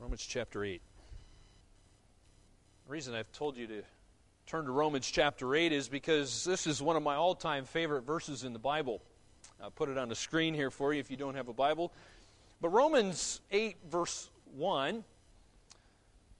Romans 0.00 0.24
chapter 0.26 0.64
8. 0.64 0.80
The 2.86 2.90
reason 2.90 3.14
I've 3.14 3.30
told 3.32 3.58
you 3.58 3.66
to 3.66 3.82
turn 4.46 4.64
to 4.64 4.70
Romans 4.70 5.06
chapter 5.06 5.54
8 5.54 5.72
is 5.72 5.90
because 5.90 6.42
this 6.42 6.66
is 6.66 6.80
one 6.80 6.96
of 6.96 7.02
my 7.02 7.16
all 7.16 7.34
time 7.34 7.66
favorite 7.66 8.06
verses 8.06 8.42
in 8.42 8.54
the 8.54 8.58
Bible. 8.58 9.02
I'll 9.62 9.70
put 9.70 9.90
it 9.90 9.98
on 9.98 10.08
the 10.08 10.14
screen 10.14 10.54
here 10.54 10.70
for 10.70 10.94
you 10.94 11.00
if 11.00 11.10
you 11.10 11.18
don't 11.18 11.34
have 11.34 11.48
a 11.48 11.52
Bible. 11.52 11.92
But 12.62 12.70
Romans 12.70 13.42
8, 13.50 13.76
verse 13.90 14.30
1, 14.56 15.04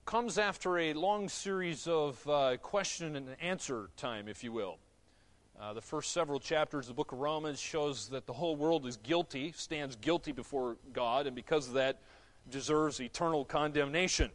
comes 0.07 0.39
after 0.39 0.79
a 0.79 0.95
long 0.95 1.29
series 1.29 1.87
of 1.87 2.27
uh, 2.27 2.57
question 2.63 3.15
and 3.15 3.29
answer 3.43 3.91
time, 3.99 4.27
if 4.27 4.43
you 4.43 4.53
will. 4.53 4.79
Uh, 5.61 5.75
the 5.75 5.83
first 5.83 6.13
several 6.13 6.41
chapters 6.41 6.87
of 6.87 6.89
the 6.89 6.95
book 6.95 7.13
of 7.13 7.19
Romans 7.19 7.61
shows 7.61 8.09
that 8.09 8.25
the 8.25 8.33
whole 8.33 8.57
world 8.57 8.87
is 8.87 8.97
guilty, 8.97 9.53
stands 9.55 9.97
guilty 9.97 10.33
before 10.33 10.79
God, 10.95 11.27
and 11.27 11.37
because 11.37 11.69
of 11.69 11.75
that, 11.75 11.99
deserves 12.49 13.01
eternal 13.01 13.45
condemnation. 13.45 14.31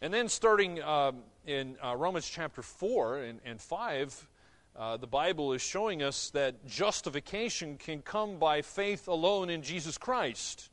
And 0.00 0.12
then, 0.12 0.28
starting 0.28 0.82
um, 0.82 1.18
in 1.46 1.76
uh, 1.82 1.96
Romans 1.96 2.28
chapter 2.28 2.62
4 2.62 3.18
and, 3.18 3.40
and 3.44 3.60
5, 3.60 4.28
uh, 4.74 4.96
the 4.96 5.06
Bible 5.06 5.52
is 5.52 5.62
showing 5.62 6.02
us 6.02 6.30
that 6.30 6.66
justification 6.66 7.76
can 7.76 8.02
come 8.02 8.38
by 8.38 8.62
faith 8.62 9.06
alone 9.06 9.50
in 9.50 9.62
Jesus 9.62 9.98
Christ. 9.98 10.70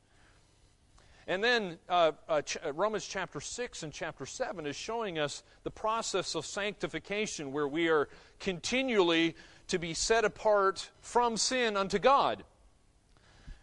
And 1.28 1.44
then 1.44 1.78
uh, 1.88 2.14
uh, 2.28 2.42
ch- 2.42 2.58
uh, 2.66 2.74
Romans 2.74 3.06
chapter 3.06 3.40
6 3.40 3.84
and 3.84 3.94
chapter 3.94 4.26
7 4.26 4.66
is 4.66 4.76
showing 4.76 5.20
us 5.20 5.44
the 5.64 5.70
process 5.70 6.34
of 6.34 6.46
sanctification 6.46 7.52
where 7.52 7.68
we 7.68 7.88
are 7.90 8.10
continually 8.40 9.36
to 9.68 9.78
be 9.78 9.94
set 9.94 10.26
apart 10.26 10.90
from 11.02 11.38
sin 11.38 11.78
unto 11.78 12.00
God. 12.00 12.44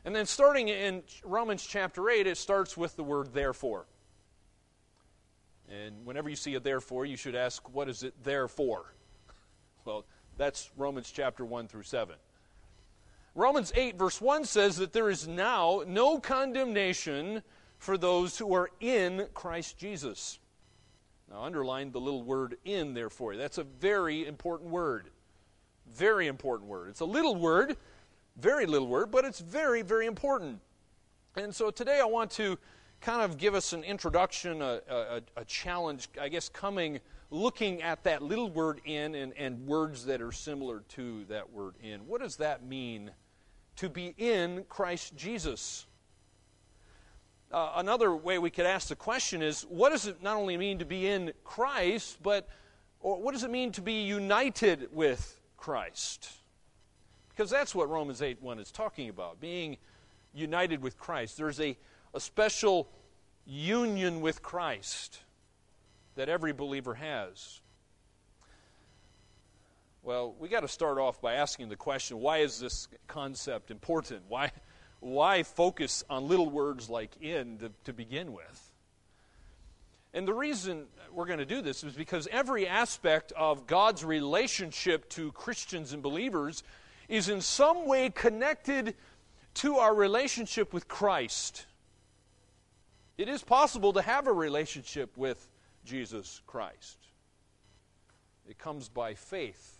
And 0.06 0.14
then 0.14 0.24
starting 0.24 0.68
in 0.68 1.02
Romans 1.24 1.66
chapter 1.66 2.08
8, 2.08 2.28
it 2.28 2.38
starts 2.38 2.76
with 2.76 2.94
the 2.94 3.02
word 3.02 3.34
therefore. 3.34 3.86
And 5.68 6.06
whenever 6.06 6.30
you 6.30 6.36
see 6.36 6.54
a 6.54 6.60
therefore, 6.60 7.04
you 7.06 7.16
should 7.16 7.34
ask, 7.34 7.68
what 7.74 7.88
is 7.88 8.04
it 8.04 8.14
there 8.22 8.48
for? 8.48 8.94
Well, 9.84 10.04
that's 10.36 10.72
Romans 10.76 11.12
chapter 11.14 11.44
1 11.44 11.68
through 11.68 11.84
7. 11.84 12.16
Romans 13.36 13.72
8, 13.76 13.96
verse 13.96 14.20
1 14.20 14.44
says 14.44 14.76
that 14.78 14.92
there 14.92 15.10
is 15.10 15.28
now 15.28 15.84
no 15.86 16.18
condemnation 16.18 17.44
for 17.78 17.96
those 17.96 18.36
who 18.36 18.52
are 18.52 18.70
in 18.80 19.28
Christ 19.32 19.78
Jesus. 19.78 20.40
Now, 21.30 21.44
underline 21.44 21.92
the 21.92 22.00
little 22.00 22.24
word 22.24 22.56
in 22.64 22.94
there 22.94 23.10
for 23.10 23.32
you. 23.32 23.38
That's 23.38 23.58
a 23.58 23.64
very 23.64 24.26
important 24.26 24.70
word. 24.70 25.10
Very 25.92 26.26
important 26.26 26.68
word. 26.68 26.88
It's 26.88 26.98
a 26.98 27.04
little 27.04 27.36
word, 27.36 27.76
very 28.38 28.66
little 28.66 28.88
word, 28.88 29.10
but 29.10 29.24
it's 29.24 29.40
very, 29.40 29.82
very 29.82 30.06
important. 30.06 30.60
And 31.36 31.54
so 31.54 31.70
today 31.70 32.00
I 32.00 32.04
want 32.04 32.30
to 32.32 32.58
kind 33.00 33.22
of 33.22 33.38
give 33.38 33.54
us 33.54 33.72
an 33.72 33.84
introduction, 33.84 34.62
a, 34.62 34.80
a, 34.88 35.22
a 35.36 35.44
challenge, 35.44 36.08
I 36.20 36.28
guess, 36.28 36.48
coming, 36.48 37.00
looking 37.30 37.82
at 37.82 38.04
that 38.04 38.22
little 38.22 38.50
word 38.50 38.80
in 38.84 39.14
and, 39.14 39.32
and 39.36 39.66
words 39.66 40.04
that 40.06 40.22
are 40.22 40.32
similar 40.32 40.80
to 40.90 41.24
that 41.26 41.50
word 41.52 41.74
in. 41.82 42.00
What 42.06 42.20
does 42.20 42.36
that 42.36 42.64
mean 42.64 43.10
to 43.76 43.88
be 43.88 44.14
in 44.16 44.64
Christ 44.68 45.16
Jesus? 45.16 45.86
Uh, 47.52 47.72
another 47.76 48.14
way 48.14 48.38
we 48.38 48.50
could 48.50 48.66
ask 48.66 48.88
the 48.88 48.96
question 48.96 49.42
is 49.42 49.62
what 49.68 49.90
does 49.90 50.06
it 50.06 50.22
not 50.22 50.36
only 50.36 50.56
mean 50.56 50.78
to 50.78 50.84
be 50.84 51.06
in 51.06 51.32
Christ, 51.44 52.18
but 52.22 52.48
or 53.00 53.20
what 53.20 53.32
does 53.32 53.44
it 53.44 53.50
mean 53.50 53.72
to 53.72 53.82
be 53.82 54.02
united 54.02 54.88
with 54.92 55.40
Christ? 55.56 56.30
Because 57.36 57.50
that's 57.50 57.74
what 57.74 57.90
Romans 57.90 58.22
8 58.22 58.40
1 58.40 58.58
is 58.58 58.70
talking 58.70 59.10
about, 59.10 59.40
being 59.40 59.76
united 60.32 60.82
with 60.82 60.96
Christ. 60.96 61.36
There's 61.36 61.60
a, 61.60 61.76
a 62.14 62.20
special 62.20 62.88
union 63.44 64.22
with 64.22 64.42
Christ 64.42 65.20
that 66.14 66.30
every 66.30 66.52
believer 66.52 66.94
has. 66.94 67.60
Well, 70.02 70.34
we 70.38 70.48
got 70.48 70.60
to 70.60 70.68
start 70.68 70.98
off 70.98 71.20
by 71.20 71.34
asking 71.34 71.68
the 71.68 71.76
question 71.76 72.20
why 72.20 72.38
is 72.38 72.58
this 72.58 72.88
concept 73.06 73.70
important? 73.70 74.22
Why, 74.28 74.50
why 75.00 75.42
focus 75.42 76.04
on 76.08 76.28
little 76.28 76.48
words 76.48 76.88
like 76.88 77.10
in 77.20 77.58
to, 77.58 77.72
to 77.84 77.92
begin 77.92 78.32
with? 78.32 78.72
And 80.14 80.26
the 80.26 80.32
reason 80.32 80.86
we're 81.12 81.26
going 81.26 81.40
to 81.40 81.44
do 81.44 81.60
this 81.60 81.84
is 81.84 81.92
because 81.92 82.26
every 82.30 82.66
aspect 82.66 83.32
of 83.32 83.66
God's 83.66 84.02
relationship 84.04 85.10
to 85.10 85.32
Christians 85.32 85.92
and 85.92 86.02
believers 86.02 86.62
is 87.08 87.28
in 87.28 87.40
some 87.40 87.86
way 87.86 88.10
connected 88.10 88.94
to 89.54 89.76
our 89.76 89.94
relationship 89.94 90.72
with 90.72 90.88
Christ. 90.88 91.66
It 93.16 93.28
is 93.28 93.42
possible 93.42 93.92
to 93.94 94.02
have 94.02 94.26
a 94.26 94.32
relationship 94.32 95.16
with 95.16 95.48
Jesus 95.84 96.42
Christ. 96.46 96.98
It 98.48 98.58
comes 98.58 98.88
by 98.88 99.14
faith 99.14 99.78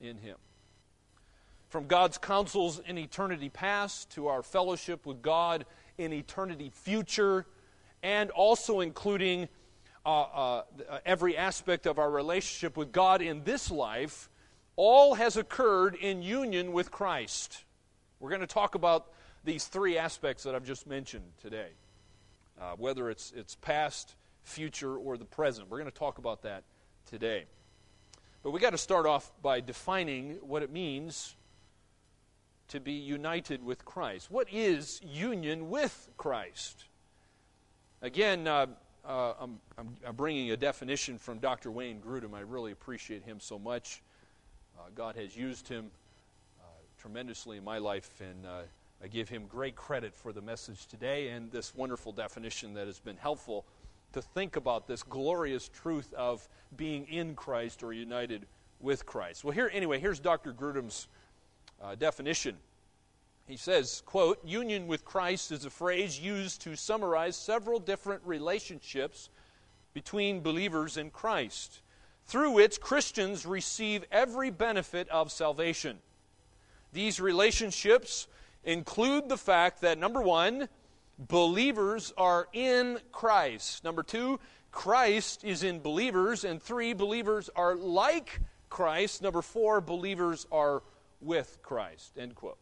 in 0.00 0.16
Him. 0.16 0.36
From 1.68 1.86
God's 1.86 2.18
counsels 2.18 2.80
in 2.86 2.98
eternity 2.98 3.48
past 3.48 4.10
to 4.12 4.28
our 4.28 4.42
fellowship 4.42 5.06
with 5.06 5.22
God 5.22 5.66
in 5.98 6.12
eternity 6.12 6.70
future, 6.72 7.46
and 8.02 8.30
also 8.30 8.80
including 8.80 9.48
uh, 10.04 10.22
uh, 10.22 10.62
every 11.04 11.36
aspect 11.36 11.86
of 11.86 11.98
our 11.98 12.10
relationship 12.10 12.76
with 12.76 12.90
God 12.90 13.20
in 13.20 13.44
this 13.44 13.70
life, 13.70 14.30
all 14.76 15.14
has 15.14 15.36
occurred 15.36 15.94
in 15.94 16.22
union 16.22 16.72
with 16.72 16.90
Christ. 16.90 17.64
We're 18.18 18.30
going 18.30 18.40
to 18.40 18.46
talk 18.46 18.74
about 18.74 19.06
these 19.44 19.64
three 19.64 19.96
aspects 19.96 20.42
that 20.44 20.54
I've 20.54 20.64
just 20.64 20.86
mentioned 20.86 21.24
today, 21.40 21.68
uh, 22.60 22.72
whether 22.76 23.10
it's, 23.10 23.32
it's 23.34 23.54
past, 23.56 24.14
future, 24.42 24.96
or 24.96 25.16
the 25.16 25.24
present. 25.24 25.70
We're 25.70 25.78
going 25.78 25.90
to 25.90 25.98
talk 25.98 26.18
about 26.18 26.42
that 26.42 26.64
today. 27.06 27.44
But 28.42 28.52
we 28.52 28.60
got 28.60 28.70
to 28.70 28.78
start 28.78 29.06
off 29.06 29.30
by 29.42 29.60
defining 29.60 30.38
what 30.42 30.62
it 30.62 30.70
means 30.70 31.36
to 32.68 32.80
be 32.80 32.92
united 32.92 33.64
with 33.64 33.84
Christ. 33.84 34.30
What 34.30 34.46
is 34.52 35.00
union 35.04 35.70
with 35.70 36.08
Christ? 36.16 36.84
Again, 38.00 38.46
uh, 38.46 38.66
uh, 39.04 39.32
I'm, 39.40 39.60
I'm, 40.06 40.14
bringing 40.14 40.50
a 40.52 40.56
definition 40.56 41.18
from 41.18 41.38
Dr. 41.38 41.70
Wayne 41.70 42.00
Grudem. 42.00 42.34
I 42.34 42.40
really 42.40 42.72
appreciate 42.72 43.24
him 43.24 43.40
so 43.40 43.58
much. 43.58 44.02
Uh, 44.80 44.88
God 44.94 45.14
has 45.16 45.36
used 45.36 45.68
him 45.68 45.90
uh, 46.58 46.64
tremendously 46.98 47.58
in 47.58 47.64
my 47.64 47.76
life, 47.76 48.10
and 48.20 48.46
uh, 48.46 48.62
I 49.04 49.08
give 49.08 49.28
him 49.28 49.44
great 49.46 49.76
credit 49.76 50.14
for 50.14 50.32
the 50.32 50.40
message 50.40 50.86
today 50.86 51.28
and 51.28 51.52
this 51.52 51.74
wonderful 51.74 52.12
definition 52.12 52.72
that 52.74 52.86
has 52.86 52.98
been 52.98 53.18
helpful 53.18 53.66
to 54.14 54.22
think 54.22 54.56
about 54.56 54.86
this 54.86 55.02
glorious 55.02 55.68
truth 55.68 56.14
of 56.14 56.48
being 56.78 57.06
in 57.08 57.34
Christ 57.34 57.82
or 57.82 57.92
united 57.92 58.46
with 58.80 59.04
Christ. 59.04 59.44
Well, 59.44 59.52
here, 59.52 59.70
anyway, 59.70 60.00
here's 60.00 60.18
Dr. 60.18 60.54
Grudem's 60.54 61.08
uh, 61.82 61.94
definition. 61.94 62.56
He 63.46 63.58
says, 63.58 64.02
quote, 64.06 64.42
union 64.46 64.86
with 64.86 65.04
Christ 65.04 65.52
is 65.52 65.66
a 65.66 65.70
phrase 65.70 66.18
used 66.18 66.62
to 66.62 66.74
summarize 66.74 67.36
several 67.36 67.80
different 67.80 68.22
relationships 68.24 69.28
between 69.92 70.40
believers 70.40 70.96
in 70.96 71.10
Christ, 71.10 71.82
through 72.26 72.52
which 72.52 72.80
Christians 72.80 73.44
receive 73.46 74.04
every 74.10 74.50
benefit 74.50 75.08
of 75.08 75.32
salvation. 75.32 75.98
These 76.92 77.20
relationships 77.20 78.26
include 78.64 79.28
the 79.28 79.36
fact 79.36 79.80
that, 79.80 79.98
number 79.98 80.20
one, 80.20 80.68
believers 81.18 82.12
are 82.16 82.48
in 82.52 82.98
Christ. 83.12 83.84
Number 83.84 84.02
two, 84.02 84.40
Christ 84.72 85.44
is 85.44 85.62
in 85.62 85.80
believers. 85.80 86.44
And 86.44 86.62
three, 86.62 86.92
believers 86.92 87.50
are 87.54 87.74
like 87.74 88.40
Christ. 88.68 89.22
Number 89.22 89.42
four, 89.42 89.80
believers 89.80 90.46
are 90.50 90.82
with 91.20 91.58
Christ. 91.62 92.16
End 92.18 92.34
quote. 92.34 92.58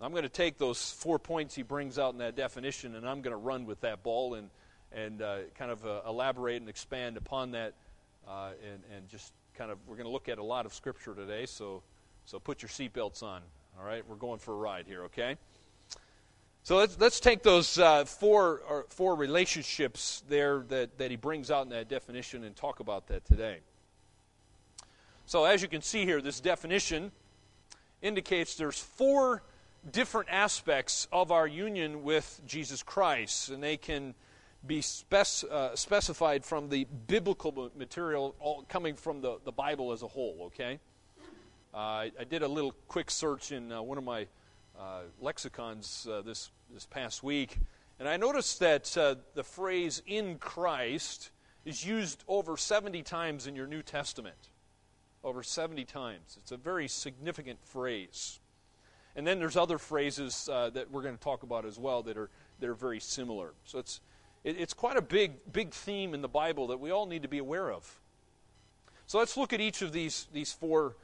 I'm 0.00 0.10
going 0.10 0.24
to 0.24 0.28
take 0.28 0.58
those 0.58 0.90
four 0.90 1.20
points 1.20 1.54
he 1.54 1.62
brings 1.62 1.96
out 1.96 2.12
in 2.12 2.18
that 2.18 2.34
definition 2.34 2.96
and 2.96 3.08
I'm 3.08 3.22
going 3.22 3.32
to 3.32 3.36
run 3.36 3.66
with 3.66 3.82
that 3.82 4.02
ball 4.02 4.34
and, 4.34 4.50
and 4.94 5.22
uh, 5.22 5.38
kind 5.56 5.70
of 5.70 5.84
uh, 5.86 6.00
elaborate 6.06 6.60
and 6.60 6.68
expand 6.68 7.16
upon 7.16 7.52
that. 7.52 7.74
Uh, 8.26 8.50
and, 8.62 8.80
and 8.96 9.08
just 9.08 9.32
kind 9.54 9.70
of, 9.70 9.78
we're 9.86 9.96
going 9.96 10.06
to 10.06 10.12
look 10.12 10.28
at 10.28 10.38
a 10.38 10.42
lot 10.42 10.64
of 10.64 10.72
scripture 10.72 11.14
today, 11.14 11.44
so, 11.46 11.82
so 12.24 12.38
put 12.38 12.62
your 12.62 12.68
seatbelts 12.68 13.22
on. 13.22 13.42
All 13.78 13.84
right, 13.84 14.06
we're 14.08 14.16
going 14.16 14.38
for 14.38 14.54
a 14.54 14.56
ride 14.56 14.86
here, 14.86 15.04
okay? 15.04 15.36
So 16.62 16.76
let's, 16.76 16.98
let's 17.00 17.18
take 17.18 17.42
those 17.42 17.78
uh, 17.78 18.04
four, 18.04 18.86
four 18.90 19.16
relationships 19.16 20.22
there 20.28 20.64
that, 20.68 20.98
that 20.98 21.10
he 21.10 21.16
brings 21.16 21.50
out 21.50 21.64
in 21.64 21.70
that 21.70 21.88
definition 21.88 22.44
and 22.44 22.54
talk 22.54 22.78
about 22.78 23.08
that 23.08 23.24
today. 23.24 23.58
So, 25.26 25.44
as 25.44 25.62
you 25.62 25.68
can 25.68 25.82
see 25.82 26.04
here, 26.04 26.20
this 26.20 26.40
definition 26.40 27.10
indicates 28.02 28.54
there's 28.54 28.78
four 28.78 29.42
different 29.90 30.28
aspects 30.30 31.08
of 31.10 31.32
our 31.32 31.46
union 31.46 32.04
with 32.04 32.40
Jesus 32.46 32.82
Christ, 32.82 33.48
and 33.48 33.62
they 33.62 33.76
can 33.76 34.14
be 34.66 34.80
spec- 34.80 35.50
uh, 35.50 35.74
specified 35.74 36.44
from 36.44 36.68
the 36.68 36.86
biblical 37.06 37.70
material 37.76 38.64
coming 38.68 38.94
from 38.94 39.20
the, 39.20 39.38
the 39.44 39.52
Bible 39.52 39.92
as 39.92 40.02
a 40.02 40.08
whole, 40.08 40.44
okay? 40.46 40.78
Uh, 41.74 41.76
I, 41.76 42.12
I, 42.20 42.24
did 42.24 42.42
a 42.42 42.48
little 42.48 42.74
quick 42.86 43.10
search 43.10 43.50
in 43.50 43.72
uh, 43.72 43.82
one 43.82 43.98
of 43.98 44.04
my 44.04 44.26
uh, 44.78 45.00
lexicons 45.20 46.06
uh, 46.10 46.20
this, 46.22 46.50
this 46.72 46.86
past 46.86 47.22
week, 47.22 47.58
and 47.98 48.08
I 48.08 48.16
noticed 48.16 48.60
that 48.60 48.96
uh, 48.96 49.16
the 49.34 49.42
phrase 49.42 50.02
in 50.06 50.38
Christ 50.38 51.30
is 51.64 51.84
used 51.84 52.22
over 52.28 52.56
70 52.56 53.02
times 53.02 53.46
in 53.46 53.56
your 53.56 53.66
New 53.66 53.82
Testament. 53.82 54.50
Over 55.24 55.42
70 55.42 55.84
times. 55.84 56.36
It's 56.40 56.50
a 56.50 56.56
very 56.56 56.88
significant 56.88 57.64
phrase. 57.64 58.40
And 59.14 59.24
then 59.24 59.38
there's 59.38 59.56
other 59.56 59.78
phrases 59.78 60.46
that 60.46 60.90
we're 60.90 61.02
going 61.02 61.16
to 61.16 61.22
talk 61.22 61.44
about 61.44 61.64
as 61.64 61.78
well 61.78 62.02
that 62.02 62.16
are, 62.16 62.28
that 62.58 62.68
are 62.68 62.74
very 62.74 62.98
similar. 62.98 63.52
So 63.64 63.78
it's, 63.78 64.00
it, 64.44 64.56
it's 64.58 64.74
quite 64.74 64.96
a 64.96 65.02
big, 65.02 65.32
big 65.52 65.72
theme 65.72 66.14
in 66.14 66.22
the 66.22 66.28
Bible 66.28 66.68
that 66.68 66.80
we 66.80 66.90
all 66.90 67.06
need 67.06 67.22
to 67.22 67.28
be 67.28 67.38
aware 67.38 67.70
of. 67.70 68.00
So 69.06 69.18
let's 69.18 69.36
look 69.36 69.52
at 69.52 69.60
each 69.60 69.82
of 69.82 69.92
these, 69.92 70.26
these 70.32 70.52
four 70.52 70.96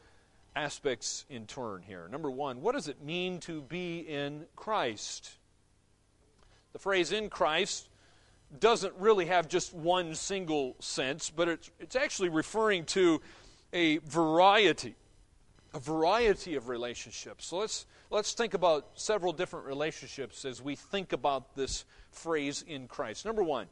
aspects 0.57 1.25
in 1.29 1.47
turn 1.47 1.83
here. 1.87 2.09
Number 2.11 2.31
one, 2.31 2.63
what 2.63 2.75
does 2.75 2.89
it 2.89 3.03
mean 3.03 3.39
to 3.41 3.61
be 3.63 3.99
in 4.01 4.47
Christ? 4.57 5.31
The 6.73 6.79
phrase 6.79 7.13
in 7.13 7.29
Christ 7.29 7.89
doesn't 8.61 8.95
really 8.99 9.27
have 9.27 9.49
just 9.49 9.75
one 9.75 10.15
single 10.15 10.77
sense, 10.81 11.31
but 11.31 11.49
it's, 11.49 11.71
it's 11.79 11.97
actually 11.97 12.31
referring 12.31 12.85
to 12.87 13.21
a 13.73 13.99
variety, 13.99 14.95
a 15.75 15.79
variety 15.79 16.55
of 16.55 16.69
relationships. 16.69 17.47
So 17.47 17.59
let's, 17.59 17.87
let's 18.11 18.33
think 18.33 18.55
about 18.55 18.87
several 18.95 19.33
different 19.33 19.67
relationships 19.67 20.45
as 20.45 20.63
we 20.63 20.77
think 20.77 21.13
about 21.13 21.55
this 21.57 21.85
phrase 22.11 22.65
in 22.67 22.89
Christ. 22.89 23.25
Number 23.25 23.43
one, 23.43 23.67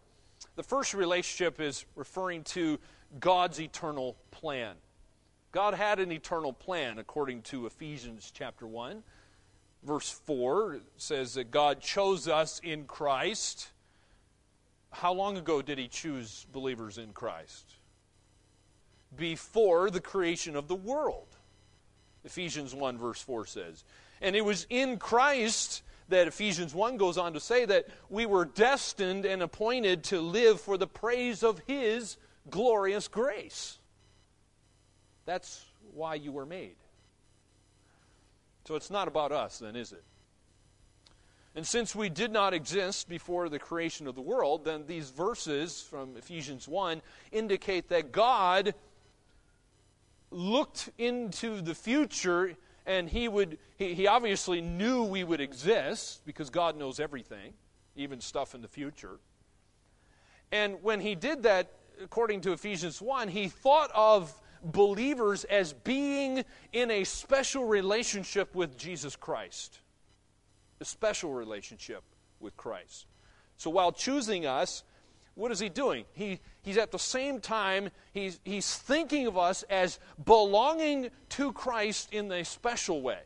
the 0.56 0.62
first 0.62 0.94
relationship 0.94 1.60
is 1.60 1.84
referring 1.94 2.44
to 2.44 2.78
God's 3.20 3.60
eternal 3.60 4.16
plan. 4.30 4.74
God 5.52 5.74
had 5.74 6.00
an 6.00 6.12
eternal 6.12 6.52
plan 6.52 6.98
according 6.98 7.42
to 7.42 7.66
Ephesians 7.66 8.30
chapter 8.34 8.66
1. 8.66 9.02
Verse 9.82 10.10
4 10.10 10.80
says 10.96 11.34
that 11.34 11.50
God 11.50 11.80
chose 11.80 12.28
us 12.28 12.60
in 12.62 12.84
Christ. 12.84 13.70
How 14.90 15.12
long 15.12 15.36
ago 15.36 15.62
did 15.62 15.78
He 15.78 15.88
choose 15.88 16.46
believers 16.52 16.98
in 16.98 17.12
Christ? 17.12 17.74
Before 19.16 19.90
the 19.90 20.00
creation 20.00 20.56
of 20.56 20.68
the 20.68 20.74
world. 20.74 21.28
Ephesians 22.24 22.74
1, 22.74 22.98
verse 22.98 23.20
4 23.22 23.46
says. 23.46 23.84
And 24.20 24.34
it 24.34 24.44
was 24.44 24.66
in 24.68 24.98
Christ 24.98 25.82
that 26.08 26.28
Ephesians 26.28 26.74
1 26.74 26.96
goes 26.96 27.18
on 27.18 27.32
to 27.32 27.40
say 27.40 27.64
that 27.64 27.86
we 28.08 28.26
were 28.26 28.44
destined 28.44 29.24
and 29.24 29.42
appointed 29.42 30.04
to 30.04 30.20
live 30.20 30.60
for 30.60 30.78
the 30.78 30.86
praise 30.86 31.42
of 31.42 31.60
His 31.66 32.16
glorious 32.48 33.08
grace. 33.08 33.78
That's 35.24 35.64
why 35.92 36.14
you 36.14 36.32
were 36.32 36.46
made. 36.46 36.76
So 38.66 38.74
it's 38.74 38.90
not 38.90 39.08
about 39.08 39.32
us, 39.32 39.58
then, 39.58 39.76
is 39.76 39.92
it? 39.92 40.02
And 41.54 41.66
since 41.66 41.94
we 41.94 42.10
did 42.10 42.32
not 42.32 42.52
exist 42.52 43.08
before 43.08 43.48
the 43.48 43.58
creation 43.58 44.06
of 44.06 44.14
the 44.14 44.20
world, 44.20 44.64
then 44.64 44.84
these 44.86 45.10
verses 45.10 45.80
from 45.80 46.16
Ephesians 46.16 46.68
1 46.68 47.00
indicate 47.32 47.88
that 47.88 48.12
God 48.12 48.74
looked 50.30 50.90
into 50.98 51.62
the 51.62 51.74
future 51.74 52.56
and 52.86 53.08
he 53.08 53.28
would 53.28 53.58
he, 53.76 53.94
he 53.94 54.06
obviously 54.06 54.60
knew 54.60 55.04
we 55.04 55.24
would 55.24 55.40
exist 55.40 56.24
because 56.24 56.50
God 56.50 56.76
knows 56.76 57.00
everything, 57.00 57.52
even 57.96 58.20
stuff 58.20 58.54
in 58.54 58.62
the 58.62 58.68
future. 58.68 59.18
And 60.52 60.82
when 60.82 61.00
he 61.00 61.14
did 61.14 61.42
that, 61.42 61.72
according 62.02 62.42
to 62.42 62.52
Ephesians 62.52 63.02
1, 63.02 63.28
he 63.28 63.48
thought 63.48 63.90
of 63.94 64.32
believers 64.62 65.44
as 65.44 65.72
being 65.72 66.44
in 66.72 66.90
a 66.90 67.04
special 67.04 67.64
relationship 67.64 68.54
with 68.54 68.76
Jesus 68.76 69.16
Christ. 69.16 69.80
A 70.80 70.84
special 70.84 71.32
relationship 71.32 72.02
with 72.38 72.56
Christ. 72.56 73.06
So 73.56 73.70
while 73.70 73.92
choosing 73.92 74.46
us, 74.46 74.84
what 75.36 75.52
is 75.52 75.60
he 75.60 75.68
doing? 75.68 76.06
He, 76.14 76.40
he's 76.62 76.78
at 76.78 76.90
the 76.90 76.98
same 76.98 77.40
time, 77.40 77.90
he's, 78.12 78.40
he's 78.42 78.74
thinking 78.74 79.26
of 79.26 79.36
us 79.36 79.62
as 79.64 80.00
belonging 80.24 81.10
to 81.30 81.52
Christ 81.52 82.12
in 82.12 82.32
a 82.32 82.44
special 82.44 83.02
way. 83.02 83.20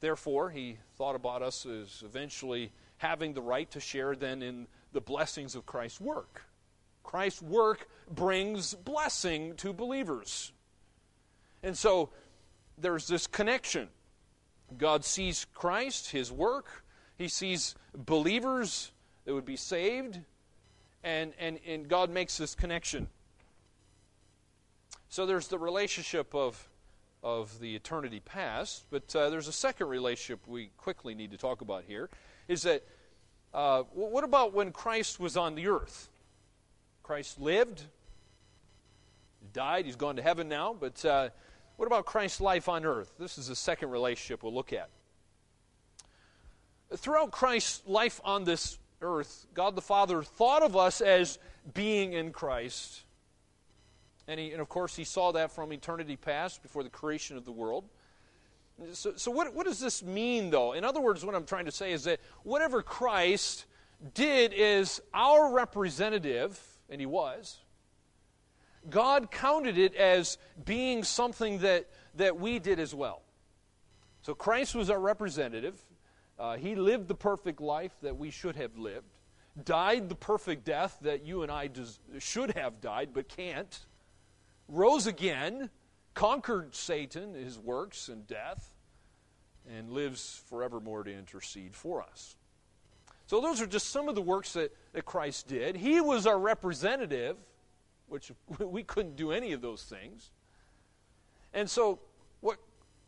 Therefore, 0.00 0.50
he 0.50 0.78
thought 0.96 1.14
about 1.14 1.42
us 1.42 1.66
as 1.66 2.02
eventually 2.04 2.72
having 2.96 3.34
the 3.34 3.42
right 3.42 3.70
to 3.70 3.80
share 3.80 4.16
then 4.16 4.42
in 4.42 4.66
the 4.92 5.00
blessings 5.00 5.54
of 5.54 5.66
Christ's 5.66 6.00
work. 6.00 6.42
Christ's 7.02 7.42
work 7.42 7.86
brings 8.10 8.72
blessing 8.72 9.56
to 9.56 9.74
believers. 9.74 10.52
And 11.62 11.76
so 11.76 12.08
there's 12.78 13.08
this 13.08 13.26
connection. 13.26 13.88
God 14.78 15.04
sees 15.04 15.46
Christ, 15.54 16.10
his 16.10 16.32
work, 16.32 16.84
he 17.18 17.28
sees 17.28 17.74
believers 17.94 18.90
that 19.26 19.34
would 19.34 19.44
be 19.44 19.56
saved, 19.56 20.20
and, 21.04 21.34
and, 21.38 21.58
and 21.66 21.88
God 21.88 22.08
makes 22.08 22.38
this 22.38 22.54
connection. 22.54 23.08
So 25.08 25.26
there's 25.26 25.48
the 25.48 25.58
relationship 25.58 26.34
of, 26.34 26.68
of 27.22 27.60
the 27.60 27.74
eternity 27.76 28.20
past, 28.20 28.84
but 28.90 29.14
uh, 29.14 29.28
there's 29.28 29.48
a 29.48 29.52
second 29.52 29.88
relationship 29.88 30.46
we 30.46 30.70
quickly 30.78 31.14
need 31.14 31.32
to 31.32 31.36
talk 31.36 31.60
about 31.60 31.84
here 31.86 32.08
is 32.48 32.62
that 32.62 32.84
uh, 33.52 33.82
what 33.92 34.24
about 34.24 34.52
when 34.52 34.70
Christ 34.70 35.18
was 35.18 35.36
on 35.36 35.54
the 35.54 35.66
earth? 35.66 36.08
Christ 37.02 37.40
lived, 37.40 37.82
died, 39.52 39.86
he's 39.86 39.96
gone 39.96 40.16
to 40.16 40.22
heaven 40.22 40.48
now, 40.48 40.76
but 40.78 41.04
uh, 41.04 41.28
what 41.76 41.86
about 41.86 42.04
Christ's 42.04 42.40
life 42.40 42.68
on 42.68 42.84
earth? 42.84 43.12
This 43.18 43.38
is 43.38 43.48
the 43.48 43.56
second 43.56 43.90
relationship 43.90 44.42
we'll 44.42 44.54
look 44.54 44.72
at. 44.72 44.90
Throughout 46.94 47.32
Christ's 47.32 47.82
life 47.86 48.20
on 48.24 48.44
this 48.44 48.78
earth, 49.00 49.46
God 49.54 49.76
the 49.76 49.82
Father 49.82 50.22
thought 50.22 50.62
of 50.62 50.76
us 50.76 51.00
as 51.00 51.38
being 51.74 52.12
in 52.12 52.32
Christ. 52.32 53.02
And, 54.28 54.40
he, 54.40 54.52
and 54.52 54.60
of 54.60 54.68
course, 54.68 54.96
he 54.96 55.04
saw 55.04 55.32
that 55.32 55.52
from 55.52 55.72
eternity 55.72 56.16
past 56.16 56.62
before 56.62 56.82
the 56.82 56.90
creation 56.90 57.36
of 57.36 57.44
the 57.44 57.52
world. 57.52 57.84
So, 58.92 59.12
so 59.16 59.30
what, 59.30 59.54
what 59.54 59.66
does 59.66 59.80
this 59.80 60.02
mean, 60.02 60.50
though? 60.50 60.72
In 60.72 60.84
other 60.84 61.00
words, 61.00 61.24
what 61.24 61.34
I'm 61.34 61.46
trying 61.46 61.64
to 61.66 61.72
say 61.72 61.92
is 61.92 62.04
that 62.04 62.20
whatever 62.42 62.82
Christ 62.82 63.66
did 64.14 64.52
is 64.54 65.00
our 65.14 65.52
representative 65.52 66.60
and 66.90 67.00
he 67.00 67.06
was, 67.06 67.58
God 68.90 69.30
counted 69.30 69.78
it 69.78 69.94
as 69.94 70.38
being 70.64 71.04
something 71.04 71.58
that, 71.58 71.88
that 72.14 72.38
we 72.38 72.58
did 72.58 72.78
as 72.78 72.94
well. 72.94 73.22
So 74.22 74.34
Christ 74.34 74.74
was 74.74 74.90
our 74.90 75.00
representative. 75.00 75.80
Uh, 76.38 76.56
he 76.56 76.74
lived 76.74 77.08
the 77.08 77.14
perfect 77.14 77.60
life 77.60 77.92
that 78.02 78.16
we 78.16 78.30
should 78.30 78.56
have 78.56 78.76
lived, 78.76 79.06
died 79.64 80.08
the 80.08 80.14
perfect 80.14 80.64
death 80.64 80.98
that 81.00 81.24
you 81.24 81.42
and 81.42 81.50
I 81.50 81.68
des- 81.68 81.98
should 82.18 82.52
have 82.52 82.80
died 82.80 83.10
but 83.14 83.28
can't, 83.28 83.86
rose 84.68 85.06
again, 85.06 85.70
conquered 86.14 86.74
Satan, 86.74 87.34
his 87.34 87.58
works, 87.58 88.08
and 88.08 88.26
death, 88.26 88.74
and 89.68 89.90
lives 89.90 90.42
forevermore 90.46 91.04
to 91.04 91.12
intercede 91.12 91.74
for 91.74 92.02
us. 92.02 92.36
So, 93.26 93.40
those 93.40 93.60
are 93.60 93.66
just 93.66 93.90
some 93.90 94.08
of 94.08 94.14
the 94.14 94.22
works 94.22 94.52
that, 94.52 94.72
that 94.92 95.04
Christ 95.04 95.48
did. 95.48 95.76
He 95.76 96.00
was 96.00 96.26
our 96.26 96.38
representative, 96.38 97.36
which 98.08 98.30
we 98.58 98.82
couldn't 98.82 99.16
do 99.16 99.32
any 99.32 99.52
of 99.52 99.60
those 99.60 99.82
things. 99.82 100.30
And 101.52 101.68
so, 101.68 101.98
what 102.40 102.58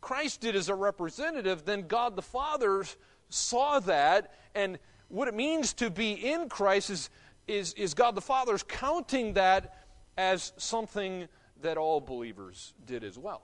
Christ 0.01 0.41
did 0.41 0.57
as 0.57 0.69
a 0.69 0.75
representative, 0.75 1.65
then 1.65 1.87
God 1.87 2.17
the 2.17 2.23
Father 2.23 2.85
saw 3.29 3.81
that, 3.81 4.35
and 4.55 4.79
what 5.09 5.29
it 5.29 5.35
means 5.35 5.73
to 5.75 5.91
be 5.91 6.13
in 6.13 6.49
Christ 6.49 6.91
is, 6.91 7.11
is, 7.47 7.73
is 7.75 7.95
God 7.95 8.15
the 8.15 8.21
Father's 8.21 8.63
counting 8.63 9.35
that 9.35 9.85
as 10.17 10.53
something 10.57 11.29
that 11.63 11.77
all 11.77 12.01
believers 12.01 12.75
did 12.87 13.05
as 13.05 13.19
well. 13.19 13.43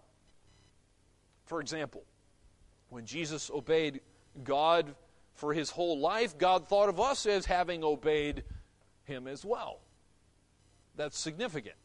For 1.44 1.60
example, 1.60 2.04
when 2.88 3.06
Jesus 3.06 3.50
obeyed 3.50 4.00
God 4.42 4.94
for 5.34 5.52
his 5.52 5.70
whole 5.70 5.98
life, 5.98 6.38
God 6.38 6.68
thought 6.68 6.88
of 6.88 7.00
us 7.00 7.26
as 7.26 7.46
having 7.46 7.82
obeyed 7.82 8.44
him 9.04 9.26
as 9.26 9.44
well. 9.44 9.80
That's 10.96 11.18
significant 11.18 11.76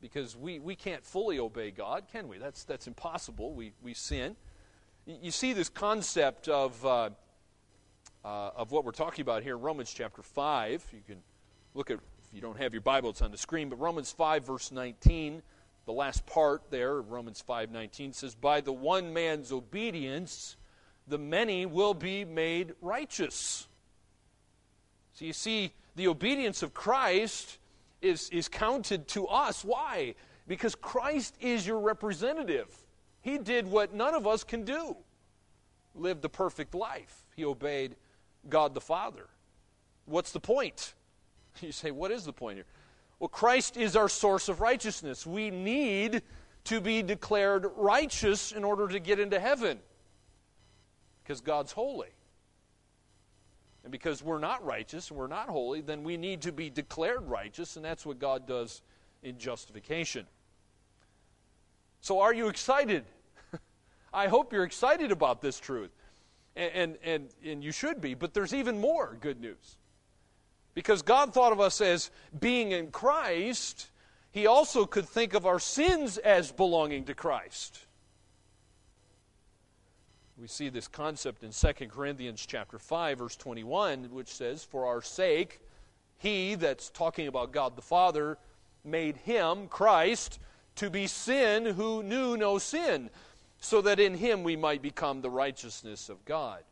because 0.00 0.36
we, 0.36 0.58
we 0.58 0.74
can't 0.74 1.04
fully 1.04 1.38
obey 1.38 1.70
God, 1.70 2.04
can 2.10 2.28
we? 2.28 2.38
That's, 2.38 2.64
that's 2.64 2.86
impossible. 2.86 3.52
We, 3.52 3.72
we 3.82 3.94
sin. 3.94 4.36
You 5.18 5.32
see 5.32 5.54
this 5.54 5.68
concept 5.68 6.48
of, 6.48 6.86
uh, 6.86 7.10
uh, 8.24 8.50
of 8.54 8.70
what 8.70 8.84
we're 8.84 8.92
talking 8.92 9.22
about 9.22 9.42
here 9.42 9.56
in 9.56 9.60
Romans 9.60 9.92
chapter 9.92 10.22
5. 10.22 10.86
You 10.92 11.00
can 11.04 11.16
look 11.74 11.90
at, 11.90 11.96
if 11.96 12.34
you 12.34 12.40
don't 12.40 12.58
have 12.58 12.72
your 12.72 12.82
Bible, 12.82 13.10
it's 13.10 13.22
on 13.22 13.32
the 13.32 13.38
screen, 13.38 13.68
but 13.68 13.80
Romans 13.80 14.12
5, 14.12 14.46
verse 14.46 14.70
19, 14.70 15.42
the 15.86 15.92
last 15.92 16.24
part 16.26 16.70
there, 16.70 17.00
Romans 17.00 17.40
5, 17.40 17.72
19, 17.72 18.12
says, 18.12 18.36
By 18.36 18.60
the 18.60 18.72
one 18.72 19.12
man's 19.12 19.50
obedience, 19.50 20.56
the 21.08 21.18
many 21.18 21.66
will 21.66 21.94
be 21.94 22.24
made 22.24 22.74
righteous. 22.80 23.66
So 25.14 25.24
you 25.24 25.32
see, 25.32 25.72
the 25.96 26.06
obedience 26.06 26.62
of 26.62 26.72
Christ 26.72 27.58
is, 28.00 28.30
is 28.30 28.48
counted 28.48 29.08
to 29.08 29.26
us. 29.26 29.64
Why? 29.64 30.14
Because 30.46 30.76
Christ 30.76 31.34
is 31.40 31.66
your 31.66 31.80
representative. 31.80 32.68
He 33.22 33.38
did 33.38 33.66
what 33.66 33.92
none 33.92 34.14
of 34.14 34.26
us 34.26 34.44
can 34.44 34.64
do. 34.64 34.96
lived 35.94 36.24
a 36.24 36.28
perfect 36.28 36.74
life. 36.74 37.24
He 37.36 37.44
obeyed 37.44 37.96
God 38.48 38.74
the 38.74 38.80
Father. 38.80 39.28
What's 40.06 40.32
the 40.32 40.40
point? 40.40 40.94
You 41.60 41.72
say, 41.72 41.90
what 41.90 42.12
is 42.12 42.24
the 42.24 42.32
point 42.32 42.58
here? 42.58 42.64
Well, 43.18 43.28
Christ 43.28 43.76
is 43.76 43.96
our 43.96 44.08
source 44.08 44.48
of 44.48 44.60
righteousness. 44.60 45.26
We 45.26 45.50
need 45.50 46.22
to 46.64 46.80
be 46.80 47.02
declared 47.02 47.66
righteous 47.76 48.52
in 48.52 48.62
order 48.62 48.86
to 48.86 49.00
get 49.00 49.18
into 49.18 49.40
heaven 49.40 49.80
because 51.22 51.40
God's 51.40 51.72
holy. 51.72 52.08
And 53.82 53.92
because 53.92 54.22
we're 54.22 54.38
not 54.38 54.64
righteous 54.64 55.10
and 55.10 55.18
we're 55.18 55.26
not 55.26 55.48
holy, 55.48 55.80
then 55.80 56.04
we 56.04 56.16
need 56.16 56.42
to 56.42 56.52
be 56.52 56.70
declared 56.70 57.28
righteous, 57.28 57.76
and 57.76 57.84
that's 57.84 58.06
what 58.06 58.18
God 58.18 58.46
does 58.46 58.82
in 59.22 59.38
justification. 59.38 60.26
So, 62.00 62.20
are 62.20 62.32
you 62.32 62.48
excited? 62.48 63.04
I 64.12 64.28
hope 64.28 64.52
you're 64.52 64.64
excited 64.64 65.12
about 65.12 65.42
this 65.42 65.60
truth. 65.60 65.90
And, 66.56 66.96
and, 67.04 67.28
and, 67.44 67.62
you 67.64 67.72
should 67.72 68.00
be, 68.00 68.14
but 68.14 68.34
there's 68.34 68.52
even 68.52 68.80
more 68.80 69.16
good 69.20 69.40
news. 69.40 69.76
Because 70.74 71.02
God 71.02 71.32
thought 71.32 71.52
of 71.52 71.60
us 71.60 71.80
as 71.80 72.10
being 72.38 72.72
in 72.72 72.90
Christ, 72.90 73.90
He 74.32 74.46
also 74.46 74.84
could 74.84 75.08
think 75.08 75.34
of 75.34 75.46
our 75.46 75.60
sins 75.60 76.18
as 76.18 76.50
belonging 76.50 77.04
to 77.04 77.14
Christ. 77.14 77.86
We 80.40 80.48
see 80.48 80.70
this 80.70 80.88
concept 80.88 81.44
in 81.44 81.50
2 81.50 81.88
Corinthians 81.88 82.46
chapter 82.46 82.78
5 82.78 83.18
verse 83.18 83.36
21 83.36 84.04
which 84.04 84.28
says 84.28 84.64
for 84.64 84.86
our 84.86 85.02
sake 85.02 85.60
he 86.16 86.54
that's 86.54 86.88
talking 86.88 87.28
about 87.28 87.52
God 87.52 87.76
the 87.76 87.82
Father 87.82 88.38
made 88.82 89.18
him 89.18 89.68
Christ 89.68 90.38
to 90.80 90.88
be 90.88 91.06
sin 91.06 91.66
who 91.66 92.02
knew 92.02 92.38
no 92.38 92.56
sin 92.56 93.10
so 93.60 93.82
that 93.82 94.00
in 94.00 94.14
him 94.14 94.42
we 94.42 94.56
might 94.56 94.80
become 94.80 95.20
the 95.20 95.28
righteousness 95.28 96.08
of 96.08 96.24
God. 96.24 96.62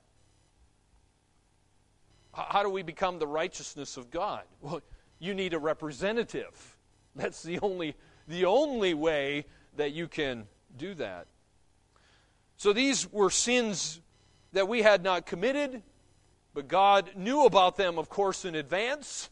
How 2.32 2.62
do 2.62 2.70
we 2.70 2.82
become 2.82 3.18
the 3.18 3.26
righteousness 3.26 3.98
of 3.98 4.10
God? 4.10 4.44
Well, 4.62 4.80
you 5.18 5.34
need 5.34 5.52
a 5.52 5.58
representative. 5.58 6.76
That's 7.16 7.42
the 7.42 7.58
only, 7.60 7.96
the 8.26 8.46
only 8.46 8.94
way 8.94 9.44
that 9.76 9.92
you 9.92 10.08
can 10.08 10.46
do 10.78 10.94
that. 10.94 11.26
So 12.56 12.72
these 12.72 13.12
were 13.12 13.28
sins 13.28 14.00
that 14.54 14.68
we 14.68 14.80
had 14.80 15.02
not 15.02 15.26
committed, 15.26 15.82
but 16.54 16.66
God 16.66 17.10
knew 17.14 17.44
about 17.44 17.76
them, 17.76 17.98
of 17.98 18.08
course, 18.08 18.46
in 18.46 18.54
advance. 18.54 19.28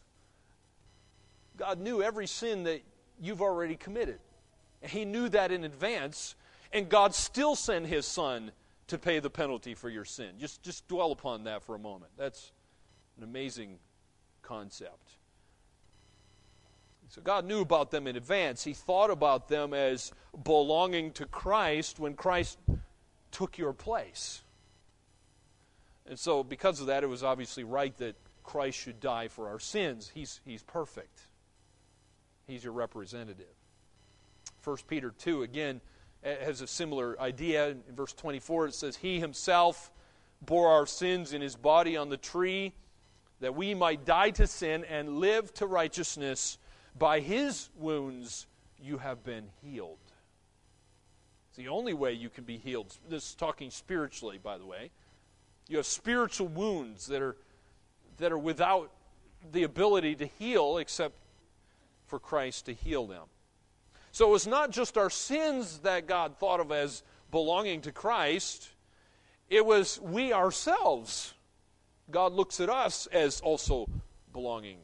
God 1.57 1.79
knew 1.79 2.03
every 2.03 2.27
sin 2.27 2.63
that 2.65 2.83
you've 3.19 3.41
already 3.41 3.75
committed. 3.75 4.19
He 4.81 5.05
knew 5.05 5.29
that 5.29 5.51
in 5.51 5.63
advance, 5.63 6.35
and 6.71 6.89
God 6.89 7.15
still 7.15 7.55
sent 7.55 7.87
His 7.87 8.05
Son 8.05 8.51
to 8.87 8.97
pay 8.97 9.19
the 9.19 9.29
penalty 9.29 9.73
for 9.73 9.89
your 9.89 10.05
sin. 10.05 10.31
Just, 10.39 10.63
just 10.63 10.87
dwell 10.87 11.11
upon 11.11 11.43
that 11.43 11.63
for 11.63 11.75
a 11.75 11.79
moment. 11.79 12.11
That's 12.17 12.51
an 13.17 13.23
amazing 13.23 13.79
concept. 14.41 15.11
So 17.09 17.21
God 17.21 17.45
knew 17.45 17.61
about 17.61 17.91
them 17.91 18.07
in 18.07 18.15
advance. 18.15 18.63
He 18.63 18.73
thought 18.73 19.09
about 19.09 19.47
them 19.47 19.73
as 19.73 20.11
belonging 20.43 21.11
to 21.13 21.25
Christ 21.25 21.99
when 21.99 22.15
Christ 22.15 22.57
took 23.31 23.57
your 23.57 23.73
place. 23.73 24.43
And 26.05 26.17
so, 26.17 26.43
because 26.43 26.79
of 26.79 26.87
that, 26.87 27.03
it 27.03 27.07
was 27.07 27.23
obviously 27.23 27.63
right 27.63 27.95
that 27.97 28.15
Christ 28.43 28.77
should 28.77 28.99
die 28.99 29.27
for 29.27 29.49
our 29.49 29.59
sins. 29.59 30.11
He's, 30.13 30.39
he's 30.45 30.63
perfect, 30.63 31.19
He's 32.45 32.63
your 32.63 32.73
representative. 32.73 33.56
1 34.67 34.77
Peter 34.85 35.11
2, 35.17 35.43
again, 35.43 35.79
has 36.21 36.59
a 36.59 36.67
similar 36.67 37.19
idea. 37.21 37.69
In 37.69 37.95
verse 37.95 38.11
24, 38.11 38.67
it 38.67 38.73
says, 38.73 38.97
He 38.97 39.17
Himself 39.17 39.93
bore 40.45 40.67
our 40.67 40.85
sins 40.85 41.31
in 41.31 41.41
His 41.41 41.55
body 41.55 41.95
on 41.95 42.09
the 42.09 42.17
tree 42.17 42.73
that 43.39 43.55
we 43.55 43.73
might 43.73 44.03
die 44.03 44.31
to 44.31 44.45
sin 44.45 44.83
and 44.85 45.19
live 45.19 45.53
to 45.53 45.67
righteousness. 45.67 46.57
By 46.97 47.21
his 47.21 47.69
wounds 47.77 48.47
you 48.77 48.97
have 48.97 49.23
been 49.23 49.45
healed. 49.63 49.99
It's 51.49 51.57
the 51.57 51.69
only 51.69 51.93
way 51.93 52.13
you 52.13 52.29
can 52.29 52.43
be 52.43 52.57
healed. 52.57 52.93
This 53.07 53.29
is 53.29 53.35
talking 53.35 53.69
spiritually, 53.69 54.39
by 54.41 54.57
the 54.57 54.65
way. 54.65 54.91
You 55.69 55.77
have 55.77 55.85
spiritual 55.85 56.47
wounds 56.47 57.07
that 57.07 57.21
are, 57.21 57.37
that 58.17 58.31
are 58.31 58.37
without 58.37 58.91
the 59.51 59.63
ability 59.63 60.15
to 60.15 60.25
heal 60.25 60.77
except 60.77 61.15
for 62.07 62.19
Christ 62.19 62.65
to 62.65 62.73
heal 62.73 63.05
them. 63.05 63.23
So 64.17 64.29
it 64.29 64.31
was 64.31 64.47
not 64.47 64.71
just 64.71 64.97
our 64.97 65.11
sins 65.11 65.77
that 65.83 66.07
God 66.07 66.39
thought 66.39 66.59
of 66.59 66.71
as 66.71 67.03
belonging 67.29 67.81
to 67.81 67.91
Christ, 67.91 68.67
it 69.47 69.63
was 69.63 70.01
we 70.01 70.33
ourselves 70.33 71.35
God 72.09 72.33
looks 72.33 72.59
at 72.59 72.67
us 72.67 73.05
as 73.11 73.41
also 73.41 73.87
belonging 74.33 74.79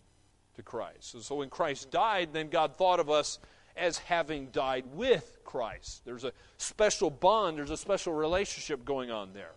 to 0.53 0.61
Christ. 0.61 1.15
And 1.15 1.23
so 1.23 1.37
when 1.37 1.49
Christ 1.49 1.89
died, 1.89 2.29
then 2.31 2.49
God 2.49 2.75
thought 2.75 2.99
of 2.99 3.09
us 3.09 3.39
as 3.75 3.97
having 3.97 4.49
died 4.51 4.85
with 4.93 5.39
Christ. 5.43 6.03
There's 6.05 6.25
a 6.25 6.31
special 6.57 7.09
bond, 7.09 7.57
there's 7.57 7.71
a 7.71 7.75
special 7.77 8.13
relationship 8.13 8.85
going 8.85 9.09
on 9.09 9.33
there. 9.33 9.55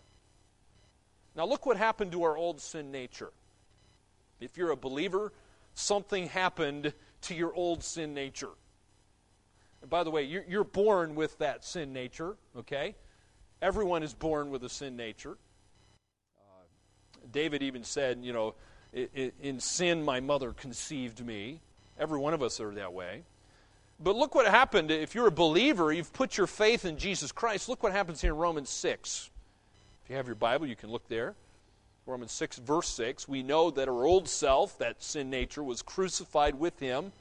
Now, 1.36 1.44
look 1.44 1.66
what 1.66 1.76
happened 1.76 2.12
to 2.12 2.22
our 2.22 2.34
old 2.38 2.62
sin 2.62 2.90
nature. 2.90 3.30
If 4.40 4.56
you're 4.56 4.70
a 4.70 4.76
believer, 4.76 5.34
something 5.74 6.28
happened 6.28 6.94
to 7.20 7.34
your 7.34 7.52
old 7.52 7.84
sin 7.84 8.14
nature. 8.14 8.52
And 9.80 9.90
by 9.90 10.04
the 10.04 10.10
way, 10.10 10.22
you're, 10.24 10.44
you're 10.48 10.64
born 10.64 11.14
with 11.14 11.38
that 11.38 11.64
sin 11.64 11.92
nature, 11.92 12.36
okay? 12.56 12.94
Everyone 13.62 14.02
is 14.02 14.14
born 14.14 14.50
with 14.50 14.64
a 14.64 14.68
sin 14.68 14.96
nature. 14.96 15.36
Uh, 16.38 16.64
David 17.32 17.62
even 17.62 17.84
said, 17.84 18.18
you 18.22 18.32
know, 18.32 18.54
in 18.92 19.60
sin 19.60 20.02
my 20.02 20.20
mother 20.20 20.52
conceived 20.52 21.24
me. 21.24 21.60
Every 21.98 22.18
one 22.18 22.34
of 22.34 22.42
us 22.42 22.60
are 22.60 22.72
that 22.74 22.92
way. 22.92 23.22
But 23.98 24.16
look 24.16 24.34
what 24.34 24.46
happened. 24.46 24.90
If 24.90 25.14
you're 25.14 25.26
a 25.26 25.32
believer, 25.32 25.92
you've 25.92 26.12
put 26.12 26.36
your 26.36 26.46
faith 26.46 26.84
in 26.84 26.98
Jesus 26.98 27.32
Christ. 27.32 27.68
Look 27.68 27.82
what 27.82 27.92
happens 27.92 28.20
here 28.20 28.32
in 28.32 28.38
Romans 28.38 28.68
6. 28.68 29.30
If 30.04 30.10
you 30.10 30.16
have 30.16 30.26
your 30.26 30.34
Bible, 30.34 30.66
you 30.66 30.76
can 30.76 30.90
look 30.90 31.08
there. 31.08 31.34
Romans 32.04 32.32
6, 32.32 32.58
verse 32.58 32.88
6. 32.88 33.26
We 33.26 33.42
know 33.42 33.70
that 33.70 33.88
our 33.88 34.04
old 34.04 34.28
self, 34.28 34.78
that 34.78 35.02
sin 35.02 35.30
nature, 35.30 35.62
was 35.62 35.82
crucified 35.82 36.54
with 36.54 36.78
him 36.78 37.12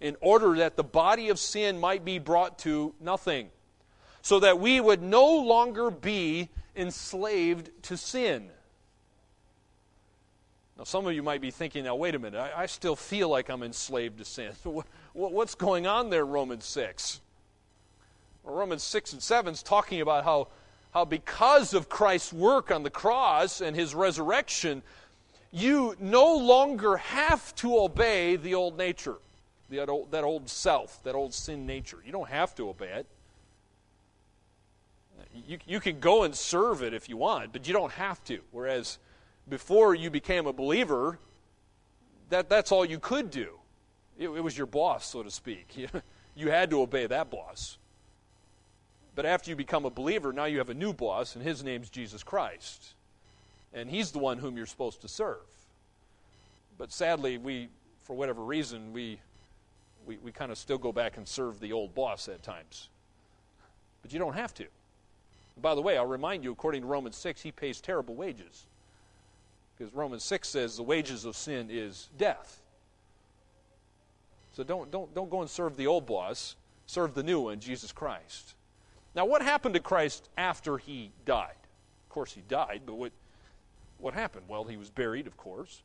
in 0.00 0.16
order 0.20 0.56
that 0.56 0.76
the 0.76 0.84
body 0.84 1.28
of 1.28 1.38
sin 1.38 1.78
might 1.78 2.04
be 2.04 2.18
brought 2.18 2.58
to 2.60 2.94
nothing, 3.00 3.50
so 4.22 4.40
that 4.40 4.60
we 4.60 4.80
would 4.80 5.02
no 5.02 5.38
longer 5.38 5.90
be 5.90 6.48
enslaved 6.76 7.70
to 7.82 7.96
sin. 7.96 8.50
Now, 10.78 10.84
some 10.84 11.06
of 11.06 11.12
you 11.12 11.24
might 11.24 11.40
be 11.40 11.50
thinking, 11.50 11.84
now, 11.84 11.96
wait 11.96 12.14
a 12.14 12.20
minute, 12.20 12.38
I, 12.38 12.62
I 12.62 12.66
still 12.66 12.94
feel 12.94 13.28
like 13.28 13.48
I'm 13.48 13.64
enslaved 13.64 14.18
to 14.18 14.24
sin. 14.24 14.52
What's 15.12 15.56
going 15.56 15.88
on 15.88 16.10
there, 16.10 16.24
Romans 16.24 16.64
6? 16.66 17.20
Well, 18.44 18.54
Romans 18.54 18.84
6 18.84 19.14
and 19.14 19.22
7 19.22 19.52
is 19.52 19.62
talking 19.64 20.00
about 20.00 20.22
how, 20.22 20.48
how 20.92 21.04
because 21.04 21.74
of 21.74 21.88
Christ's 21.88 22.32
work 22.32 22.70
on 22.70 22.84
the 22.84 22.90
cross 22.90 23.60
and 23.60 23.74
his 23.74 23.92
resurrection, 23.92 24.82
you 25.50 25.96
no 25.98 26.36
longer 26.36 26.98
have 26.98 27.52
to 27.56 27.76
obey 27.76 28.36
the 28.36 28.54
old 28.54 28.78
nature, 28.78 29.16
that 29.70 29.88
old, 29.88 30.10
that 30.10 30.24
old 30.24 30.48
self, 30.48 31.02
that 31.04 31.14
old 31.14 31.34
sin 31.34 31.66
nature. 31.66 31.98
You 32.04 32.12
don't 32.12 32.28
have 32.28 32.54
to 32.56 32.68
obey 32.68 32.88
it. 32.88 33.06
You, 35.46 35.58
you 35.66 35.80
can 35.80 36.00
go 36.00 36.24
and 36.24 36.34
serve 36.34 36.82
it 36.82 36.94
if 36.94 37.08
you 37.08 37.16
want, 37.16 37.52
but 37.52 37.66
you 37.66 37.74
don't 37.74 37.92
have 37.92 38.22
to. 38.24 38.40
Whereas 38.50 38.98
before 39.48 39.94
you 39.94 40.10
became 40.10 40.46
a 40.46 40.52
believer, 40.52 41.18
that, 42.30 42.48
that's 42.48 42.72
all 42.72 42.84
you 42.84 42.98
could 42.98 43.30
do. 43.30 43.58
It, 44.18 44.28
it 44.28 44.40
was 44.40 44.56
your 44.56 44.66
boss, 44.66 45.06
so 45.06 45.22
to 45.22 45.30
speak. 45.30 45.76
You, 45.76 45.88
you 46.34 46.50
had 46.50 46.70
to 46.70 46.80
obey 46.80 47.06
that 47.06 47.30
boss. 47.30 47.78
But 49.14 49.26
after 49.26 49.50
you 49.50 49.56
become 49.56 49.84
a 49.84 49.90
believer, 49.90 50.32
now 50.32 50.44
you 50.44 50.58
have 50.58 50.70
a 50.70 50.74
new 50.74 50.92
boss, 50.92 51.34
and 51.34 51.44
his 51.44 51.64
name's 51.64 51.90
Jesus 51.90 52.22
Christ. 52.22 52.94
And 53.74 53.90
he's 53.90 54.12
the 54.12 54.18
one 54.18 54.38
whom 54.38 54.56
you're 54.56 54.66
supposed 54.66 55.00
to 55.02 55.08
serve. 55.08 55.38
But 56.78 56.92
sadly, 56.92 57.36
we, 57.38 57.68
for 58.04 58.14
whatever 58.14 58.42
reason, 58.42 58.92
we, 58.92 59.18
we, 60.08 60.16
we 60.22 60.32
kind 60.32 60.50
of 60.50 60.56
still 60.56 60.78
go 60.78 60.90
back 60.90 61.18
and 61.18 61.28
serve 61.28 61.60
the 61.60 61.72
old 61.72 61.94
boss 61.94 62.28
at 62.28 62.42
times. 62.42 62.88
But 64.02 64.12
you 64.12 64.18
don't 64.18 64.34
have 64.34 64.54
to. 64.54 64.64
By 65.60 65.74
the 65.74 65.82
way, 65.82 65.98
I'll 65.98 66.06
remind 66.06 66.42
you, 66.42 66.50
according 66.50 66.82
to 66.82 66.86
Romans 66.88 67.16
6, 67.16 67.42
he 67.42 67.52
pays 67.52 67.80
terrible 67.80 68.14
wages. 68.14 68.66
Because 69.76 69.92
Romans 69.94 70.24
6 70.24 70.48
says 70.48 70.76
the 70.76 70.82
wages 70.82 71.24
of 71.24 71.36
sin 71.36 71.68
is 71.70 72.08
death. 72.16 72.62
So 74.54 74.64
don't, 74.64 74.90
don't, 74.90 75.14
don't 75.14 75.30
go 75.30 75.42
and 75.42 75.50
serve 75.50 75.76
the 75.76 75.86
old 75.86 76.06
boss, 76.06 76.56
serve 76.86 77.14
the 77.14 77.22
new 77.22 77.42
one, 77.42 77.60
Jesus 77.60 77.92
Christ. 77.92 78.54
Now, 79.14 79.26
what 79.26 79.42
happened 79.42 79.74
to 79.74 79.80
Christ 79.80 80.28
after 80.38 80.78
he 80.78 81.10
died? 81.26 81.54
Of 82.06 82.08
course, 82.08 82.32
he 82.32 82.42
died, 82.48 82.82
but 82.86 82.94
what, 82.94 83.12
what 83.98 84.14
happened? 84.14 84.46
Well, 84.48 84.64
he 84.64 84.76
was 84.76 84.90
buried, 84.90 85.26
of 85.26 85.36
course. 85.36 85.82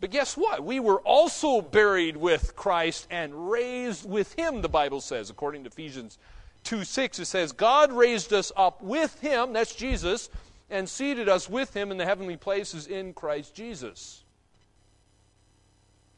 But 0.00 0.10
guess 0.10 0.36
what? 0.36 0.64
We 0.64 0.80
were 0.80 1.00
also 1.00 1.60
buried 1.60 2.16
with 2.16 2.56
Christ 2.56 3.06
and 3.10 3.50
raised 3.50 4.08
with 4.08 4.32
him, 4.32 4.62
the 4.62 4.68
Bible 4.68 5.02
says, 5.02 5.28
according 5.28 5.64
to 5.64 5.68
Ephesians 5.68 6.18
2 6.64 6.84
6. 6.84 7.18
It 7.18 7.24
says, 7.26 7.52
God 7.52 7.92
raised 7.92 8.32
us 8.32 8.50
up 8.56 8.82
with 8.82 9.20
him, 9.20 9.52
that's 9.52 9.74
Jesus, 9.74 10.30
and 10.70 10.88
seated 10.88 11.28
us 11.28 11.50
with 11.50 11.74
him 11.76 11.90
in 11.90 11.98
the 11.98 12.06
heavenly 12.06 12.38
places 12.38 12.86
in 12.86 13.12
Christ 13.12 13.54
Jesus. 13.54 14.24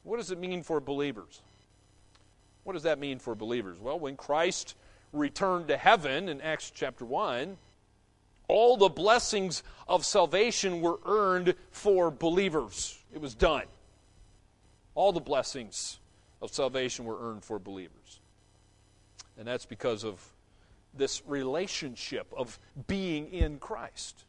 What 0.04 0.18
does 0.18 0.30
it 0.30 0.38
mean 0.38 0.62
for 0.62 0.80
believers? 0.80 1.42
What 2.64 2.74
does 2.74 2.84
that 2.84 3.00
mean 3.00 3.18
for 3.18 3.34
believers? 3.34 3.78
Well, 3.80 3.98
when 3.98 4.16
Christ 4.16 4.76
returned 5.12 5.68
to 5.68 5.76
heaven 5.76 6.28
in 6.28 6.40
Acts 6.40 6.70
chapter 6.70 7.04
1, 7.04 7.56
all 8.52 8.76
the 8.76 8.90
blessings 8.90 9.62
of 9.88 10.04
salvation 10.04 10.82
were 10.82 10.98
earned 11.06 11.54
for 11.70 12.10
believers. 12.10 12.98
It 13.14 13.18
was 13.18 13.34
done. 13.34 13.64
All 14.94 15.10
the 15.10 15.20
blessings 15.20 15.98
of 16.42 16.52
salvation 16.52 17.06
were 17.06 17.30
earned 17.30 17.44
for 17.44 17.58
believers. 17.58 18.20
And 19.38 19.48
that's 19.48 19.64
because 19.64 20.04
of 20.04 20.22
this 20.92 21.22
relationship 21.26 22.26
of 22.36 22.58
being 22.86 23.32
in 23.32 23.58
Christ. 23.58 24.24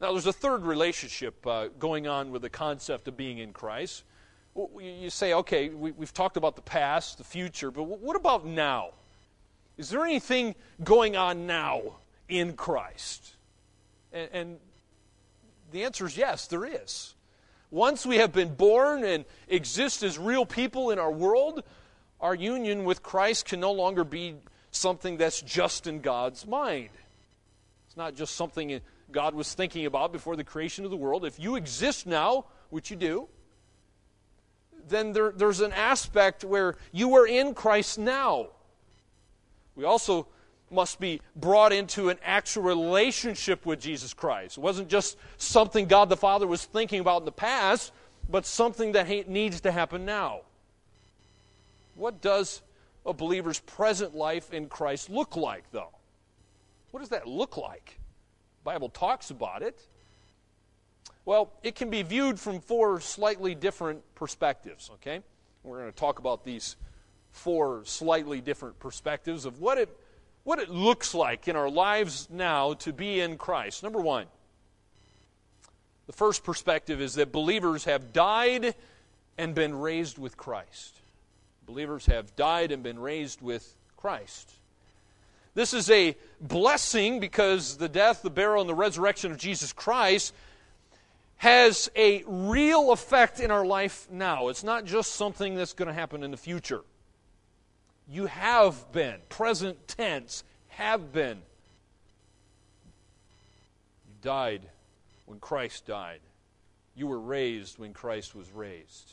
Now, 0.00 0.10
there's 0.10 0.26
a 0.26 0.32
third 0.32 0.64
relationship 0.64 1.46
uh, 1.46 1.68
going 1.78 2.08
on 2.08 2.32
with 2.32 2.42
the 2.42 2.50
concept 2.50 3.06
of 3.06 3.16
being 3.16 3.38
in 3.38 3.52
Christ. 3.52 4.02
You 4.56 5.10
say, 5.10 5.32
okay, 5.34 5.68
we, 5.68 5.92
have 6.00 6.12
talked 6.12 6.36
about 6.36 6.56
the 6.56 6.62
past, 6.62 7.18
the 7.18 7.24
future, 7.24 7.70
but 7.70 7.84
what 7.84 8.16
about 8.16 8.44
now? 8.44 8.90
Is 9.78 9.90
there 9.90 10.04
anything 10.04 10.56
going 10.82 11.16
on 11.16 11.46
now 11.46 11.98
in 12.28 12.54
Christ? 12.54 13.36
And, 14.12 14.28
and 14.32 14.56
the 15.72 15.84
answer 15.84 16.06
is 16.06 16.16
yes, 16.16 16.46
there 16.46 16.64
is. 16.64 17.14
Once 17.70 18.06
we 18.06 18.16
have 18.16 18.32
been 18.32 18.54
born 18.54 19.04
and 19.04 19.24
exist 19.48 20.02
as 20.02 20.18
real 20.18 20.46
people 20.46 20.90
in 20.90 20.98
our 20.98 21.10
world, 21.10 21.62
our 22.20 22.34
union 22.34 22.84
with 22.84 23.02
Christ 23.02 23.46
can 23.46 23.60
no 23.60 23.72
longer 23.72 24.04
be 24.04 24.36
something 24.70 25.16
that's 25.16 25.42
just 25.42 25.86
in 25.86 26.00
God's 26.00 26.46
mind. 26.46 26.90
It's 27.86 27.96
not 27.96 28.14
just 28.14 28.36
something 28.36 28.80
God 29.10 29.34
was 29.34 29.52
thinking 29.54 29.86
about 29.86 30.12
before 30.12 30.36
the 30.36 30.44
creation 30.44 30.84
of 30.84 30.90
the 30.90 30.96
world. 30.96 31.24
If 31.24 31.38
you 31.38 31.56
exist 31.56 32.06
now, 32.06 32.46
which 32.70 32.90
you 32.90 32.96
do, 32.96 33.28
then 34.88 35.12
there, 35.12 35.32
there's 35.32 35.60
an 35.60 35.72
aspect 35.72 36.44
where 36.44 36.76
you 36.92 37.14
are 37.16 37.26
in 37.26 37.54
Christ 37.54 37.98
now. 37.98 38.48
We 39.74 39.84
also 39.84 40.28
must 40.74 41.00
be 41.00 41.20
brought 41.36 41.72
into 41.72 42.08
an 42.08 42.18
actual 42.24 42.62
relationship 42.62 43.64
with 43.64 43.80
Jesus 43.80 44.12
Christ. 44.12 44.58
It 44.58 44.60
wasn't 44.60 44.88
just 44.88 45.16
something 45.38 45.86
God 45.86 46.08
the 46.08 46.16
Father 46.16 46.46
was 46.46 46.64
thinking 46.64 47.00
about 47.00 47.22
in 47.22 47.24
the 47.24 47.32
past, 47.32 47.92
but 48.28 48.46
something 48.46 48.92
that 48.92 49.08
needs 49.28 49.60
to 49.62 49.72
happen 49.72 50.04
now. 50.04 50.40
What 51.94 52.20
does 52.20 52.62
a 53.06 53.12
believer's 53.12 53.60
present 53.60 54.14
life 54.14 54.52
in 54.52 54.68
Christ 54.68 55.10
look 55.10 55.36
like, 55.36 55.70
though? 55.70 55.90
What 56.90 57.00
does 57.00 57.10
that 57.10 57.26
look 57.26 57.56
like? 57.56 57.98
The 58.62 58.70
Bible 58.70 58.88
talks 58.88 59.30
about 59.30 59.62
it. 59.62 59.78
Well, 61.24 61.50
it 61.62 61.74
can 61.74 61.90
be 61.90 62.02
viewed 62.02 62.38
from 62.38 62.60
four 62.60 63.00
slightly 63.00 63.54
different 63.54 64.02
perspectives, 64.14 64.90
okay? 64.94 65.20
We're 65.62 65.80
going 65.80 65.92
to 65.92 65.98
talk 65.98 66.18
about 66.18 66.44
these 66.44 66.76
four 67.32 67.82
slightly 67.84 68.40
different 68.40 68.78
perspectives 68.78 69.44
of 69.44 69.60
what 69.60 69.78
it 69.78 69.88
what 70.44 70.58
it 70.58 70.70
looks 70.70 71.14
like 71.14 71.48
in 71.48 71.56
our 71.56 71.70
lives 71.70 72.28
now 72.30 72.74
to 72.74 72.92
be 72.92 73.20
in 73.20 73.36
Christ. 73.38 73.82
Number 73.82 74.00
one, 74.00 74.26
the 76.06 76.12
first 76.12 76.44
perspective 76.44 77.00
is 77.00 77.14
that 77.14 77.32
believers 77.32 77.84
have 77.84 78.12
died 78.12 78.74
and 79.38 79.54
been 79.54 79.74
raised 79.74 80.18
with 80.18 80.36
Christ. 80.36 80.94
Believers 81.66 82.06
have 82.06 82.36
died 82.36 82.72
and 82.72 82.82
been 82.82 82.98
raised 82.98 83.40
with 83.40 83.74
Christ. 83.96 84.52
This 85.54 85.72
is 85.72 85.88
a 85.88 86.16
blessing 86.40 87.20
because 87.20 87.78
the 87.78 87.88
death, 87.88 88.22
the 88.22 88.30
burial, 88.30 88.60
and 88.60 88.68
the 88.68 88.74
resurrection 88.74 89.32
of 89.32 89.38
Jesus 89.38 89.72
Christ 89.72 90.34
has 91.36 91.90
a 91.96 92.22
real 92.26 92.92
effect 92.92 93.40
in 93.40 93.50
our 93.50 93.64
life 93.64 94.06
now. 94.10 94.48
It's 94.48 94.64
not 94.64 94.84
just 94.84 95.12
something 95.14 95.54
that's 95.54 95.72
going 95.72 95.88
to 95.88 95.94
happen 95.94 96.22
in 96.22 96.30
the 96.30 96.36
future. 96.36 96.82
You 98.08 98.26
have 98.26 98.92
been, 98.92 99.20
present 99.28 99.88
tense, 99.88 100.44
have 100.68 101.12
been. 101.12 101.38
You 104.06 104.14
died 104.20 104.62
when 105.26 105.40
Christ 105.40 105.86
died. 105.86 106.20
You 106.94 107.06
were 107.06 107.20
raised 107.20 107.78
when 107.78 107.92
Christ 107.92 108.34
was 108.34 108.50
raised. 108.52 109.12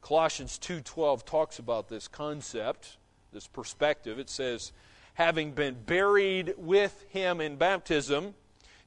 Colossians 0.00 0.58
2:12 0.58 1.24
talks 1.24 1.58
about 1.58 1.88
this 1.88 2.08
concept, 2.08 2.96
this 3.32 3.46
perspective. 3.46 4.18
It 4.18 4.30
says, 4.30 4.72
"Having 5.14 5.52
been 5.52 5.84
buried 5.84 6.54
with 6.56 7.04
him 7.10 7.40
in 7.40 7.56
baptism, 7.56 8.34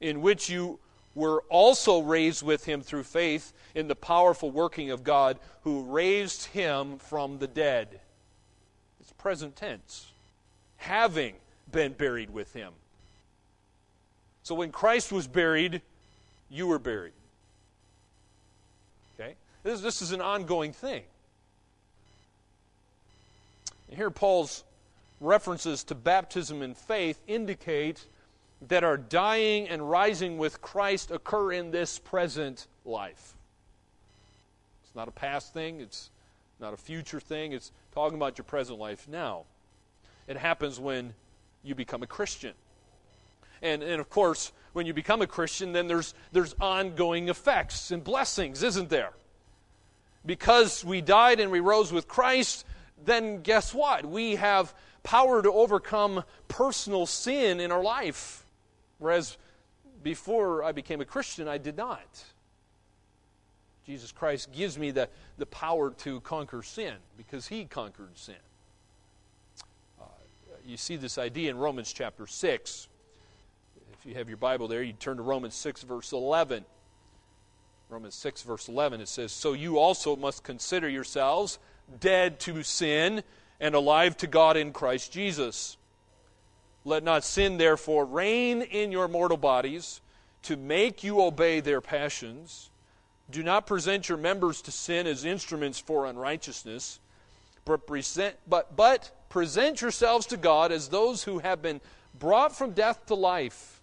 in 0.00 0.20
which 0.20 0.48
you 0.48 0.80
were 1.14 1.42
also 1.42 2.00
raised 2.00 2.42
with 2.42 2.64
him 2.64 2.82
through 2.82 3.04
faith 3.04 3.52
in 3.74 3.86
the 3.86 3.94
powerful 3.94 4.50
working 4.50 4.90
of 4.90 5.04
God 5.04 5.38
who 5.62 5.84
raised 5.84 6.46
him 6.46 6.98
from 6.98 7.38
the 7.38 7.46
dead." 7.46 8.00
Present 9.22 9.54
tense, 9.54 10.06
having 10.78 11.34
been 11.70 11.92
buried 11.92 12.30
with 12.30 12.52
him. 12.52 12.72
So 14.42 14.56
when 14.56 14.72
Christ 14.72 15.12
was 15.12 15.28
buried, 15.28 15.80
you 16.50 16.66
were 16.66 16.80
buried. 16.80 17.12
Okay? 19.14 19.34
This, 19.62 19.80
this 19.80 20.02
is 20.02 20.10
an 20.10 20.20
ongoing 20.20 20.72
thing. 20.72 21.04
And 23.88 23.96
here, 23.96 24.10
Paul's 24.10 24.64
references 25.20 25.84
to 25.84 25.94
baptism 25.94 26.60
and 26.60 26.76
faith 26.76 27.20
indicate 27.28 28.04
that 28.68 28.82
our 28.82 28.96
dying 28.96 29.68
and 29.68 29.88
rising 29.88 30.36
with 30.36 30.60
Christ 30.60 31.12
occur 31.12 31.52
in 31.52 31.70
this 31.70 32.00
present 32.00 32.66
life. 32.84 33.34
It's 34.84 34.96
not 34.96 35.06
a 35.06 35.12
past 35.12 35.54
thing, 35.54 35.80
it's 35.80 36.10
not 36.62 36.72
a 36.72 36.78
future 36.78 37.20
thing. 37.20 37.52
It's 37.52 37.72
talking 37.92 38.16
about 38.16 38.38
your 38.38 38.44
present 38.44 38.78
life 38.78 39.06
now. 39.08 39.44
It 40.26 40.36
happens 40.36 40.80
when 40.80 41.12
you 41.62 41.74
become 41.74 42.02
a 42.02 42.06
Christian. 42.06 42.54
And, 43.60 43.82
and 43.82 44.00
of 44.00 44.08
course, 44.08 44.52
when 44.72 44.86
you 44.86 44.94
become 44.94 45.20
a 45.20 45.26
Christian, 45.26 45.72
then 45.72 45.86
there's, 45.86 46.14
there's 46.32 46.54
ongoing 46.60 47.28
effects 47.28 47.90
and 47.90 48.02
blessings, 48.02 48.62
isn't 48.62 48.88
there? 48.88 49.10
Because 50.24 50.84
we 50.84 51.00
died 51.00 51.40
and 51.40 51.50
we 51.50 51.60
rose 51.60 51.92
with 51.92 52.08
Christ, 52.08 52.64
then 53.04 53.42
guess 53.42 53.74
what? 53.74 54.06
We 54.06 54.36
have 54.36 54.72
power 55.02 55.42
to 55.42 55.52
overcome 55.52 56.22
personal 56.48 57.06
sin 57.06 57.60
in 57.60 57.72
our 57.72 57.82
life. 57.82 58.46
Whereas 58.98 59.36
before 60.02 60.62
I 60.62 60.72
became 60.72 61.00
a 61.00 61.04
Christian, 61.04 61.48
I 61.48 61.58
did 61.58 61.76
not. 61.76 62.24
Jesus 63.86 64.12
Christ 64.12 64.52
gives 64.52 64.78
me 64.78 64.90
the, 64.90 65.08
the 65.38 65.46
power 65.46 65.90
to 65.90 66.20
conquer 66.20 66.62
sin 66.62 66.94
because 67.16 67.48
he 67.48 67.64
conquered 67.64 68.16
sin. 68.16 68.34
Uh, 70.00 70.04
you 70.64 70.76
see 70.76 70.96
this 70.96 71.18
idea 71.18 71.50
in 71.50 71.56
Romans 71.56 71.92
chapter 71.92 72.26
6. 72.26 72.88
If 73.92 74.06
you 74.06 74.14
have 74.14 74.28
your 74.28 74.36
Bible 74.36 74.68
there, 74.68 74.82
you 74.82 74.92
turn 74.92 75.16
to 75.16 75.22
Romans 75.22 75.54
6, 75.54 75.82
verse 75.82 76.12
11. 76.12 76.64
Romans 77.88 78.14
6, 78.14 78.42
verse 78.42 78.68
11, 78.68 79.00
it 79.00 79.08
says, 79.08 79.32
So 79.32 79.52
you 79.52 79.78
also 79.78 80.16
must 80.16 80.42
consider 80.42 80.88
yourselves 80.88 81.58
dead 82.00 82.40
to 82.40 82.62
sin 82.62 83.22
and 83.60 83.74
alive 83.74 84.16
to 84.18 84.26
God 84.26 84.56
in 84.56 84.72
Christ 84.72 85.12
Jesus. 85.12 85.76
Let 86.84 87.04
not 87.04 87.22
sin, 87.22 87.58
therefore, 87.58 88.04
reign 88.04 88.62
in 88.62 88.92
your 88.92 89.08
mortal 89.08 89.36
bodies 89.36 90.00
to 90.44 90.56
make 90.56 91.04
you 91.04 91.20
obey 91.20 91.60
their 91.60 91.80
passions. 91.80 92.70
Do 93.32 93.42
not 93.42 93.66
present 93.66 94.10
your 94.10 94.18
members 94.18 94.60
to 94.62 94.70
sin 94.70 95.06
as 95.06 95.24
instruments 95.24 95.78
for 95.78 96.04
unrighteousness, 96.04 97.00
but 97.64 97.86
present, 97.86 98.36
but, 98.46 98.76
but 98.76 99.10
present 99.30 99.80
yourselves 99.80 100.26
to 100.26 100.36
God 100.36 100.70
as 100.70 100.88
those 100.88 101.24
who 101.24 101.38
have 101.38 101.62
been 101.62 101.80
brought 102.18 102.54
from 102.54 102.72
death 102.72 103.06
to 103.06 103.14
life, 103.14 103.80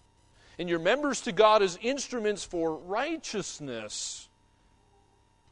and 0.56 0.68
your 0.68 0.78
members 0.78 1.20
to 1.22 1.32
God 1.32 1.62
as 1.62 1.76
instruments 1.82 2.44
for 2.44 2.76
righteousness. 2.76 4.28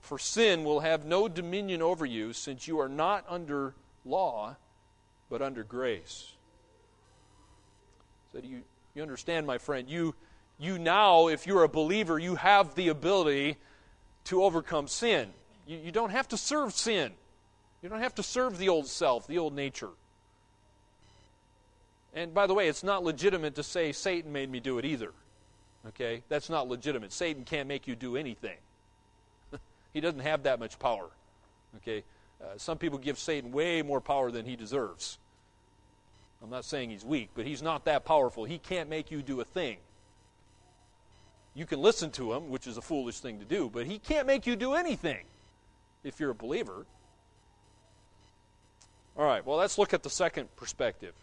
For 0.01 0.17
sin 0.17 0.63
will 0.63 0.81
have 0.81 1.05
no 1.05 1.27
dominion 1.27 1.83
over 1.83 2.07
you, 2.07 2.33
since 2.33 2.69
you 2.69 2.79
are 2.79 2.89
not 2.89 3.25
under 3.29 3.75
law, 4.05 4.57
but 5.29 5.43
under 5.43 5.65
grace. 5.65 6.33
So, 8.33 8.41
do 8.41 8.47
you, 8.47 8.63
you 8.95 9.03
understand, 9.03 9.45
my 9.45 9.59
friend? 9.59 9.91
You, 9.91 10.15
you 10.57 10.79
now, 10.79 11.27
if 11.27 11.49
you're 11.49 11.65
a 11.65 11.69
believer, 11.69 12.17
you 12.17 12.37
have 12.37 12.77
the 12.77 12.89
ability 12.89 13.57
to 14.29 14.43
overcome 14.45 14.89
sin. 14.89 15.29
You, 15.67 15.79
you 15.79 15.93
don't 15.93 16.11
have 16.11 16.29
to 16.29 16.37
serve 16.37 16.73
sin. 16.73 17.13
You 17.83 17.89
don't 17.89 18.01
have 18.01 18.15
to 18.17 18.23
serve 18.23 18.59
the 18.59 18.69
old 18.69 18.87
self, 18.87 19.27
the 19.27 19.39
old 19.39 19.55
nature. 19.55 19.91
And 22.15 22.35
by 22.35 22.47
the 22.47 22.55
way, 22.55 22.69
it's 22.69 22.83
not 22.83 23.05
legitimate 23.05 23.55
to 23.57 23.63
say 23.63 23.93
Satan 23.93 24.33
made 24.33 24.51
me 24.51 24.61
do 24.61 24.79
it 24.79 24.85
either. 24.85 25.13
Okay? 25.89 26.23
That's 26.29 26.51
not 26.51 26.69
legitimate. 26.69 27.13
Satan 27.13 27.45
can't 27.45 27.69
make 27.69 27.87
you 27.87 27.95
do 27.95 28.17
anything. 28.17 28.57
he 29.93 30.01
doesn't 30.01 30.21
have 30.21 30.43
that 30.45 30.59
much 30.59 30.79
power. 30.79 31.09
Okay? 31.77 32.03
Uh, 32.43 32.47
some 32.57 32.79
people 32.79 32.99
give 32.99 33.19
Satan 33.19 33.53
way 33.53 33.83
more 33.83 34.01
power 34.01 34.31
than 34.31 34.45
he 34.45 34.57
deserves. 34.57 35.19
I'm 36.43 36.51
not 36.51 36.65
saying 36.65 36.91
he's 36.91 37.05
weak, 37.05 37.31
but 37.35 37.47
he's 37.47 37.63
not 37.63 37.85
that 37.87 38.05
powerful. 38.05 38.45
He 38.45 38.59
can't 38.59 38.89
make 38.89 39.11
you 39.11 39.23
do 39.23 39.41
a 39.41 39.45
thing. 39.45 39.79
You 41.59 41.67
can 41.67 41.83
listen 41.83 42.13
to 42.13 42.35
him, 42.35 42.51
which 42.51 42.69
is 42.69 42.77
a 42.77 42.81
foolish 42.81 43.19
thing 43.19 43.41
to 43.41 43.45
do, 43.45 43.69
but 43.69 43.85
he 43.85 43.99
can't 43.99 44.29
make 44.29 44.47
you 44.47 44.55
do 44.55 44.75
anything 44.75 45.25
if 46.05 46.21
you're 46.21 46.31
a 46.31 46.35
believer. 46.35 46.87
All 49.17 49.25
right, 49.25 49.45
well, 49.45 49.57
let's 49.57 49.77
look 49.77 49.93
at 49.93 50.05
the 50.05 50.09
second 50.09 50.55
perspective. 50.55 51.15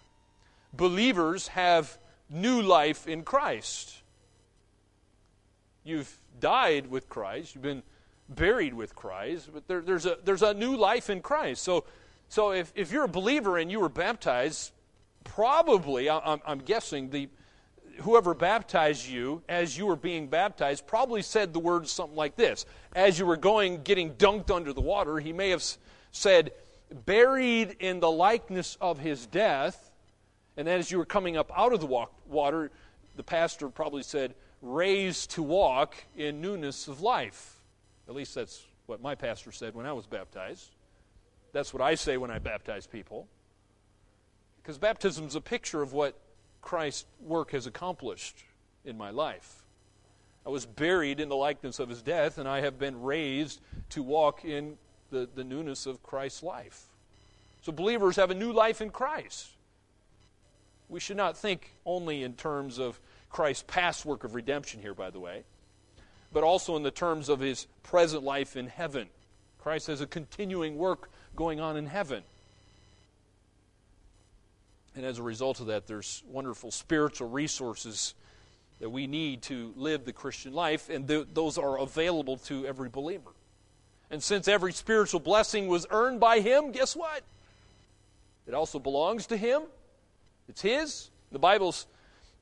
Believers 0.73 1.47
have 1.47 1.97
new 2.29 2.61
life 2.61 3.07
in 3.07 3.23
Christ. 3.23 3.95
You've 5.85 6.13
died 6.37 6.87
with 6.87 7.07
Christ, 7.07 7.55
you've 7.55 7.63
been 7.63 7.83
buried 8.27 8.73
with 8.73 8.93
Christ, 8.93 9.51
but 9.53 9.65
there, 9.69 9.79
there's, 9.79 10.05
a, 10.05 10.17
there's 10.25 10.41
a 10.41 10.53
new 10.53 10.75
life 10.75 11.09
in 11.09 11.21
Christ. 11.21 11.63
So, 11.63 11.85
so 12.27 12.51
if, 12.51 12.73
if 12.75 12.91
you're 12.91 13.05
a 13.05 13.07
believer 13.07 13.57
and 13.57 13.71
you 13.71 13.79
were 13.79 13.87
baptized, 13.87 14.73
probably, 15.23 16.09
I'm, 16.09 16.41
I'm 16.45 16.59
guessing, 16.59 17.11
the, 17.11 17.29
whoever 18.01 18.33
baptized 18.33 19.07
you 19.07 19.41
as 19.47 19.77
you 19.77 19.85
were 19.85 19.95
being 19.95 20.27
baptized 20.27 20.85
probably 20.87 21.21
said 21.21 21.53
the 21.53 21.59
words 21.59 21.91
something 21.91 22.15
like 22.15 22.35
this. 22.35 22.65
As 22.95 23.17
you 23.19 23.25
were 23.25 23.37
going, 23.37 23.83
getting 23.83 24.13
dunked 24.13 24.51
under 24.51 24.73
the 24.73 24.81
water, 24.81 25.19
he 25.19 25.33
may 25.33 25.49
have 25.49 25.63
said, 26.11 26.51
buried 27.05 27.77
in 27.79 27.99
the 27.99 28.11
likeness 28.11 28.77
of 28.79 28.99
his 28.99 29.25
death. 29.25 29.91
And 30.57 30.67
then 30.67 30.79
as 30.79 30.91
you 30.91 30.97
were 30.97 31.05
coming 31.05 31.37
up 31.37 31.51
out 31.55 31.73
of 31.73 31.81
the 31.81 32.07
water, 32.27 32.71
the 33.15 33.23
pastor 33.23 33.69
probably 33.69 34.03
said, 34.03 34.35
raised 34.61 35.31
to 35.31 35.43
walk 35.43 35.95
in 36.15 36.41
newness 36.41 36.87
of 36.87 37.01
life. 37.01 37.61
At 38.07 38.15
least 38.15 38.35
that's 38.35 38.63
what 38.85 39.01
my 39.01 39.15
pastor 39.15 39.51
said 39.51 39.75
when 39.75 39.85
I 39.85 39.93
was 39.93 40.05
baptized. 40.05 40.69
That's 41.53 41.73
what 41.73 41.81
I 41.81 41.95
say 41.95 42.17
when 42.17 42.31
I 42.31 42.39
baptize 42.39 42.87
people. 42.87 43.27
Because 44.61 44.77
baptism 44.77 45.27
is 45.27 45.35
a 45.35 45.41
picture 45.41 45.81
of 45.81 45.93
what 45.93 46.19
Christ's 46.65 47.05
work 47.21 47.51
has 47.51 47.67
accomplished 47.67 48.43
in 48.83 48.97
my 48.97 49.11
life. 49.11 49.63
I 50.45 50.49
was 50.49 50.65
buried 50.65 51.19
in 51.19 51.29
the 51.29 51.35
likeness 51.35 51.79
of 51.79 51.89
his 51.89 52.01
death, 52.01 52.39
and 52.39 52.49
I 52.49 52.61
have 52.61 52.79
been 52.79 53.03
raised 53.03 53.61
to 53.91 54.01
walk 54.01 54.43
in 54.43 54.77
the, 55.11 55.29
the 55.35 55.43
newness 55.43 55.85
of 55.85 56.01
Christ's 56.01 56.41
life. 56.41 56.87
So 57.61 57.71
believers 57.71 58.15
have 58.15 58.31
a 58.31 58.35
new 58.35 58.51
life 58.51 58.81
in 58.81 58.89
Christ. 58.89 59.47
We 60.89 60.99
should 60.99 61.17
not 61.17 61.37
think 61.37 61.71
only 61.85 62.23
in 62.23 62.33
terms 62.33 62.79
of 62.79 62.99
Christ's 63.29 63.63
past 63.67 64.03
work 64.03 64.23
of 64.23 64.33
redemption 64.33 64.81
here, 64.81 64.95
by 64.95 65.11
the 65.11 65.19
way, 65.19 65.43
but 66.33 66.43
also 66.43 66.75
in 66.75 66.83
the 66.83 66.91
terms 66.91 67.29
of 67.29 67.39
his 67.39 67.67
present 67.83 68.23
life 68.23 68.57
in 68.57 68.67
heaven. 68.67 69.07
Christ 69.59 69.87
has 69.87 70.01
a 70.01 70.07
continuing 70.07 70.77
work 70.77 71.11
going 71.35 71.59
on 71.59 71.77
in 71.77 71.85
heaven. 71.85 72.23
And 74.95 75.05
as 75.05 75.19
a 75.19 75.23
result 75.23 75.59
of 75.59 75.67
that, 75.67 75.87
there's 75.87 76.23
wonderful 76.27 76.71
spiritual 76.71 77.29
resources 77.29 78.13
that 78.79 78.89
we 78.89 79.07
need 79.07 79.41
to 79.43 79.73
live 79.75 80.05
the 80.05 80.13
Christian 80.13 80.53
life, 80.53 80.89
and 80.89 81.07
th- 81.07 81.27
those 81.33 81.57
are 81.57 81.79
available 81.79 82.37
to 82.37 82.65
every 82.65 82.89
believer. 82.89 83.31
And 84.09 84.21
since 84.21 84.47
every 84.47 84.73
spiritual 84.73 85.19
blessing 85.19 85.67
was 85.67 85.85
earned 85.89 86.19
by 86.19 86.39
Him, 86.39 86.71
guess 86.71 86.95
what? 86.95 87.23
It 88.47 88.53
also 88.53 88.79
belongs 88.79 89.27
to 89.27 89.37
Him. 89.37 89.63
It's 90.47 90.61
His. 90.61 91.09
The 91.31 91.39
Bible 91.39 91.73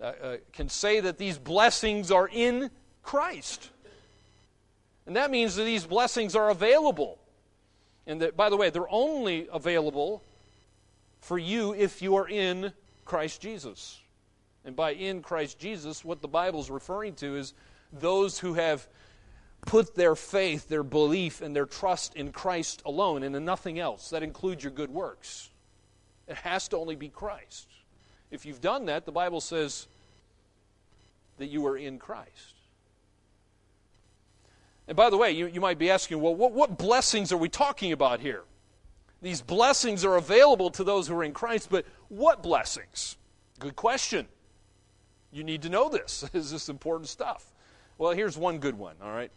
uh, 0.01 0.03
uh, 0.03 0.37
can 0.51 0.69
say 0.69 0.99
that 0.99 1.17
these 1.17 1.37
blessings 1.37 2.11
are 2.11 2.29
in 2.31 2.69
Christ. 3.01 3.69
And 5.05 5.15
that 5.15 5.31
means 5.31 5.55
that 5.55 5.63
these 5.63 5.85
blessings 5.85 6.35
are 6.35 6.49
available. 6.49 7.19
And 8.05 8.21
that, 8.21 8.35
by 8.35 8.49
the 8.49 8.57
way, 8.57 8.69
they're 8.69 8.89
only 8.89 9.47
available 9.51 10.23
for 11.23 11.37
you 11.37 11.73
if 11.73 12.01
you 12.01 12.17
are 12.17 12.27
in 12.27 12.73
Christ 13.05 13.41
Jesus. 13.41 13.99
And 14.65 14.75
by 14.75 14.91
in 14.91 15.21
Christ 15.21 15.57
Jesus, 15.57 16.03
what 16.03 16.21
the 16.21 16.27
Bible 16.27 16.59
is 16.59 16.69
referring 16.69 17.15
to 17.15 17.35
is 17.37 17.53
those 17.91 18.39
who 18.39 18.53
have 18.53 18.87
put 19.65 19.95
their 19.95 20.15
faith, 20.15 20.67
their 20.67 20.83
belief, 20.83 21.41
and 21.41 21.55
their 21.55 21.65
trust 21.65 22.15
in 22.15 22.31
Christ 22.31 22.81
alone 22.85 23.23
and 23.23 23.35
in 23.35 23.45
nothing 23.45 23.79
else. 23.79 24.09
That 24.09 24.23
includes 24.23 24.63
your 24.63 24.71
good 24.71 24.89
works. 24.89 25.49
It 26.27 26.35
has 26.37 26.67
to 26.69 26.77
only 26.77 26.95
be 26.95 27.09
Christ. 27.09 27.67
If 28.29 28.45
you've 28.45 28.61
done 28.61 28.85
that, 28.85 29.05
the 29.05 29.11
Bible 29.11 29.41
says 29.41 29.87
that 31.37 31.47
you 31.47 31.65
are 31.67 31.77
in 31.77 31.99
Christ. 31.99 32.55
And 34.87 34.97
by 34.97 35.09
the 35.09 35.17
way, 35.17 35.31
you, 35.31 35.47
you 35.47 35.61
might 35.61 35.79
be 35.79 35.89
asking, 35.89 36.19
well, 36.19 36.35
what, 36.35 36.51
what 36.51 36.77
blessings 36.77 37.31
are 37.31 37.37
we 37.37 37.47
talking 37.47 37.93
about 37.93 38.19
here? 38.19 38.43
These 39.23 39.41
blessings 39.41 40.03
are 40.03 40.17
available 40.17 40.69
to 40.71 40.83
those 40.83 41.07
who 41.07 41.15
are 41.15 41.23
in 41.23 41.31
Christ, 41.31 41.69
but 41.71 41.85
what 42.09 42.43
blessings? 42.43 43.15
Good 43.57 43.77
question. 43.77 44.27
You 45.31 45.45
need 45.45 45.61
to 45.61 45.69
know 45.69 45.87
this. 45.87 46.25
Is 46.33 46.51
this 46.51 46.67
important 46.67 47.07
stuff? 47.07 47.45
Well, 47.97 48.11
here's 48.11 48.37
one 48.37 48.59
good 48.59 48.77
one, 48.77 48.95
all 49.01 49.13
right? 49.13 49.31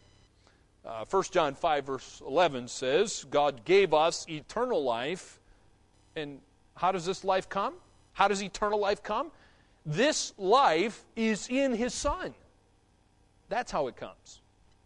Uh, 0.85 1.05
1 1.09 1.23
John 1.31 1.55
5, 1.55 1.87
verse 1.87 2.21
11 2.27 2.67
says, 2.67 3.27
God 3.31 3.65
gave 3.65 3.95
us 3.95 4.27
eternal 4.29 4.83
life. 4.83 5.39
And 6.17 6.41
how 6.75 6.91
does 6.91 7.07
this 7.07 7.23
life 7.23 7.49
come? 7.49 7.75
How 8.13 8.27
does 8.27 8.43
eternal 8.43 8.81
life 8.81 9.05
come? 9.05 9.31
This 9.85 10.33
life 10.37 11.05
is 11.15 11.49
in 11.49 11.73
His 11.73 11.95
Son. 11.95 12.35
That's 13.49 13.71
how 13.71 13.87
it 13.87 13.95
comes. 13.95 14.41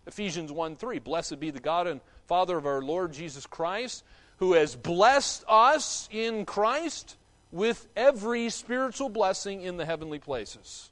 Ephesians 0.07 0.53
1 0.53 0.77
3 0.77 0.99
Blessed 0.99 1.41
be 1.41 1.51
the 1.51 1.61
God 1.61 1.87
and 1.87 2.03
Father 2.27 2.59
of 2.59 2.67
our 2.67 2.83
Lord 2.83 3.13
Jesus 3.13 3.47
Christ, 3.47 4.05
who 4.41 4.55
has 4.55 4.75
blessed 4.75 5.45
us 5.47 6.09
in 6.11 6.45
Christ 6.47 7.17
with 7.53 7.87
every 7.95 8.49
spiritual 8.49 9.11
blessing 9.11 9.63
in 9.63 9.77
the 9.77 9.85
heavenly 9.85 10.19
places. 10.19 10.91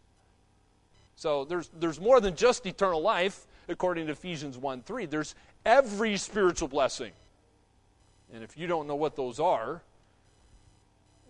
So 1.17 1.45
there's, 1.47 1.69
there's 1.79 2.01
more 2.01 2.21
than 2.21 2.37
just 2.37 2.67
eternal 2.67 3.01
life, 3.01 3.47
according 3.69 4.07
to 4.07 4.13
Ephesians 4.13 4.57
1 4.59 4.83
3. 4.83 5.07
There's 5.07 5.35
every 5.65 6.17
spiritual 6.19 6.69
blessing. 6.69 7.13
And 8.33 8.45
if 8.45 8.57
you 8.57 8.67
don't 8.67 8.87
know 8.87 8.97
what 8.97 9.17
those 9.17 9.41
are, 9.41 9.81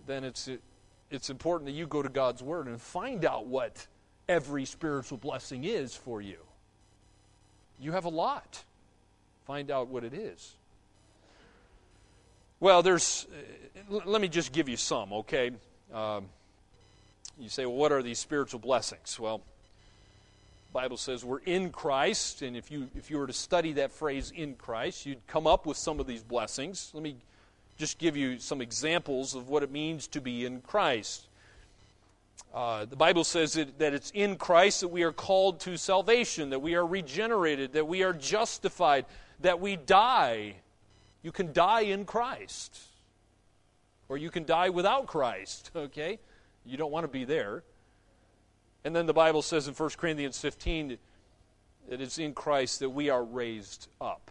then 0.06 0.24
it's, 0.24 0.50
it's 1.10 1.30
important 1.30 1.66
that 1.66 1.72
you 1.72 1.86
go 1.86 2.02
to 2.02 2.08
God's 2.08 2.42
Word 2.42 2.66
and 2.66 2.80
find 2.80 3.24
out 3.24 3.46
what 3.46 3.86
every 4.28 4.64
spiritual 4.64 5.18
blessing 5.18 5.62
is 5.62 5.94
for 5.94 6.20
you. 6.20 6.38
You 7.78 7.92
have 7.92 8.06
a 8.06 8.10
lot. 8.10 8.64
Find 9.46 9.70
out 9.70 9.86
what 9.86 10.02
it 10.02 10.12
is. 10.12 10.56
Well, 12.60 12.82
there's, 12.82 13.26
uh, 13.90 14.00
let 14.04 14.20
me 14.20 14.26
just 14.26 14.52
give 14.52 14.68
you 14.68 14.76
some, 14.76 15.12
okay? 15.12 15.52
Um, 15.94 16.26
you 17.38 17.48
say, 17.48 17.66
well, 17.66 17.76
what 17.76 17.92
are 17.92 18.02
these 18.02 18.18
spiritual 18.18 18.58
blessings? 18.58 19.18
Well, 19.18 19.42
Bible 20.72 20.96
says 20.96 21.24
we're 21.24 21.38
in 21.40 21.70
Christ, 21.70 22.42
and 22.42 22.56
if 22.56 22.70
you 22.70 22.88
if 22.96 23.10
you 23.10 23.18
were 23.18 23.26
to 23.26 23.32
study 23.32 23.72
that 23.74 23.90
phrase 23.90 24.32
in 24.34 24.54
Christ, 24.54 25.06
you'd 25.06 25.26
come 25.26 25.46
up 25.46 25.66
with 25.66 25.76
some 25.76 25.98
of 25.98 26.06
these 26.06 26.22
blessings. 26.22 26.90
Let 26.92 27.02
me 27.02 27.16
just 27.78 27.98
give 27.98 28.16
you 28.16 28.38
some 28.38 28.60
examples 28.60 29.34
of 29.34 29.48
what 29.48 29.62
it 29.62 29.70
means 29.70 30.08
to 30.08 30.20
be 30.20 30.44
in 30.44 30.60
Christ. 30.60 31.26
Uh, 32.52 32.84
the 32.84 32.96
Bible 32.96 33.24
says 33.24 33.52
that, 33.54 33.78
that 33.78 33.94
it's 33.94 34.10
in 34.10 34.36
Christ 34.36 34.80
that 34.80 34.88
we 34.88 35.04
are 35.04 35.12
called 35.12 35.60
to 35.60 35.78
salvation, 35.78 36.50
that 36.50 36.60
we 36.60 36.74
are 36.74 36.86
regenerated, 36.86 37.72
that 37.72 37.86
we 37.86 38.02
are 38.02 38.12
justified, 38.12 39.06
that 39.40 39.60
we 39.60 39.76
die 39.76 40.56
you 41.22 41.32
can 41.32 41.52
die 41.52 41.82
in 41.82 42.04
Christ, 42.04 42.78
or 44.08 44.16
you 44.16 44.30
can 44.30 44.44
die 44.44 44.68
without 44.68 45.06
Christ, 45.06 45.70
okay? 45.76 46.18
You 46.64 46.76
don't 46.76 46.90
want 46.90 47.04
to 47.04 47.08
be 47.08 47.24
there. 47.24 47.62
And 48.84 48.94
then 48.94 49.06
the 49.06 49.12
Bible 49.14 49.42
says 49.42 49.68
in 49.68 49.74
1 49.74 49.90
Corinthians 49.96 50.38
15 50.38 50.98
that 51.88 52.00
it's 52.00 52.18
in 52.18 52.34
Christ 52.34 52.80
that 52.80 52.90
we 52.90 53.10
are 53.10 53.24
raised 53.24 53.88
up. 54.00 54.30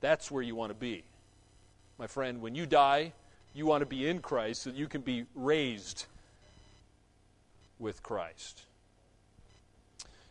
That's 0.00 0.30
where 0.30 0.42
you 0.42 0.54
want 0.54 0.70
to 0.70 0.74
be. 0.74 1.04
My 1.98 2.06
friend, 2.06 2.40
when 2.40 2.54
you 2.54 2.66
die, 2.66 3.12
you 3.54 3.66
want 3.66 3.82
to 3.82 3.86
be 3.86 4.08
in 4.08 4.20
Christ 4.20 4.62
so 4.62 4.70
that 4.70 4.76
you 4.76 4.88
can 4.88 5.02
be 5.02 5.26
raised 5.34 6.06
with 7.78 8.02
Christ. 8.02 8.62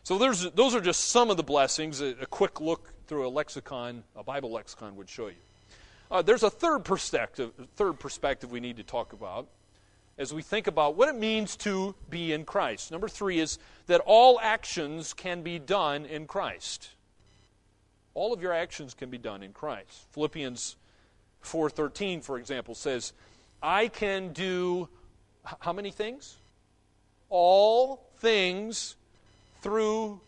So 0.02 0.18
those 0.18 0.74
are 0.74 0.80
just 0.80 1.10
some 1.10 1.30
of 1.30 1.36
the 1.36 1.42
blessings, 1.42 2.00
a, 2.00 2.16
a 2.20 2.26
quick 2.26 2.60
look 2.60 2.92
through 3.10 3.26
a 3.26 3.28
lexicon, 3.28 4.04
a 4.14 4.22
Bible 4.22 4.52
lexicon 4.52 4.94
would 4.94 5.08
show 5.08 5.26
you. 5.26 5.34
Uh, 6.12 6.22
there's 6.22 6.44
a 6.44 6.48
third 6.48 6.84
perspective, 6.84 7.50
third 7.74 7.98
perspective 7.98 8.52
we 8.52 8.60
need 8.60 8.76
to 8.76 8.84
talk 8.84 9.12
about 9.12 9.48
as 10.16 10.32
we 10.32 10.42
think 10.42 10.68
about 10.68 10.94
what 10.94 11.08
it 11.08 11.16
means 11.16 11.56
to 11.56 11.96
be 12.08 12.32
in 12.32 12.44
Christ. 12.44 12.92
Number 12.92 13.08
three 13.08 13.40
is 13.40 13.58
that 13.88 14.00
all 14.06 14.38
actions 14.40 15.12
can 15.12 15.42
be 15.42 15.58
done 15.58 16.06
in 16.06 16.28
Christ. 16.28 16.90
All 18.14 18.32
of 18.32 18.40
your 18.40 18.52
actions 18.52 18.94
can 18.94 19.10
be 19.10 19.18
done 19.18 19.42
in 19.42 19.52
Christ. 19.52 20.06
Philippians 20.12 20.76
4:13, 21.42 22.22
for 22.22 22.38
example, 22.38 22.76
says, 22.76 23.12
"I 23.60 23.88
can 23.88 24.32
do 24.32 24.88
how 25.62 25.72
many 25.72 25.90
things? 25.90 26.36
All 27.28 28.04
things 28.18 28.94
through 29.62 30.20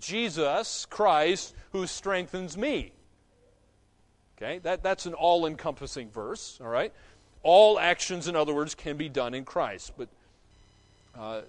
Jesus 0.00 0.86
Christ 0.86 1.54
who 1.72 1.86
strengthens 1.86 2.56
me. 2.56 2.92
Okay, 4.36 4.58
that, 4.60 4.82
that's 4.82 5.06
an 5.06 5.14
all 5.14 5.46
encompassing 5.46 6.10
verse, 6.10 6.58
all 6.60 6.68
right? 6.68 6.92
All 7.42 7.78
actions, 7.78 8.28
in 8.28 8.36
other 8.36 8.54
words, 8.54 8.74
can 8.74 8.96
be 8.96 9.08
done 9.08 9.32
in 9.32 9.44
Christ. 9.44 9.92
But 9.96 10.08
uh, 11.18 11.42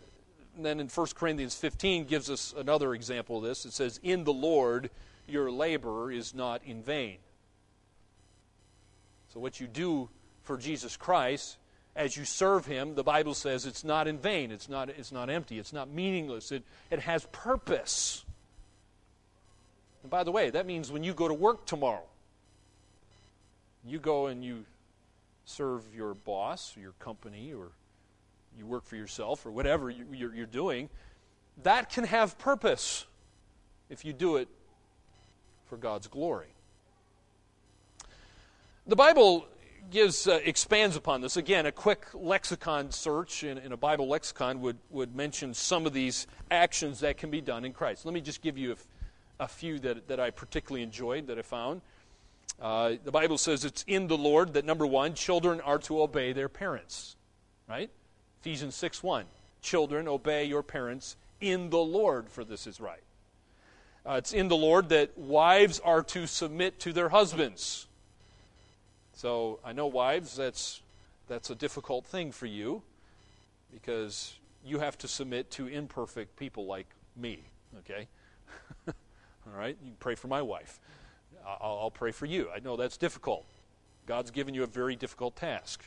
then 0.57 0.79
in 0.79 0.87
1 0.87 1.07
Corinthians 1.15 1.55
15 1.55 2.05
gives 2.05 2.29
us 2.29 2.53
another 2.55 2.93
example 2.93 3.37
of 3.37 3.43
this. 3.43 3.65
It 3.65 3.73
says, 3.73 3.99
In 4.03 4.23
the 4.23 4.33
Lord 4.33 4.89
your 5.27 5.51
labor 5.51 6.11
is 6.11 6.33
not 6.33 6.61
in 6.63 6.81
vain. 6.81 7.17
So, 9.33 9.41
what 9.41 9.59
you 9.59 9.67
do 9.67 10.09
for 10.43 10.57
Jesus 10.57 10.95
Christ 10.95 11.57
as 11.97 12.15
you 12.15 12.23
serve 12.23 12.65
Him, 12.67 12.93
the 12.93 13.03
Bible 13.03 13.33
says 13.33 13.65
it's 13.65 13.83
not 13.83 14.07
in 14.07 14.19
vain, 14.19 14.51
it's 14.51 14.69
not, 14.69 14.89
it's 14.89 15.11
not 15.11 15.29
empty, 15.29 15.57
it's 15.57 15.73
not 15.73 15.89
meaningless, 15.89 16.51
it, 16.51 16.63
it 16.91 16.99
has 16.99 17.25
purpose. 17.31 18.23
And 20.07 20.09
by 20.09 20.23
the 20.23 20.31
way, 20.31 20.51
that 20.51 20.65
means 20.65 20.89
when 20.89 21.03
you 21.03 21.13
go 21.13 21.27
to 21.27 21.33
work 21.33 21.65
tomorrow, 21.65 22.05
you 23.85 23.99
go 23.99 24.27
and 24.27 24.41
you 24.41 24.63
serve 25.43 25.83
your 25.93 26.13
boss, 26.13 26.77
your 26.79 26.93
company, 26.93 27.51
or 27.51 27.71
you 28.57 28.65
work 28.65 28.85
for 28.85 28.95
yourself, 28.95 29.45
or 29.45 29.51
whatever 29.51 29.89
you're, 29.89 30.33
you're 30.33 30.45
doing, 30.45 30.87
that 31.63 31.89
can 31.89 32.05
have 32.05 32.37
purpose 32.37 33.05
if 33.89 34.05
you 34.05 34.13
do 34.13 34.37
it 34.37 34.47
for 35.65 35.75
God's 35.75 36.07
glory. 36.07 36.53
The 38.87 38.95
Bible 38.95 39.45
gives 39.91 40.25
uh, 40.25 40.39
expands 40.45 40.95
upon 40.95 41.19
this. 41.19 41.35
Again, 41.35 41.65
a 41.65 41.71
quick 41.73 42.05
lexicon 42.13 42.91
search 42.91 43.43
in, 43.43 43.57
in, 43.57 43.73
a 43.73 43.77
Bible 43.77 44.07
lexicon 44.07 44.61
would, 44.61 44.77
would 44.89 45.13
mention 45.13 45.53
some 45.53 45.85
of 45.85 45.91
these 45.91 46.27
actions 46.49 47.01
that 47.01 47.17
can 47.17 47.29
be 47.29 47.41
done 47.41 47.65
in 47.65 47.73
Christ. 47.73 48.05
Let 48.05 48.13
me 48.13 48.21
just 48.21 48.41
give 48.41 48.57
you 48.57 48.71
a, 48.71 48.75
a 49.39 49.47
few 49.47 49.79
that, 49.79 50.07
that 50.07 50.19
I 50.19 50.31
particularly 50.31 50.83
enjoyed 50.83 51.27
that 51.27 51.37
I 51.37 51.41
found. 51.41 51.81
Uh, 52.59 52.93
the 53.03 53.11
Bible 53.11 53.37
says 53.37 53.65
it's 53.65 53.83
in 53.87 54.07
the 54.07 54.17
Lord 54.17 54.53
that 54.53 54.65
number 54.65 54.85
one, 54.85 55.13
children 55.13 55.61
are 55.61 55.77
to 55.79 56.01
obey 56.01 56.33
their 56.33 56.49
parents. 56.49 57.15
Right? 57.69 57.89
Ephesians 58.41 58.75
6 58.75 59.03
1. 59.03 59.25
Children, 59.61 60.07
obey 60.07 60.45
your 60.45 60.63
parents 60.63 61.17
in 61.41 61.69
the 61.69 61.77
Lord, 61.77 62.29
for 62.29 62.43
this 62.43 62.65
is 62.65 62.79
right. 62.79 63.03
Uh, 64.05 64.13
it's 64.13 64.31
in 64.31 64.47
the 64.47 64.55
Lord 64.55 64.89
that 64.89 65.17
wives 65.17 65.79
are 65.81 66.01
to 66.01 66.25
submit 66.27 66.79
to 66.79 66.93
their 66.93 67.09
husbands. 67.09 67.87
So 69.13 69.59
I 69.65 69.73
know, 69.73 69.87
wives, 69.87 70.35
that's, 70.35 70.81
that's 71.27 71.49
a 71.49 71.55
difficult 71.55 72.05
thing 72.05 72.31
for 72.31 72.45
you 72.45 72.81
because 73.73 74.35
you 74.63 74.79
have 74.79 74.97
to 74.99 75.07
submit 75.07 75.51
to 75.51 75.67
imperfect 75.67 76.37
people 76.37 76.65
like 76.65 76.87
me, 77.15 77.39
okay? 77.79 78.07
All 79.51 79.59
right? 79.59 79.77
You 79.83 79.93
pray 79.99 80.15
for 80.15 80.27
my 80.27 80.41
wife. 80.41 80.79
I'll, 81.45 81.79
I'll 81.83 81.91
pray 81.91 82.11
for 82.11 82.25
you. 82.25 82.49
I 82.53 82.59
know 82.59 82.75
that's 82.75 82.97
difficult. 82.97 83.45
God's 84.05 84.31
given 84.31 84.53
you 84.53 84.63
a 84.63 84.67
very 84.67 84.95
difficult 84.95 85.35
task 85.35 85.83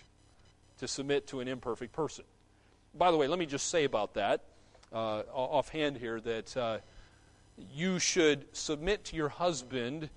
to 0.78 0.88
submit 0.88 1.26
to 1.28 1.40
an 1.40 1.48
imperfect 1.48 1.92
person. 1.92 2.24
By 2.94 3.10
the 3.10 3.16
way, 3.16 3.28
let 3.28 3.38
me 3.38 3.46
just 3.46 3.68
say 3.68 3.84
about 3.84 4.14
that, 4.14 4.42
uh, 4.92 5.22
offhand 5.32 5.98
here, 5.98 6.20
that 6.20 6.56
uh, 6.56 6.78
you 7.74 7.98
should 7.98 8.44
submit 8.52 9.04
to 9.06 9.16
your 9.16 9.28
husband 9.28 10.08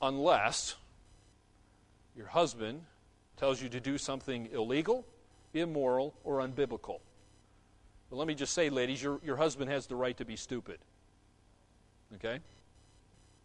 unless 0.00 0.76
your 2.16 2.26
husband 2.26 2.82
tells 3.36 3.62
you 3.62 3.68
to 3.68 3.80
do 3.80 3.98
something 3.98 4.48
illegal, 4.52 5.04
immoral, 5.54 6.14
or 6.24 6.38
unbiblical. 6.38 7.00
But 8.10 8.16
let 8.16 8.26
me 8.26 8.34
just 8.34 8.52
say, 8.52 8.70
ladies, 8.70 9.02
your, 9.02 9.20
your 9.24 9.36
husband 9.36 9.70
has 9.70 9.86
the 9.86 9.96
right 9.96 10.16
to 10.16 10.24
be 10.24 10.36
stupid. 10.36 10.78
Okay? 12.16 12.38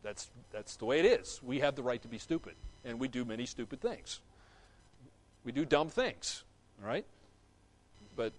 That's, 0.03 0.29
that's 0.51 0.75
the 0.75 0.85
way 0.85 0.99
it 0.99 1.05
is. 1.05 1.39
We 1.43 1.59
have 1.59 1.75
the 1.75 1.83
right 1.83 2.01
to 2.01 2.07
be 2.07 2.17
stupid, 2.17 2.55
and 2.83 2.99
we 2.99 3.07
do 3.07 3.25
many 3.25 3.45
stupid 3.45 3.81
things. 3.81 4.19
We 5.45 5.51
do 5.51 5.65
dumb 5.65 5.89
things, 5.89 6.43
all 6.81 6.87
right? 6.87 7.05
But 8.15 8.33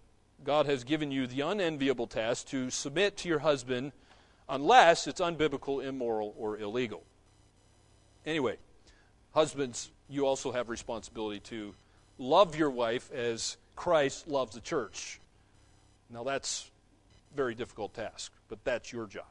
God 0.45 0.67
has 0.67 0.85
given 0.85 1.11
you 1.11 1.27
the 1.27 1.41
unenviable 1.41 2.07
task 2.07 2.49
to 2.49 2.71
submit 2.71 3.17
to 3.19 3.29
your 3.29 3.41
husband 3.41 3.93
unless 4.49 5.07
it's 5.07 5.21
unbiblical, 5.21 5.85
immoral, 5.85 6.35
or 6.39 6.59
illegal. 6.59 7.03
Anyway, 8.27 8.57
husbands, 9.33 9.91
you 10.09 10.27
also 10.27 10.53
have 10.53 10.69
responsibility 10.69 11.41
to 11.41 11.75
love 12.19 12.57
your 12.57 12.71
wife 12.71 13.11
as 13.13 13.57
Christ 13.77 14.29
loves 14.29 14.55
the 14.55 14.61
church. 14.61 15.21
Now 16.11 16.25
that's 16.25 16.71
a 17.33 17.37
very 17.37 17.55
difficult 17.55 17.95
task, 17.95 18.33
but 18.49 18.63
that's 18.65 18.93
your 18.93 19.07
job. 19.07 19.25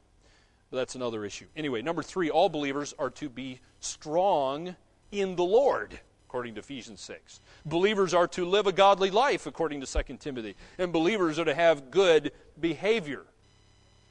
But 0.74 0.80
that's 0.80 0.96
another 0.96 1.24
issue. 1.24 1.46
Anyway, 1.56 1.84
number 1.84 2.02
3, 2.02 2.32
all 2.32 2.50
believers 2.50 2.96
are 2.98 3.12
to 3.12 3.30
be 3.30 3.60
strong 3.80 4.76
in 5.12 5.36
the 5.36 5.44
Lord 5.44 6.00
according 6.28 6.56
to 6.56 6.62
Ephesians 6.62 7.00
6. 7.02 7.42
Believers 7.64 8.16
are 8.16 8.28
to 8.30 8.44
live 8.44 8.66
a 8.66 8.72
godly 8.72 9.12
life, 9.12 9.46
according 9.46 9.82
to 9.82 10.04
2 10.04 10.18
Timothy. 10.18 10.56
And 10.80 10.92
believers 10.92 11.38
are 11.38 11.46
to 11.46 11.54
have 11.54 11.92
good 11.92 12.32
behavior 12.60 13.22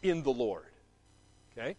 in 0.05 0.23
the 0.23 0.31
Lord. 0.31 0.67
Okay? 1.59 1.75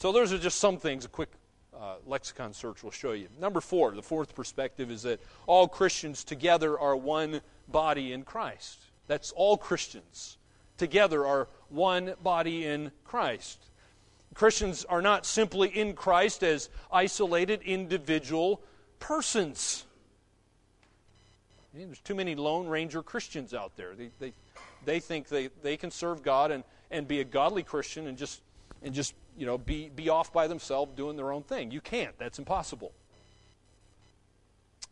So 0.00 0.12
those 0.12 0.34
are 0.34 0.38
just 0.38 0.58
some 0.58 0.76
things 0.76 1.06
a 1.06 1.08
quick 1.08 1.30
uh, 1.74 1.94
lexicon 2.04 2.52
search 2.52 2.82
will 2.82 2.90
show 2.90 3.12
you. 3.12 3.28
Number 3.40 3.62
four, 3.62 3.92
the 3.92 4.02
fourth 4.02 4.34
perspective 4.34 4.90
is 4.90 5.00
that 5.04 5.18
all 5.46 5.66
Christians 5.66 6.24
together 6.24 6.78
are 6.78 6.94
one 6.94 7.40
body 7.68 8.12
in 8.12 8.22
Christ. 8.22 8.80
That's 9.06 9.32
all 9.32 9.56
Christians 9.56 10.36
together 10.76 11.24
are 11.24 11.48
one 11.70 12.12
body 12.22 12.66
in 12.66 12.92
Christ. 13.02 13.65
Christians 14.36 14.84
are 14.84 15.00
not 15.00 15.24
simply 15.24 15.68
in 15.68 15.94
Christ 15.94 16.42
as 16.42 16.68
isolated 16.92 17.62
individual 17.62 18.60
persons. 18.98 19.84
There's 21.72 22.00
too 22.00 22.14
many 22.14 22.34
Lone 22.34 22.68
Ranger 22.68 23.02
Christians 23.02 23.54
out 23.54 23.76
there. 23.76 23.94
They, 23.94 24.10
they, 24.18 24.32
they 24.84 25.00
think 25.00 25.28
they, 25.28 25.48
they 25.62 25.78
can 25.78 25.90
serve 25.90 26.22
God 26.22 26.50
and, 26.50 26.64
and 26.90 27.08
be 27.08 27.20
a 27.20 27.24
godly 27.24 27.62
Christian 27.62 28.06
and 28.06 28.18
just, 28.18 28.42
and 28.82 28.94
just 28.94 29.14
you 29.38 29.46
know, 29.46 29.56
be, 29.56 29.88
be 29.88 30.10
off 30.10 30.34
by 30.34 30.46
themselves 30.48 30.92
doing 30.94 31.16
their 31.16 31.32
own 31.32 31.42
thing. 31.42 31.70
You 31.70 31.80
can't. 31.80 32.16
That's 32.18 32.38
impossible. 32.38 32.92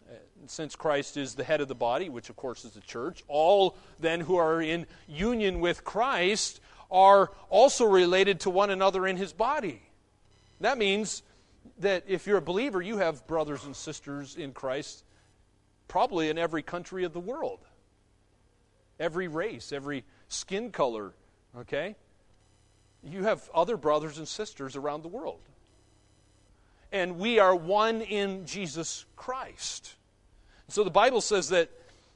Uh, 0.09 0.15
since 0.47 0.75
Christ 0.75 1.19
is 1.19 1.35
the 1.35 1.45
head 1.45 1.61
of 1.61 1.69
the 1.69 1.75
body, 1.75 2.09
which 2.09 2.31
of 2.31 2.37
course 2.37 2.65
is 2.65 2.73
the 2.73 2.81
church, 2.81 3.23
all 3.29 3.77
then 4.01 4.21
who 4.21 4.37
are 4.37 4.63
in 4.63 4.87
union 5.07 5.61
with 5.61 5.85
Christ 5.85 6.61
are 6.91 7.33
also 7.51 7.85
related 7.85 8.41
to 8.41 8.51
one 8.51 8.71
another 8.71 9.07
in 9.07 9.17
his 9.17 9.33
body. 9.33 9.83
That 10.61 10.79
means 10.79 11.23
that 11.79 12.05
if 12.07 12.27
you're 12.27 12.39
a 12.39 12.43
believer, 12.43 12.81
you 12.81 12.99
have 12.99 13.27
brothers 13.27 13.65
and 13.65 13.75
sisters 13.75 14.37
in 14.37 14.53
Christ 14.53 15.05
probably 15.89 16.29
in 16.29 16.39
every 16.39 16.63
country 16.63 17.05
of 17.05 17.13
the 17.13 17.21
world, 17.21 17.61
every 18.99 19.29
race, 19.29 19.73
every 19.73 20.05
skin 20.29 20.71
color, 20.71 21.13
okay? 21.59 21.97
You 23.03 23.25
have 23.25 23.49
other 23.55 23.77
brothers 23.77 24.19
and 24.19 24.27
sisters 24.27 24.77
around 24.77 25.03
the 25.03 25.09
world. 25.09 25.41
And 26.91 27.19
we 27.19 27.39
are 27.39 27.55
one 27.55 28.01
in 28.01 28.47
Jesus 28.47 29.05
Christ. 29.17 29.95
So 30.69 30.85
the 30.85 30.91
Bible 30.91 31.21
says 31.21 31.49
that 31.51 31.71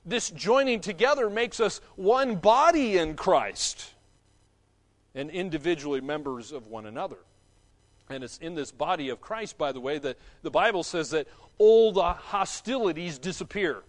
this 0.07 0.31
joining 0.31 0.81
together 0.81 1.29
makes 1.29 1.61
us 1.61 1.81
one 1.97 2.37
body 2.37 2.97
in 2.97 3.15
Christ 3.15 3.93
and 5.15 5.31
individually 5.31 6.01
members 6.01 6.53
of 6.53 6.67
one 6.67 6.87
another. 6.87 7.19
And 8.11 8.25
it's 8.25 8.39
in 8.39 8.55
this 8.55 8.71
body 8.73 9.11
of 9.11 9.21
Christ, 9.21 9.59
by 9.59 9.73
the 9.73 9.81
way, 9.81 9.99
that 9.99 10.17
the 10.43 10.51
Bible 10.51 10.83
says 10.83 11.11
that 11.11 11.29
all 11.59 11.93
the 11.93 12.13
hostilities 12.13 13.19
disappear. 13.19 13.83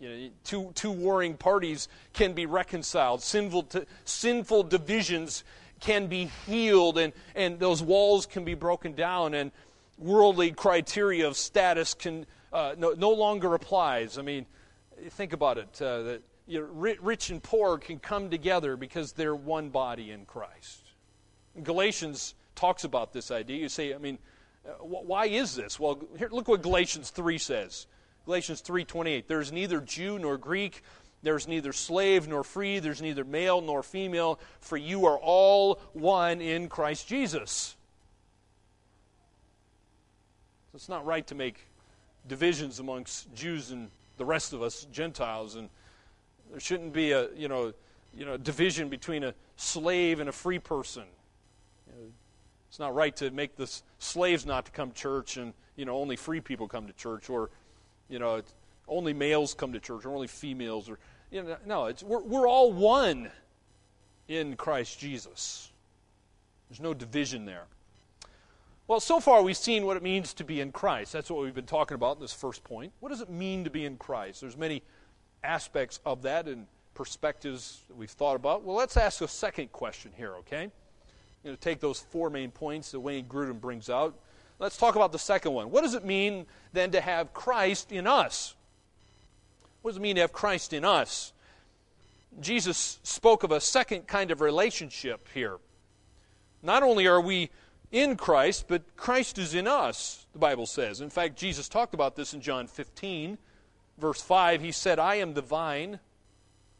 You 0.00 0.08
know, 0.08 0.30
two, 0.44 0.72
two 0.74 0.90
warring 0.90 1.36
parties 1.36 1.88
can 2.12 2.32
be 2.32 2.46
reconciled, 2.46 3.22
sinful, 3.22 3.68
sinful 4.04 4.64
divisions 4.64 5.44
can 5.78 6.06
be 6.06 6.30
healed, 6.46 6.98
and, 6.98 7.12
and 7.34 7.58
those 7.58 7.82
walls 7.82 8.26
can 8.26 8.44
be 8.44 8.54
broken 8.54 8.94
down, 8.94 9.34
and 9.34 9.52
worldly 9.98 10.50
criteria 10.50 11.26
of 11.26 11.36
status 11.36 11.94
can 11.94 12.26
uh, 12.52 12.74
no, 12.76 12.92
no 12.92 13.10
longer 13.10 13.54
applies. 13.54 14.18
I 14.18 14.22
mean, 14.22 14.46
think 15.10 15.32
about 15.32 15.58
it. 15.58 15.80
Uh, 15.80 16.02
that 16.02 16.22
you 16.50 16.60
know, 16.60 16.94
rich 17.00 17.30
and 17.30 17.40
poor 17.40 17.78
can 17.78 18.00
come 18.00 18.28
together 18.28 18.76
because 18.76 19.12
they're 19.12 19.36
one 19.36 19.68
body 19.68 20.10
in 20.10 20.24
Christ. 20.24 20.82
Galatians 21.62 22.34
talks 22.56 22.82
about 22.82 23.12
this 23.12 23.30
idea. 23.30 23.58
You 23.58 23.68
say, 23.68 23.94
I 23.94 23.98
mean, 23.98 24.18
uh, 24.68 24.72
why 24.82 25.26
is 25.26 25.54
this? 25.54 25.78
Well, 25.78 26.02
here, 26.18 26.28
look 26.32 26.48
what 26.48 26.60
Galatians 26.60 27.10
3 27.10 27.38
says. 27.38 27.86
Galatians 28.26 28.62
3:28. 28.62 29.28
There's 29.28 29.52
neither 29.52 29.80
Jew 29.80 30.18
nor 30.18 30.36
Greek, 30.36 30.82
there's 31.22 31.46
neither 31.46 31.72
slave 31.72 32.26
nor 32.26 32.42
free, 32.42 32.80
there's 32.80 33.00
neither 33.00 33.24
male 33.24 33.60
nor 33.60 33.82
female, 33.82 34.40
for 34.60 34.76
you 34.76 35.06
are 35.06 35.18
all 35.18 35.76
one 35.92 36.40
in 36.40 36.68
Christ 36.68 37.06
Jesus. 37.06 37.76
So 40.72 40.76
it's 40.76 40.88
not 40.88 41.06
right 41.06 41.26
to 41.28 41.34
make 41.34 41.66
divisions 42.28 42.80
amongst 42.80 43.32
Jews 43.34 43.70
and 43.70 43.88
the 44.16 44.24
rest 44.24 44.52
of 44.52 44.62
us 44.62 44.86
Gentiles 44.92 45.54
and 45.54 45.70
there 46.50 46.60
shouldn't 46.60 46.92
be 46.92 47.12
a, 47.12 47.28
you 47.34 47.48
know, 47.48 47.72
you 48.16 48.24
know, 48.24 48.36
division 48.36 48.88
between 48.88 49.24
a 49.24 49.34
slave 49.56 50.20
and 50.20 50.28
a 50.28 50.32
free 50.32 50.58
person. 50.58 51.04
It's 52.68 52.78
not 52.78 52.94
right 52.94 53.14
to 53.16 53.30
make 53.30 53.56
the 53.56 53.70
slaves 53.98 54.46
not 54.46 54.66
to 54.66 54.72
come 54.72 54.90
to 54.90 54.96
church 54.96 55.36
and, 55.36 55.52
you 55.76 55.84
know, 55.84 55.96
only 55.96 56.16
free 56.16 56.40
people 56.40 56.68
come 56.68 56.86
to 56.86 56.92
church 56.92 57.28
or, 57.28 57.50
you 58.08 58.18
know, 58.18 58.42
only 58.86 59.12
males 59.12 59.54
come 59.54 59.72
to 59.72 59.80
church 59.80 60.04
or 60.04 60.14
only 60.14 60.28
females 60.28 60.88
or, 60.88 60.98
You 61.30 61.42
know, 61.42 61.56
no, 61.66 61.86
it's, 61.86 62.02
we're, 62.02 62.22
we're 62.22 62.48
all 62.48 62.72
one 62.72 63.30
in 64.28 64.56
Christ 64.56 64.98
Jesus. 65.00 65.72
There's 66.68 66.80
no 66.80 66.94
division 66.94 67.44
there. 67.44 67.64
Well, 68.86 69.00
so 69.00 69.20
far 69.20 69.42
we've 69.42 69.56
seen 69.56 69.86
what 69.86 69.96
it 69.96 70.02
means 70.02 70.32
to 70.34 70.44
be 70.44 70.60
in 70.60 70.72
Christ. 70.72 71.12
That's 71.12 71.30
what 71.30 71.42
we've 71.42 71.54
been 71.54 71.66
talking 71.66 71.94
about 71.94 72.16
in 72.16 72.22
this 72.22 72.32
first 72.32 72.64
point. 72.64 72.92
What 73.00 73.10
does 73.10 73.20
it 73.20 73.30
mean 73.30 73.64
to 73.64 73.70
be 73.70 73.84
in 73.84 73.96
Christ? 73.96 74.40
There's 74.40 74.56
many 74.56 74.82
aspects 75.42 76.00
of 76.04 76.22
that 76.22 76.46
and 76.46 76.66
perspectives 76.94 77.80
that 77.88 77.96
we've 77.96 78.10
thought 78.10 78.36
about. 78.36 78.62
Well, 78.62 78.76
let's 78.76 78.96
ask 78.96 79.20
a 79.22 79.28
second 79.28 79.72
question 79.72 80.12
here, 80.16 80.34
okay? 80.36 80.64
I'm 80.64 80.70
going 81.44 81.56
to 81.56 81.60
take 81.60 81.80
those 81.80 81.98
four 81.98 82.28
main 82.28 82.50
points 82.50 82.90
that 82.92 83.00
Wayne 83.00 83.24
Grudem 83.24 83.60
brings 83.60 83.88
out. 83.88 84.18
Let's 84.58 84.76
talk 84.76 84.96
about 84.96 85.10
the 85.12 85.18
second 85.18 85.52
one. 85.52 85.70
What 85.70 85.82
does 85.82 85.94
it 85.94 86.04
mean 86.04 86.44
then 86.72 86.90
to 86.90 87.00
have 87.00 87.32
Christ 87.32 87.92
in 87.92 88.06
us? 88.06 88.54
What 89.80 89.92
does 89.92 89.96
it 89.96 90.02
mean 90.02 90.16
to 90.16 90.20
have 90.20 90.32
Christ 90.32 90.74
in 90.74 90.84
us? 90.84 91.32
Jesus 92.38 92.98
spoke 93.02 93.42
of 93.42 93.50
a 93.50 93.60
second 93.60 94.06
kind 94.06 94.30
of 94.30 94.40
relationship 94.40 95.28
here. 95.32 95.56
Not 96.62 96.82
only 96.82 97.06
are 97.06 97.20
we 97.20 97.48
in 97.90 98.16
Christ, 98.16 98.66
but 98.68 98.82
Christ 98.96 99.38
is 99.38 99.54
in 99.54 99.66
us, 99.66 100.26
the 100.32 100.38
Bible 100.38 100.66
says. 100.66 101.00
In 101.00 101.10
fact, 101.10 101.36
Jesus 101.36 101.68
talked 101.68 101.94
about 101.94 102.14
this 102.14 102.34
in 102.34 102.40
John 102.40 102.66
15, 102.66 103.38
verse 104.00 104.20
5. 104.20 104.60
He 104.60 104.72
said, 104.72 104.98
I 104.98 105.16
am 105.16 105.34
the 105.34 105.42
vine, 105.42 106.00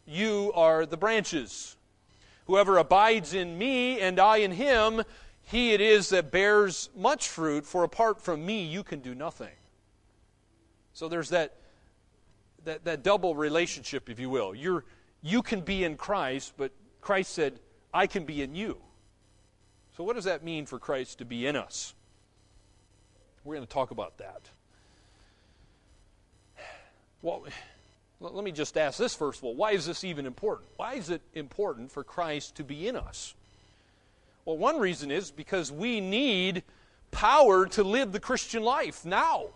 you 0.06 0.52
are 0.54 0.86
the 0.86 0.96
branches. 0.96 1.76
Whoever 2.46 2.78
abides 2.78 3.34
in 3.34 3.56
me 3.56 4.00
and 4.00 4.18
I 4.18 4.38
in 4.38 4.50
him, 4.50 5.02
he 5.42 5.72
it 5.72 5.80
is 5.80 6.08
that 6.08 6.30
bears 6.30 6.90
much 6.96 7.28
fruit, 7.28 7.64
for 7.66 7.84
apart 7.84 8.20
from 8.20 8.44
me 8.44 8.64
you 8.64 8.82
can 8.82 9.00
do 9.00 9.14
nothing. 9.14 9.54
So 10.92 11.08
there's 11.08 11.28
that, 11.30 11.56
that, 12.64 12.84
that 12.84 13.02
double 13.02 13.34
relationship, 13.34 14.10
if 14.10 14.18
you 14.18 14.28
will. 14.28 14.54
You're, 14.54 14.84
you 15.22 15.42
can 15.42 15.60
be 15.60 15.84
in 15.84 15.96
Christ, 15.96 16.54
but 16.56 16.72
Christ 17.00 17.32
said, 17.32 17.60
I 17.92 18.06
can 18.06 18.24
be 18.24 18.42
in 18.42 18.54
you. 18.54 18.78
So, 19.96 20.04
what 20.04 20.16
does 20.16 20.24
that 20.24 20.44
mean 20.44 20.66
for 20.66 20.78
Christ 20.78 21.18
to 21.18 21.24
be 21.24 21.46
in 21.46 21.56
us? 21.56 21.94
We're 23.44 23.56
going 23.56 23.66
to 23.66 23.72
talk 23.72 23.90
about 23.90 24.18
that. 24.18 24.48
Well, 27.22 27.44
let 28.20 28.44
me 28.44 28.52
just 28.52 28.76
ask 28.76 28.98
this 28.98 29.14
first 29.14 29.38
of 29.38 29.44
all. 29.44 29.54
Why 29.54 29.72
is 29.72 29.86
this 29.86 30.04
even 30.04 30.26
important? 30.26 30.68
Why 30.76 30.94
is 30.94 31.10
it 31.10 31.22
important 31.34 31.90
for 31.90 32.04
Christ 32.04 32.56
to 32.56 32.64
be 32.64 32.88
in 32.88 32.96
us? 32.96 33.34
Well, 34.44 34.56
one 34.56 34.78
reason 34.78 35.10
is 35.10 35.30
because 35.30 35.70
we 35.70 36.00
need 36.00 36.62
power 37.10 37.66
to 37.66 37.84
live 37.84 38.12
the 38.12 38.20
Christian 38.20 38.62
life 38.62 39.04
now. 39.04 39.46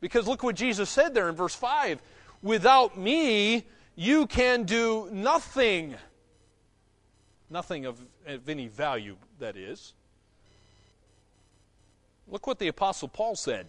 Because 0.00 0.26
look 0.26 0.42
what 0.42 0.56
Jesus 0.56 0.88
said 0.88 1.14
there 1.14 1.28
in 1.28 1.34
verse 1.34 1.54
5 1.54 2.00
Without 2.42 2.98
me, 2.98 3.66
you 3.96 4.26
can 4.26 4.64
do 4.64 5.08
nothing. 5.12 5.94
Nothing 7.50 7.84
of, 7.84 7.98
of 8.26 8.48
any 8.48 8.68
value, 8.68 9.16
that 9.40 9.56
is. 9.56 9.92
Look 12.28 12.46
what 12.46 12.58
the 12.58 12.68
Apostle 12.68 13.08
Paul 13.08 13.34
said 13.34 13.66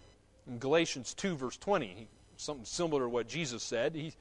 in 0.48 0.60
Galatians 0.60 1.14
2, 1.16 1.36
verse 1.36 1.58
20. 1.58 2.08
Something 2.42 2.66
similar 2.66 3.04
to 3.04 3.10
what 3.10 3.28
Jesus 3.28 3.62
said. 3.62 3.94
He, 3.94 4.14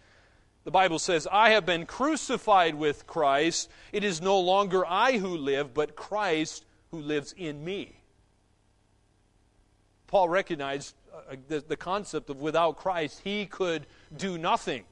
the 0.64 0.70
Bible 0.70 0.98
says, 0.98 1.26
I 1.32 1.50
have 1.50 1.64
been 1.64 1.86
crucified 1.86 2.74
with 2.74 3.06
Christ. 3.06 3.70
It 3.92 4.04
is 4.04 4.20
no 4.20 4.38
longer 4.38 4.84
I 4.86 5.16
who 5.16 5.38
live, 5.38 5.72
but 5.72 5.96
Christ 5.96 6.66
who 6.90 7.00
lives 7.00 7.34
in 7.34 7.64
me. 7.64 7.96
Paul 10.06 10.28
recognized 10.28 10.94
uh, 11.14 11.36
the, 11.48 11.60
the 11.60 11.78
concept 11.78 12.28
of 12.28 12.42
without 12.42 12.76
Christ, 12.76 13.22
he 13.24 13.46
could 13.46 13.86
do 14.14 14.36
nothing. 14.36 14.84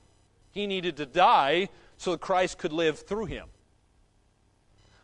He 0.53 0.67
needed 0.67 0.97
to 0.97 1.05
die 1.05 1.69
so 1.99 2.13
that 2.13 2.23
Christ 2.23 2.57
could 2.57 2.73
live 2.73 3.01
through 3.01 3.27
him. 3.27 3.49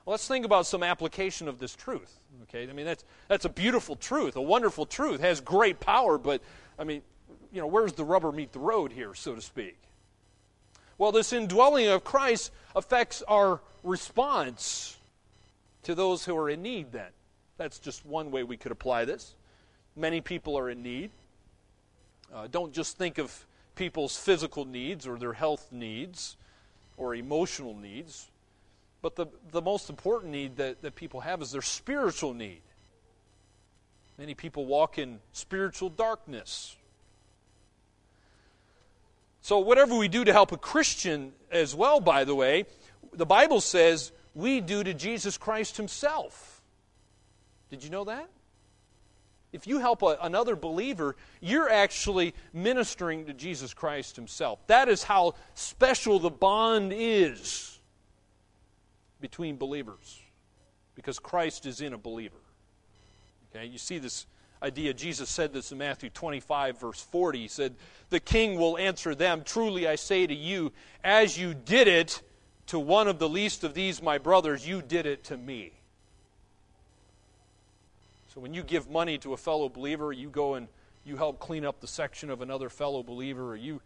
Well, 0.06 0.12
let's 0.12 0.26
think 0.26 0.46
about 0.46 0.64
some 0.64 0.82
application 0.82 1.46
of 1.46 1.58
this 1.58 1.76
truth. 1.76 2.20
Okay, 2.44 2.68
I 2.68 2.72
mean 2.72 2.86
that's 2.86 3.04
that's 3.28 3.44
a 3.44 3.48
beautiful 3.50 3.96
truth, 3.96 4.36
a 4.36 4.42
wonderful 4.42 4.86
truth, 4.86 5.20
has 5.20 5.40
great 5.40 5.80
power, 5.80 6.18
but 6.18 6.42
I 6.78 6.84
mean, 6.84 7.02
you 7.54 7.60
know, 7.60 7.68
where's 7.68 7.92
the 7.92 8.04
rubber 8.04 8.32
meet 8.32 8.52
the 8.52 8.58
road 8.58 8.92
here, 8.92 9.14
so 9.14 9.36
to 9.36 9.40
speak? 9.40 9.76
Well, 10.98 11.12
this 11.12 11.32
indwelling 11.32 11.86
of 11.86 12.02
Christ 12.02 12.50
affects 12.74 13.22
our 13.28 13.60
response 13.84 14.98
to 15.84 15.94
those 15.94 16.24
who 16.24 16.36
are 16.36 16.50
in 16.50 16.62
need. 16.62 16.90
Then, 16.90 17.10
that's 17.56 17.78
just 17.78 18.04
one 18.04 18.32
way 18.32 18.42
we 18.42 18.56
could 18.56 18.72
apply 18.72 19.04
this. 19.04 19.36
Many 19.94 20.20
people 20.20 20.58
are 20.58 20.68
in 20.68 20.82
need. 20.82 21.10
Uh, 22.34 22.48
don't 22.50 22.72
just 22.72 22.98
think 22.98 23.18
of 23.18 23.46
people's 23.76 24.16
physical 24.16 24.64
needs 24.64 25.06
or 25.06 25.16
their 25.16 25.32
health 25.32 25.68
needs 25.70 26.36
or 26.96 27.14
emotional 27.14 27.76
needs. 27.76 28.30
But 29.00 29.14
the, 29.14 29.26
the 29.52 29.62
most 29.62 29.90
important 29.90 30.32
need 30.32 30.56
that, 30.56 30.82
that 30.82 30.96
people 30.96 31.20
have 31.20 31.40
is 31.40 31.52
their 31.52 31.62
spiritual 31.62 32.34
need. 32.34 32.62
Many 34.18 34.34
people 34.34 34.66
walk 34.66 34.98
in 34.98 35.20
spiritual 35.32 35.90
darkness. 35.90 36.76
So, 39.44 39.58
whatever 39.58 39.94
we 39.94 40.08
do 40.08 40.24
to 40.24 40.32
help 40.32 40.52
a 40.52 40.56
Christian 40.56 41.34
as 41.50 41.74
well, 41.74 42.00
by 42.00 42.24
the 42.24 42.34
way, 42.34 42.64
the 43.12 43.26
Bible 43.26 43.60
says 43.60 44.10
we 44.34 44.62
do 44.62 44.82
to 44.82 44.94
Jesus 44.94 45.36
Christ 45.36 45.76
Himself. 45.76 46.62
Did 47.68 47.84
you 47.84 47.90
know 47.90 48.04
that? 48.04 48.26
If 49.52 49.66
you 49.66 49.80
help 49.80 50.00
a, 50.00 50.16
another 50.22 50.56
believer, 50.56 51.14
you're 51.42 51.68
actually 51.68 52.34
ministering 52.54 53.26
to 53.26 53.34
Jesus 53.34 53.74
Christ 53.74 54.16
Himself. 54.16 54.66
That 54.68 54.88
is 54.88 55.02
how 55.02 55.34
special 55.52 56.18
the 56.18 56.30
bond 56.30 56.94
is 56.96 57.78
between 59.20 59.58
believers 59.58 60.22
because 60.94 61.18
Christ 61.18 61.66
is 61.66 61.82
in 61.82 61.92
a 61.92 61.98
believer. 61.98 62.40
Okay, 63.54 63.66
you 63.66 63.76
see 63.76 63.98
this 63.98 64.24
idea. 64.62 64.94
Jesus 64.94 65.28
said 65.28 65.52
this 65.52 65.72
in 65.72 65.78
Matthew 65.78 66.10
25, 66.10 66.80
verse 66.80 67.00
40. 67.00 67.40
He 67.40 67.48
said, 67.48 67.74
The 68.10 68.20
king 68.20 68.58
will 68.58 68.78
answer 68.78 69.14
them, 69.14 69.42
Truly 69.44 69.86
I 69.86 69.96
say 69.96 70.26
to 70.26 70.34
you, 70.34 70.72
as 71.02 71.38
you 71.38 71.54
did 71.54 71.88
it 71.88 72.22
to 72.66 72.78
one 72.78 73.08
of 73.08 73.18
the 73.18 73.28
least 73.28 73.64
of 73.64 73.74
these 73.74 74.02
my 74.02 74.18
brothers, 74.18 74.66
you 74.66 74.82
did 74.82 75.06
it 75.06 75.24
to 75.24 75.36
me. 75.36 75.72
So 78.34 78.40
when 78.40 78.54
you 78.54 78.62
give 78.62 78.90
money 78.90 79.18
to 79.18 79.32
a 79.32 79.36
fellow 79.36 79.68
believer, 79.68 80.12
you 80.12 80.28
go 80.28 80.54
and 80.54 80.66
you 81.04 81.16
help 81.16 81.38
clean 81.38 81.64
up 81.64 81.80
the 81.80 81.86
section 81.86 82.30
of 82.30 82.40
another 82.40 82.68
fellow 82.68 83.02
believer, 83.02 83.52
or 83.52 83.56
you, 83.56 83.80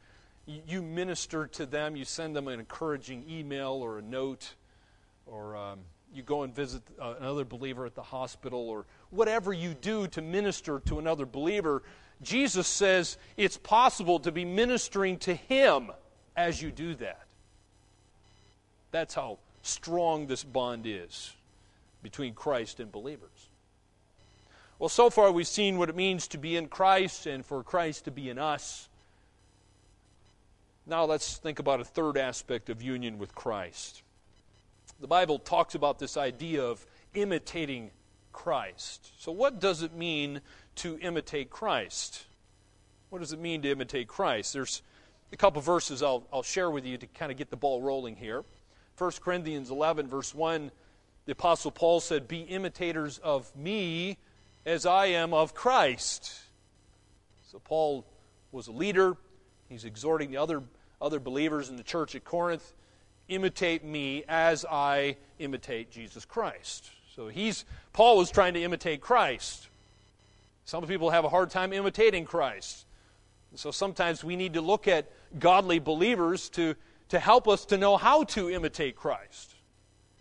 you 0.46 0.80
minister 0.80 1.46
to 1.48 1.66
them, 1.66 1.96
you 1.96 2.04
send 2.04 2.34
them 2.34 2.48
an 2.48 2.60
encouraging 2.60 3.24
email 3.28 3.72
or 3.72 3.98
a 3.98 4.02
note 4.02 4.54
or 5.30 5.56
um, 5.56 5.80
you 6.14 6.22
go 6.22 6.42
and 6.42 6.54
visit 6.54 6.82
uh, 7.00 7.14
another 7.20 7.44
believer 7.44 7.86
at 7.86 7.94
the 7.94 8.02
hospital, 8.02 8.68
or 8.68 8.86
whatever 9.10 9.52
you 9.52 9.74
do 9.74 10.06
to 10.08 10.22
minister 10.22 10.80
to 10.86 10.98
another 10.98 11.26
believer, 11.26 11.82
Jesus 12.22 12.66
says 12.66 13.16
it's 13.36 13.56
possible 13.56 14.18
to 14.20 14.32
be 14.32 14.44
ministering 14.44 15.18
to 15.18 15.34
him 15.34 15.90
as 16.36 16.60
you 16.60 16.70
do 16.70 16.94
that. 16.96 17.22
That's 18.90 19.14
how 19.14 19.38
strong 19.62 20.26
this 20.26 20.44
bond 20.44 20.84
is 20.86 21.34
between 22.02 22.34
Christ 22.34 22.80
and 22.80 22.90
believers. 22.90 23.50
Well, 24.78 24.88
so 24.88 25.10
far 25.10 25.32
we've 25.32 25.46
seen 25.46 25.78
what 25.78 25.88
it 25.88 25.96
means 25.96 26.28
to 26.28 26.38
be 26.38 26.56
in 26.56 26.68
Christ 26.68 27.26
and 27.26 27.44
for 27.44 27.62
Christ 27.62 28.04
to 28.04 28.10
be 28.10 28.30
in 28.30 28.38
us. 28.38 28.88
Now 30.86 31.04
let's 31.04 31.36
think 31.36 31.58
about 31.58 31.80
a 31.80 31.84
third 31.84 32.16
aspect 32.16 32.70
of 32.70 32.80
union 32.80 33.18
with 33.18 33.34
Christ. 33.34 34.02
The 35.00 35.08
Bible 35.08 35.38
talks 35.38 35.74
about 35.74 35.98
this 35.98 36.16
idea 36.16 36.62
of 36.62 36.84
imitating 37.14 37.90
Christ. 38.32 39.12
So, 39.18 39.32
what 39.32 39.60
does 39.60 39.82
it 39.82 39.94
mean 39.94 40.40
to 40.76 40.98
imitate 41.00 41.50
Christ? 41.50 42.26
What 43.10 43.20
does 43.20 43.32
it 43.32 43.40
mean 43.40 43.62
to 43.62 43.70
imitate 43.70 44.08
Christ? 44.08 44.52
There's 44.52 44.82
a 45.32 45.36
couple 45.36 45.60
verses 45.62 46.02
I'll, 46.02 46.26
I'll 46.32 46.42
share 46.42 46.70
with 46.70 46.84
you 46.84 46.98
to 46.98 47.06
kind 47.06 47.32
of 47.32 47.38
get 47.38 47.50
the 47.50 47.56
ball 47.56 47.82
rolling 47.82 48.16
here. 48.16 48.44
1 48.96 49.12
Corinthians 49.20 49.70
11, 49.70 50.08
verse 50.08 50.34
1, 50.34 50.70
the 51.26 51.32
Apostle 51.32 51.70
Paul 51.70 52.00
said, 52.00 52.28
Be 52.28 52.40
imitators 52.40 53.18
of 53.18 53.54
me 53.56 54.18
as 54.66 54.86
I 54.86 55.06
am 55.06 55.32
of 55.32 55.54
Christ. 55.54 56.32
So, 57.50 57.58
Paul 57.58 58.04
was 58.52 58.68
a 58.68 58.72
leader. 58.72 59.16
He's 59.68 59.84
exhorting 59.84 60.30
the 60.30 60.38
other, 60.38 60.62
other 61.00 61.20
believers 61.20 61.68
in 61.68 61.76
the 61.76 61.82
church 61.82 62.14
at 62.14 62.24
Corinth 62.24 62.74
imitate 63.28 63.84
me 63.84 64.24
as 64.28 64.64
I 64.64 65.16
imitate 65.38 65.90
Jesus 65.90 66.24
Christ. 66.24 66.90
So 67.18 67.26
he's 67.26 67.64
Paul 67.92 68.16
was 68.16 68.30
trying 68.30 68.54
to 68.54 68.62
imitate 68.62 69.00
Christ. 69.00 69.66
Some 70.64 70.86
people 70.86 71.10
have 71.10 71.24
a 71.24 71.28
hard 71.28 71.50
time 71.50 71.72
imitating 71.72 72.24
Christ. 72.24 72.86
So 73.56 73.72
sometimes 73.72 74.22
we 74.22 74.36
need 74.36 74.54
to 74.54 74.60
look 74.60 74.86
at 74.86 75.10
godly 75.36 75.80
believers 75.80 76.48
to, 76.50 76.76
to 77.08 77.18
help 77.18 77.48
us 77.48 77.64
to 77.66 77.76
know 77.76 77.96
how 77.96 78.22
to 78.22 78.48
imitate 78.48 78.94
Christ. 78.94 79.52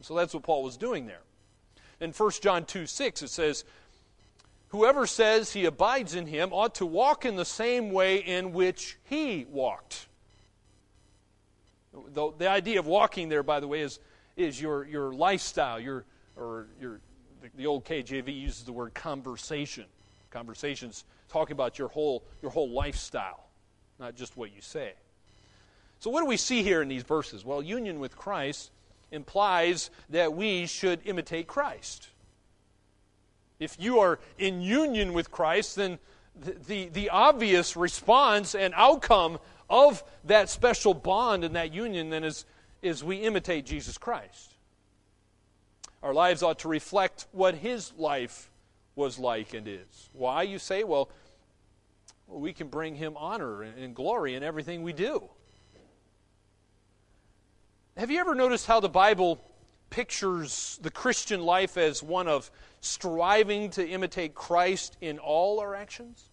So 0.02 0.16
that's 0.16 0.34
what 0.34 0.42
Paul 0.42 0.64
was 0.64 0.76
doing 0.76 1.06
there. 1.06 1.22
In 2.00 2.14
1 2.14 2.32
John 2.42 2.66
2 2.66 2.88
6, 2.88 3.22
it 3.22 3.30
says, 3.30 3.64
Whoever 4.70 5.06
says 5.06 5.54
he 5.54 5.66
abides 5.66 6.16
in 6.16 6.26
him 6.26 6.52
ought 6.52 6.74
to 6.76 6.86
walk 6.88 7.26
in 7.26 7.36
the 7.36 7.46
same 7.46 7.92
way 7.92 8.18
in 8.18 8.54
which 8.54 8.98
he 9.04 9.46
walked. 9.52 10.08
The, 11.94 12.32
the 12.36 12.50
idea 12.50 12.80
of 12.80 12.88
walking 12.88 13.30
there, 13.30 13.44
by 13.44 13.60
the 13.60 13.68
way, 13.68 13.82
is, 13.82 14.00
is 14.36 14.60
your, 14.60 14.84
your 14.84 15.14
lifestyle, 15.14 15.80
your, 15.80 16.04
or 16.38 16.68
your, 16.80 17.00
the, 17.42 17.50
the 17.56 17.66
old 17.66 17.86
KJV 17.86 18.34
uses 18.34 18.64
the 18.64 18.74
word 18.74 18.94
conversation. 18.94 19.86
Conversations 20.30 21.06
talking 21.30 21.54
about 21.54 21.80
your 21.80 21.88
whole, 21.88 22.24
your 22.42 22.52
whole 22.52 22.70
lifestyle, 22.70 23.48
not 24.00 24.16
just 24.16 24.38
what 24.38 24.54
you 24.54 24.62
say. 24.62 24.94
So, 26.00 26.10
what 26.10 26.22
do 26.22 26.28
we 26.28 26.38
see 26.38 26.64
here 26.64 26.82
in 26.82 26.88
these 26.88 27.04
verses? 27.04 27.44
Well, 27.44 27.62
union 27.62 28.00
with 28.00 28.16
Christ 28.16 28.72
implies 29.12 29.90
that 30.10 30.34
we 30.34 30.68
should 30.68 31.00
imitate 31.06 31.48
Christ. 31.48 32.10
If 33.60 33.78
you 33.80 34.00
are 34.00 34.20
in 34.38 34.62
union 34.62 35.14
with 35.14 35.32
Christ, 35.32 35.76
then 35.76 35.98
the, 36.40 36.52
the, 36.68 36.90
the, 36.90 37.10
obvious 37.10 37.76
response 37.76 38.54
and 38.54 38.74
outcome 38.78 39.40
of 39.70 40.04
that 40.26 40.50
special 40.50 40.94
bond 40.94 41.44
and 41.44 41.56
that 41.56 41.74
union 41.74 42.12
then 42.12 42.24
is, 42.24 42.46
is 42.84 43.04
we 43.04 43.18
imitate 43.18 43.66
Jesus 43.66 43.98
Christ. 43.98 44.54
Our 46.04 46.14
lives 46.14 46.44
ought 46.44 46.60
to 46.60 46.68
reflect 46.68 47.28
what 47.32 47.56
his 47.56 47.92
life 47.98 48.50
was 48.96 49.18
like 49.18 49.54
and 49.54 49.68
is. 49.68 50.10
Why, 50.14 50.44
you 50.44 50.60
say? 50.60 50.84
Well, 50.84 51.10
we 52.28 52.54
can 52.54 52.68
bring 52.68 52.96
him 52.96 53.16
honor 53.18 53.64
and 53.64 53.96
glory 53.96 54.36
in 54.36 54.44
everything 54.44 54.84
we 54.84 54.94
do. 54.94 55.30
Have 57.96 58.12
you 58.12 58.20
ever 58.20 58.36
noticed 58.36 58.68
how 58.68 58.80
the 58.80 58.90
Bible 58.90 59.42
pictures 59.90 60.78
the 60.82 60.92
Christian 60.92 61.42
life 61.42 61.78
as 61.78 62.04
one 62.04 62.28
of 62.28 62.52
striving 62.82 63.70
to 63.72 63.88
imitate 63.88 64.36
Christ 64.36 64.98
in 65.02 65.18
all 65.18 65.60
our 65.60 65.74
actions? 65.74 66.30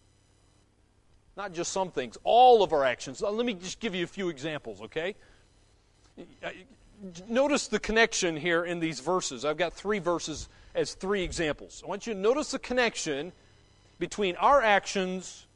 Not 1.37 1.53
just 1.53 1.73
some 1.73 1.91
things, 1.91 2.19
all 2.23 2.63
of 2.63 2.73
our 2.73 2.85
actions. 2.85 3.23
Let 3.23 3.47
me 3.47 3.55
just 3.55 3.81
give 3.81 3.95
you 3.95 4.05
a 4.05 4.09
few 4.09 4.29
examples, 4.29 4.83
okay? 4.83 5.15
Notice 7.29 7.69
the 7.69 7.79
connection 7.79 8.37
here 8.37 8.65
in 8.65 8.81
these 8.81 9.01
verses. 9.01 9.45
I've 9.45 9.57
got 9.57 9.73
three 9.73 9.99
verses 9.99 10.49
as 10.75 10.95
three 10.95 11.23
examples. 11.23 11.83
I 11.85 11.89
want 11.89 12.07
you 12.07 12.15
to 12.15 12.19
notice 12.19 12.53
the 12.53 12.59
connection 12.59 13.33
between 13.99 14.37
our 14.37 14.63
actions 14.63 15.47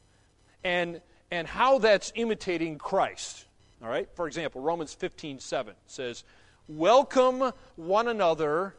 and, 0.63 1.01
and 1.31 1.47
how 1.47 1.79
that's 1.79 2.11
imitating 2.15 2.77
Christ. 2.77 3.45
All 3.81 3.89
right? 3.89 4.07
For 4.15 4.27
example, 4.27 4.61
Romans 4.61 4.93
15 4.93 5.39
7 5.39 5.73
says, 5.87 6.23
Welcome 6.67 7.51
one 7.75 8.07
another 8.07 8.75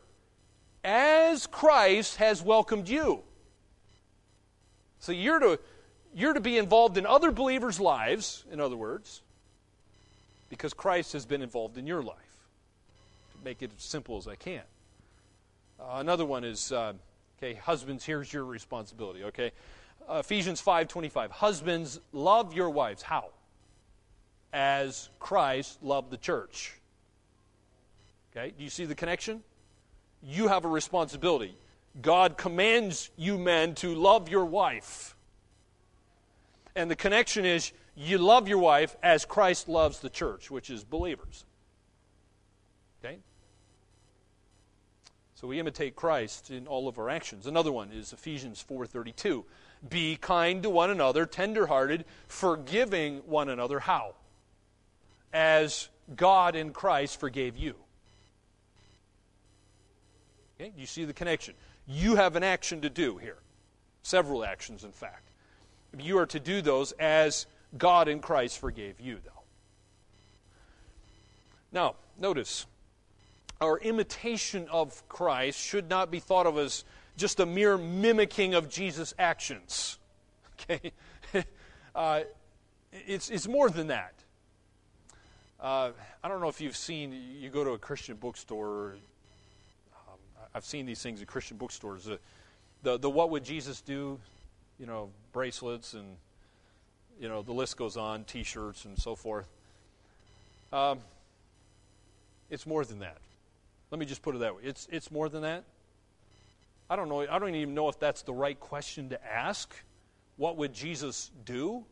as 0.84 1.46
Christ 1.46 2.16
has 2.16 2.42
welcomed 2.42 2.88
you. 2.88 3.22
So 5.00 5.12
you're 5.12 5.40
to, 5.40 5.58
you're 6.14 6.34
to 6.34 6.40
be 6.40 6.58
involved 6.58 6.98
in 6.98 7.06
other 7.06 7.30
believers' 7.30 7.80
lives, 7.80 8.44
in 8.52 8.60
other 8.60 8.76
words, 8.76 9.22
because 10.48 10.74
Christ 10.74 11.14
has 11.14 11.24
been 11.24 11.42
involved 11.42 11.78
in 11.78 11.86
your 11.86 12.02
life. 12.02 12.16
Make 13.44 13.62
it 13.62 13.70
as 13.76 13.82
simple 13.82 14.16
as 14.16 14.26
I 14.26 14.34
can. 14.34 14.62
Uh, 15.78 15.84
another 15.94 16.26
one 16.26 16.44
is, 16.44 16.72
uh, 16.72 16.92
okay, 17.38 17.54
husbands, 17.54 18.04
here's 18.04 18.32
your 18.32 18.44
responsibility, 18.44 19.24
okay? 19.24 19.52
Ephesians 20.10 20.60
5.25, 20.60 21.30
husbands, 21.30 22.00
love 22.12 22.52
your 22.52 22.70
wives. 22.70 23.02
How? 23.02 23.30
as 24.52 25.08
Christ 25.18 25.82
loved 25.82 26.10
the 26.10 26.16
church. 26.16 26.74
Okay, 28.32 28.52
do 28.56 28.64
you 28.64 28.70
see 28.70 28.84
the 28.84 28.94
connection? 28.94 29.42
You 30.22 30.48
have 30.48 30.64
a 30.64 30.68
responsibility. 30.68 31.56
God 32.00 32.36
commands 32.36 33.10
you 33.16 33.38
men 33.38 33.74
to 33.76 33.94
love 33.94 34.28
your 34.28 34.44
wife. 34.44 35.16
And 36.76 36.90
the 36.90 36.96
connection 36.96 37.44
is 37.44 37.72
you 37.96 38.18
love 38.18 38.48
your 38.48 38.58
wife 38.58 38.96
as 39.02 39.24
Christ 39.24 39.68
loves 39.68 40.00
the 40.00 40.10
church, 40.10 40.50
which 40.50 40.70
is 40.70 40.84
believers. 40.84 41.44
Okay? 43.02 43.18
So 45.40 45.48
we 45.48 45.58
imitate 45.58 45.96
Christ 45.96 46.50
in 46.50 46.66
all 46.66 46.86
of 46.86 46.98
our 46.98 47.08
actions. 47.08 47.46
Another 47.46 47.72
one 47.72 47.90
is 47.92 48.12
Ephesians 48.12 48.62
4:32. 48.62 49.44
Be 49.88 50.16
kind 50.16 50.62
to 50.62 50.70
one 50.70 50.90
another, 50.90 51.24
tenderhearted, 51.24 52.04
forgiving 52.28 53.20
one 53.26 53.48
another. 53.48 53.80
How? 53.80 54.14
as 55.32 55.88
God 56.14 56.56
in 56.56 56.72
Christ 56.72 57.20
forgave 57.20 57.56
you. 57.56 57.74
Okay? 60.60 60.72
You 60.76 60.86
see 60.86 61.04
the 61.04 61.12
connection. 61.12 61.54
You 61.86 62.16
have 62.16 62.36
an 62.36 62.42
action 62.42 62.80
to 62.82 62.90
do 62.90 63.18
here. 63.18 63.38
Several 64.02 64.44
actions, 64.44 64.84
in 64.84 64.92
fact. 64.92 65.28
You 65.98 66.18
are 66.18 66.26
to 66.26 66.40
do 66.40 66.62
those 66.62 66.92
as 66.92 67.46
God 67.76 68.08
in 68.08 68.20
Christ 68.20 68.58
forgave 68.58 69.00
you, 69.00 69.18
though. 69.24 69.30
Now, 71.72 71.94
notice, 72.18 72.66
our 73.60 73.78
imitation 73.78 74.66
of 74.70 75.06
Christ 75.08 75.58
should 75.60 75.88
not 75.88 76.10
be 76.10 76.18
thought 76.18 76.46
of 76.46 76.56
as 76.58 76.84
just 77.16 77.40
a 77.40 77.46
mere 77.46 77.76
mimicking 77.76 78.54
of 78.54 78.68
Jesus' 78.68 79.14
actions. 79.18 79.96
Okay? 80.68 80.92
uh, 81.94 82.20
it's, 82.92 83.30
it's 83.30 83.48
more 83.48 83.70
than 83.70 83.86
that. 83.86 84.12
Uh, 85.58 85.92
I 86.22 86.28
don't 86.28 86.42
know 86.42 86.50
if 86.50 86.60
you've 86.60 86.76
seen, 86.76 87.14
you 87.38 87.48
go 87.48 87.64
to 87.64 87.70
a 87.70 87.78
Christian 87.78 88.16
bookstore, 88.16 88.96
um, 90.06 90.18
I've 90.54 90.66
seen 90.66 90.84
these 90.84 91.02
things 91.02 91.20
in 91.20 91.26
Christian 91.26 91.56
bookstores. 91.56 92.06
Uh, 92.08 92.18
the, 92.82 92.98
the 92.98 93.08
What 93.08 93.30
Would 93.30 93.42
Jesus 93.42 93.80
Do, 93.80 94.20
you 94.78 94.84
know, 94.84 95.08
bracelets 95.32 95.94
and, 95.94 96.16
you 97.18 97.28
know, 97.28 97.40
the 97.40 97.52
list 97.52 97.78
goes 97.78 97.96
on, 97.96 98.24
t 98.24 98.42
shirts 98.42 98.84
and 98.84 98.98
so 98.98 99.14
forth. 99.14 99.48
Um, 100.74 100.98
it's 102.50 102.66
more 102.66 102.84
than 102.84 102.98
that. 102.98 103.16
Let 103.90 103.98
me 103.98 104.06
just 104.06 104.22
put 104.22 104.34
it 104.34 104.38
that 104.38 104.56
way. 104.56 104.62
It's, 104.64 104.88
it's 104.90 105.10
more 105.10 105.28
than 105.28 105.42
that. 105.42 105.64
I 106.88 106.96
don't 106.96 107.08
know. 107.08 107.20
I 107.20 107.38
don't 107.38 107.54
even 107.54 107.74
know 107.74 107.88
if 107.88 107.98
that's 107.98 108.22
the 108.22 108.32
right 108.32 108.58
question 108.58 109.10
to 109.10 109.26
ask. 109.26 109.72
What 110.36 110.56
would 110.56 110.72
Jesus 110.72 111.30
do? 111.44 111.84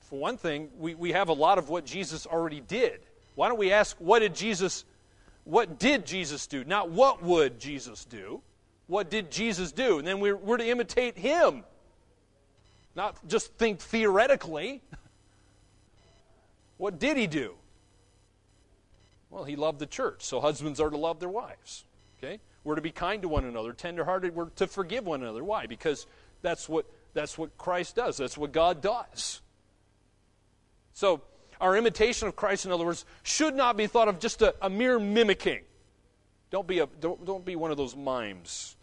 for 0.00 0.18
one 0.18 0.36
thing, 0.36 0.70
we, 0.78 0.94
we 0.94 1.12
have 1.12 1.28
a 1.28 1.32
lot 1.32 1.58
of 1.58 1.68
what 1.68 1.84
Jesus 1.84 2.26
already 2.26 2.60
did. 2.60 3.00
Why 3.34 3.48
don't 3.48 3.58
we 3.58 3.72
ask, 3.72 3.96
what 3.98 4.20
did 4.20 4.34
Jesus, 4.34 4.84
what 5.44 5.78
did 5.78 6.04
Jesus 6.04 6.46
do? 6.46 6.64
Not 6.64 6.90
what 6.90 7.22
would 7.22 7.58
Jesus 7.58 8.04
do? 8.04 8.42
What 8.86 9.10
did 9.10 9.30
Jesus 9.30 9.72
do? 9.72 9.98
And 9.98 10.06
then 10.06 10.20
we're, 10.20 10.36
we're 10.36 10.58
to 10.58 10.68
imitate 10.68 11.16
him. 11.16 11.64
Not 12.94 13.16
just 13.26 13.54
think 13.54 13.80
theoretically. 13.80 14.82
what 16.76 16.98
did 16.98 17.16
he 17.16 17.26
do? 17.26 17.54
Well, 19.32 19.44
he 19.44 19.56
loved 19.56 19.78
the 19.78 19.86
church, 19.86 20.22
so 20.22 20.40
husbands 20.40 20.78
are 20.78 20.90
to 20.90 20.96
love 20.96 21.18
their 21.18 21.28
wives. 21.30 21.84
Okay? 22.18 22.38
We're 22.64 22.74
to 22.74 22.82
be 22.82 22.92
kind 22.92 23.22
to 23.22 23.28
one 23.28 23.46
another, 23.46 23.72
tenderhearted. 23.72 24.34
We're 24.34 24.50
to 24.50 24.66
forgive 24.66 25.06
one 25.06 25.22
another. 25.22 25.42
Why? 25.42 25.66
Because 25.66 26.06
that's 26.42 26.68
what 26.68 26.86
that's 27.14 27.36
what 27.36 27.56
Christ 27.58 27.96
does. 27.96 28.18
That's 28.18 28.38
what 28.38 28.52
God 28.52 28.82
does. 28.82 29.40
So, 30.92 31.22
our 31.60 31.76
imitation 31.76 32.28
of 32.28 32.36
Christ, 32.36 32.66
in 32.66 32.72
other 32.72 32.84
words, 32.84 33.04
should 33.22 33.54
not 33.54 33.76
be 33.76 33.86
thought 33.86 34.08
of 34.08 34.18
just 34.18 34.42
a, 34.42 34.54
a 34.60 34.68
mere 34.68 34.98
mimicking. 34.98 35.60
Don't 36.50 36.66
be, 36.66 36.80
a, 36.80 36.86
don't, 37.00 37.24
don't 37.24 37.44
be 37.44 37.56
one 37.56 37.70
of 37.70 37.76
those 37.76 37.96
mimes. 37.96 38.76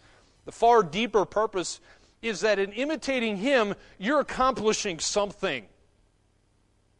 The 0.45 0.51
far 0.51 0.81
deeper 0.81 1.25
purpose 1.25 1.79
is 2.21 2.41
that 2.41 2.57
in 2.57 2.71
imitating 2.73 3.37
Him, 3.37 3.75
you're 3.97 4.19
accomplishing 4.19 4.99
something. 4.99 5.65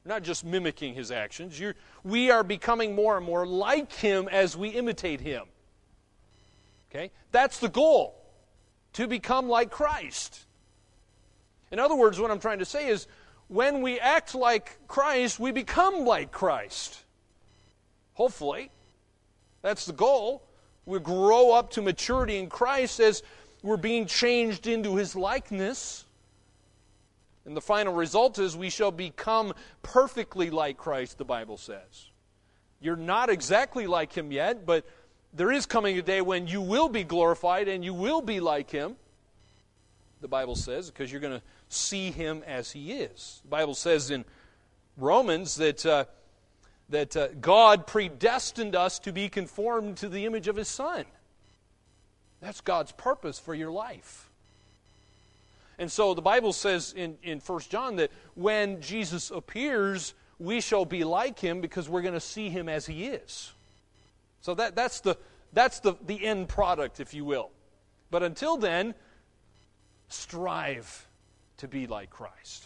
Not 0.06 0.24
just 0.24 0.46
mimicking 0.46 0.94
His 0.94 1.12
actions. 1.12 1.60
You're, 1.60 1.76
we 2.04 2.32
are 2.32 2.44
becoming 2.44 2.96
more 2.96 3.18
and 3.18 3.26
more 3.26 3.46
like 3.46 3.92
Him 3.94 4.28
as 4.30 4.56
we 4.58 4.70
imitate 4.70 5.22
Him. 5.22 5.44
Okay? 6.90 7.12
That's 7.32 7.60
the 7.60 7.70
goal, 7.70 8.16
to 8.94 9.08
become 9.08 9.48
like 9.48 9.70
Christ. 9.70 10.46
In 11.72 11.80
other 11.80 11.96
words, 11.96 12.20
what 12.20 12.32
I'm 12.32 12.40
trying 12.40 12.60
to 12.60 12.66
say 12.66 12.88
is 12.88 13.08
when 13.48 13.82
we 13.82 14.00
act 14.00 14.36
like 14.36 14.78
Christ, 14.88 15.40
we 15.40 15.52
become 15.52 16.06
like 16.06 16.32
Christ. 16.32 17.04
Hopefully. 18.14 18.72
That's 19.62 19.86
the 19.86 19.94
goal. 19.94 20.44
We 20.86 21.00
grow 21.00 21.52
up 21.52 21.72
to 21.72 21.82
maturity 21.82 22.38
in 22.38 22.50
Christ 22.50 23.00
as 23.00 23.22
we're 23.62 23.78
being 23.78 24.06
changed 24.06 24.68
into 24.68 24.96
his 24.96 25.16
likeness. 25.16 26.06
And 27.50 27.58
the 27.58 27.62
final 27.62 27.96
result 27.96 28.38
is 28.38 28.56
we 28.56 28.70
shall 28.70 28.92
become 28.92 29.56
perfectly 29.82 30.52
like 30.52 30.78
Christ, 30.78 31.18
the 31.18 31.26
Bible 31.26 31.58
says. 31.58 32.12
You're 32.80 32.96
not 32.96 33.32
exactly 33.32 33.88
like 33.88 34.14
him 34.14 34.32
yet, 34.32 34.68
but 34.68 34.86
there 35.34 35.52
is 35.52 35.66
coming 35.66 35.98
a 35.98 36.04
day 36.04 36.22
when 36.22 36.46
you 36.46 36.62
will 36.62 36.90
be 36.90 37.04
glorified 37.04 37.68
and 37.68 37.84
you 37.84 37.96
will 37.96 38.22
be 38.22 38.40
like 38.40 38.70
him, 38.70 38.98
the 40.22 40.28
Bible 40.28 40.56
says, 40.56 40.92
because 40.92 41.12
you're 41.12 41.22
going 41.22 41.40
to 41.40 41.46
see 41.70 42.12
him 42.12 42.44
as 42.46 42.70
he 42.70 42.92
is. 42.92 43.40
The 43.42 43.50
Bible 43.50 43.74
says 43.74 44.12
in 44.12 44.26
Romans 44.96 45.56
that, 45.56 45.84
uh, 45.88 46.06
that 46.90 47.18
uh, 47.18 47.30
God 47.42 47.88
predestined 47.88 48.76
us 48.76 49.00
to 49.00 49.12
be 49.12 49.28
conformed 49.28 49.98
to 49.98 50.08
the 50.08 50.28
image 50.28 50.48
of 50.48 50.56
his 50.56 50.68
Son. 50.68 51.04
That's 52.42 52.62
God's 52.62 52.92
purpose 52.92 53.40
for 53.40 53.56
your 53.56 53.72
life. 53.72 54.29
And 55.80 55.90
so 55.90 56.14
the 56.14 56.22
Bible 56.22 56.52
says 56.52 56.94
in, 56.96 57.18
in 57.24 57.40
1 57.40 57.60
John 57.70 57.96
that 57.96 58.12
when 58.36 58.82
Jesus 58.82 59.32
appears, 59.32 60.14
we 60.38 60.60
shall 60.60 60.84
be 60.84 61.06
like 61.06 61.40
him 61.40 61.62
because 61.62 61.88
we're 61.88 62.02
going 62.02 62.14
to 62.14 62.20
see 62.20 62.50
him 62.50 62.68
as 62.68 62.86
he 62.86 63.06
is. 63.06 63.54
So 64.42 64.54
that, 64.56 64.76
that's, 64.76 65.00
the, 65.00 65.18
that's 65.54 65.80
the, 65.80 65.96
the 66.06 66.24
end 66.24 66.50
product, 66.50 67.00
if 67.00 67.14
you 67.14 67.24
will. 67.24 67.50
But 68.12 68.24
until 68.24 68.58
then, 68.58 68.94
strive 70.10 71.08
to 71.58 71.68
be 71.70 71.88
like 71.88 72.10
Christ. 72.10 72.66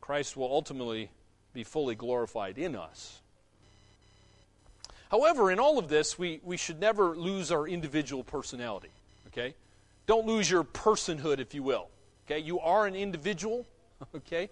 Christ 0.00 0.36
will 0.36 0.50
ultimately 0.52 1.10
be 1.54 1.62
fully 1.62 1.94
glorified 1.94 2.58
in 2.58 2.74
us. 2.74 3.20
However, 5.12 5.52
in 5.52 5.60
all 5.60 5.78
of 5.78 5.88
this, 5.88 6.18
we, 6.18 6.40
we 6.42 6.56
should 6.56 6.80
never 6.80 7.14
lose 7.14 7.52
our 7.52 7.68
individual 7.68 8.24
personality. 8.24 8.90
Okay? 9.28 9.54
Don't 10.06 10.26
lose 10.26 10.50
your 10.50 10.64
personhood, 10.64 11.38
if 11.38 11.54
you 11.54 11.62
will. 11.62 11.88
Okay? 12.26 12.40
You 12.40 12.60
are 12.60 12.86
an 12.86 12.94
individual. 12.94 13.66
Okay? 14.16 14.50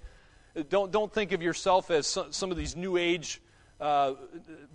Don't, 0.69 0.93
don't 0.93 1.13
think 1.13 1.33
of 1.33 1.43
yourself 1.43 1.91
as 1.91 2.07
some, 2.07 2.33
some 2.33 2.53
of 2.53 2.57
these 2.57 2.77
New 2.77 2.97
Age 2.97 3.41
uh, 3.81 4.15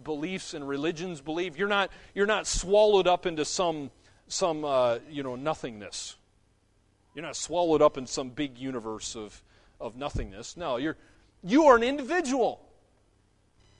beliefs 0.03 0.53
and 0.53 0.67
religions 0.67 1.21
believe. 1.21 1.57
You're 1.57 1.69
not, 1.69 1.91
you're 2.13 2.25
not 2.25 2.47
swallowed 2.47 3.07
up 3.07 3.25
into 3.25 3.45
some, 3.45 3.91
some 4.27 4.65
uh, 4.65 4.99
you 5.09 5.23
know, 5.23 5.35
nothingness. 5.35 6.15
You're 7.13 7.23
not 7.23 7.35
swallowed 7.35 7.81
up 7.81 7.97
in 7.97 8.07
some 8.07 8.29
big 8.29 8.57
universe 8.57 9.15
of, 9.15 9.41
of 9.79 9.95
nothingness. 9.95 10.57
No, 10.57 10.77
you're, 10.77 10.97
you 11.43 11.65
are 11.65 11.75
an 11.75 11.83
individual. 11.83 12.61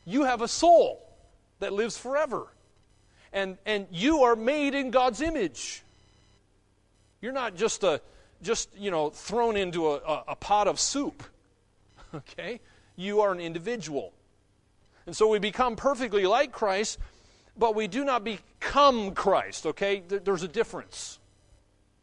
You 0.06 0.24
have 0.24 0.42
a 0.42 0.48
soul 0.48 1.06
that 1.60 1.74
lives 1.74 1.98
forever. 1.98 2.48
And, 3.34 3.58
and 3.66 3.88
you 3.92 4.24
are 4.24 4.36
made 4.36 4.76
in 4.76 4.92
God's 4.92 5.22
image. 5.22 5.84
You're 7.22 7.34
not 7.34 7.56
just 7.56 7.84
a 7.84 8.02
just 8.42 8.70
you 8.78 8.92
know 8.92 9.10
thrown 9.10 9.58
into 9.58 9.90
a, 9.92 10.24
a, 10.28 10.36
pot 10.36 10.68
of 10.68 10.80
soup. 10.80 11.24
Okay? 12.14 12.62
You 12.96 13.22
are 13.22 13.34
an 13.34 13.42
individual. 13.42 14.14
And 15.06 15.14
so 15.14 15.28
we 15.28 15.38
become 15.38 15.76
perfectly 15.76 16.26
like 16.26 16.54
Christ, 16.54 16.98
but 17.58 17.76
we 17.76 17.88
do 17.88 18.06
not 18.06 18.24
become 18.24 19.14
Christ, 19.14 19.66
okay? 19.66 20.02
There's 20.08 20.44
a 20.44 20.48
difference. 20.48 21.20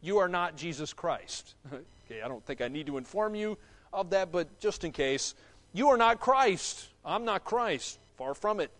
You 0.01 0.19
are 0.19 0.27
not 0.27 0.55
Jesus 0.55 0.93
Christ. 0.93 1.55
okay, 1.73 2.21
I 2.21 2.27
don't 2.27 2.45
think 2.45 2.61
I 2.61 2.67
need 2.67 2.85
to 2.87 2.97
inform 2.97 3.33
you 3.33 3.57
of 3.91 4.11
that, 4.11 4.31
but 4.31 4.59
just 4.59 4.83
in 4.83 4.91
case, 4.91 5.33
you 5.73 5.89
are 5.89 5.97
not 5.97 6.19
Christ. 6.19 6.87
I'm 7.03 7.25
not 7.25 7.43
Christ. 7.43 7.99
Far 8.17 8.35
from 8.35 8.59
it. 8.59 8.71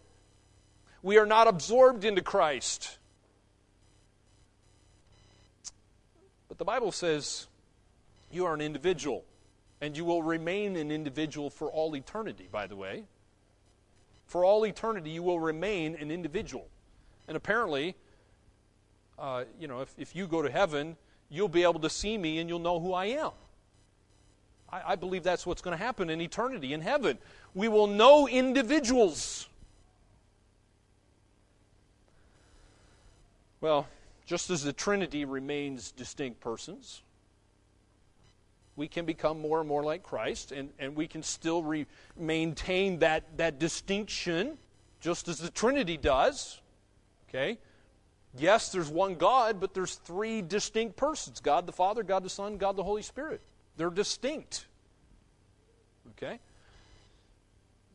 We 1.02 1.18
are 1.18 1.26
not 1.26 1.48
absorbed 1.48 2.06
into 2.06 2.22
Christ. 2.22 2.98
The 6.64 6.72
Bible 6.72 6.94
says 6.94 7.48
you 8.32 8.46
are 8.46 8.54
an 8.54 8.62
individual, 8.62 9.26
and 9.82 9.98
you 9.98 10.06
will 10.06 10.24
remain 10.24 10.78
an 10.78 10.92
individual 10.92 11.50
for 11.50 11.70
all 11.70 11.94
eternity, 11.94 12.48
by 12.50 12.68
the 12.68 12.76
way. 12.78 13.04
For 14.28 14.46
all 14.46 14.66
eternity, 14.66 15.10
you 15.10 15.24
will 15.24 15.42
remain 15.42 15.94
an 15.96 16.10
individual. 16.10 16.70
And 17.28 17.36
apparently, 17.36 17.98
uh, 19.20 19.44
you 19.60 19.68
know, 19.68 19.82
if, 19.82 19.94
if 19.98 20.16
you 20.16 20.26
go 20.26 20.42
to 20.42 20.50
heaven, 20.50 20.96
you'll 21.30 21.50
be 21.50 21.64
able 21.64 21.82
to 21.82 21.90
see 21.90 22.18
me 22.18 22.40
and 22.40 22.48
you'll 22.48 22.60
know 22.60 22.80
who 22.80 22.94
I 22.94 23.08
am. 23.08 23.32
I, 24.72 24.94
I 24.94 24.96
believe 24.96 25.24
that's 25.24 25.46
what's 25.46 25.62
going 25.62 25.78
to 25.78 25.84
happen 25.84 26.10
in 26.10 26.22
eternity 26.22 26.72
in 26.72 26.80
heaven. 26.80 27.18
We 27.54 27.68
will 27.68 27.88
know 27.88 28.26
individuals. 28.26 29.50
Well, 33.60 33.86
just 34.26 34.50
as 34.50 34.64
the 34.64 34.74
Trinity 34.74 35.26
remains 35.26 35.92
distinct 35.92 36.40
persons, 36.40 37.02
we 38.76 38.88
can 38.88 39.06
become 39.06 39.40
more 39.40 39.60
and 39.60 39.70
more 39.70 39.84
like 39.84 40.04
Christ, 40.04 40.52
and, 40.52 40.70
and 40.80 40.96
we 40.96 41.08
can 41.08 41.22
still 41.22 41.62
re- 41.62 41.86
maintain 42.18 43.00
that, 43.00 43.38
that 43.38 43.60
distinction 43.60 44.58
just 45.00 45.28
as 45.28 45.38
the 45.38 45.52
Trinity 45.52 45.98
does. 45.98 46.60
Okay? 47.30 47.60
Yes, 48.36 48.72
there's 48.72 48.90
one 48.90 49.16
God, 49.16 49.60
but 49.60 49.74
there's 49.74 49.96
three 49.96 50.42
distinct 50.42 50.96
persons 50.96 51.40
God 51.40 51.68
the 51.68 51.72
Father, 51.74 52.02
God 52.02 52.24
the 52.24 52.30
Son, 52.30 52.58
God 52.58 52.76
the 52.76 52.84
Holy 52.84 53.04
Spirit. 53.04 53.42
They're 53.78 53.90
distinct. 53.90 54.66
Okay? 56.12 56.40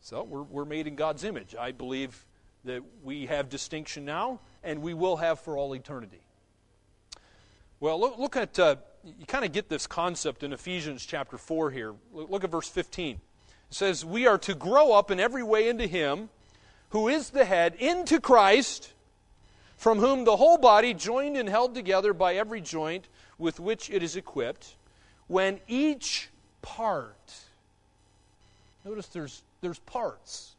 So 0.00 0.22
we're, 0.22 0.42
we're 0.42 0.64
made 0.64 0.86
in 0.86 0.94
God's 0.94 1.24
image. 1.24 1.56
I 1.58 1.72
believe 1.72 2.24
that 2.64 2.82
we 3.02 3.26
have 3.26 3.48
distinction 3.48 4.04
now, 4.04 4.40
and 4.68 4.82
we 4.82 4.92
will 4.92 5.16
have 5.16 5.40
for 5.40 5.56
all 5.56 5.74
eternity. 5.74 6.20
Well, 7.80 7.98
look, 7.98 8.18
look 8.18 8.36
at, 8.36 8.58
uh, 8.58 8.76
you 9.02 9.24
kind 9.24 9.46
of 9.46 9.52
get 9.52 9.70
this 9.70 9.86
concept 9.86 10.42
in 10.42 10.52
Ephesians 10.52 11.06
chapter 11.06 11.38
4 11.38 11.70
here. 11.70 11.94
Look 12.12 12.44
at 12.44 12.50
verse 12.50 12.68
15. 12.68 13.14
It 13.14 13.20
says, 13.70 14.04
We 14.04 14.26
are 14.26 14.36
to 14.38 14.54
grow 14.54 14.92
up 14.92 15.10
in 15.10 15.18
every 15.18 15.42
way 15.42 15.70
into 15.70 15.86
Him 15.86 16.28
who 16.90 17.08
is 17.08 17.30
the 17.30 17.46
head, 17.46 17.76
into 17.76 18.20
Christ, 18.20 18.92
from 19.78 20.00
whom 20.00 20.24
the 20.24 20.36
whole 20.36 20.58
body, 20.58 20.92
joined 20.92 21.38
and 21.38 21.48
held 21.48 21.74
together 21.74 22.12
by 22.12 22.34
every 22.34 22.60
joint 22.60 23.08
with 23.38 23.58
which 23.58 23.88
it 23.88 24.02
is 24.02 24.16
equipped, 24.16 24.76
when 25.28 25.60
each 25.66 26.28
part, 26.60 27.34
notice 28.84 29.06
there's, 29.06 29.42
there's 29.62 29.78
parts 29.80 30.56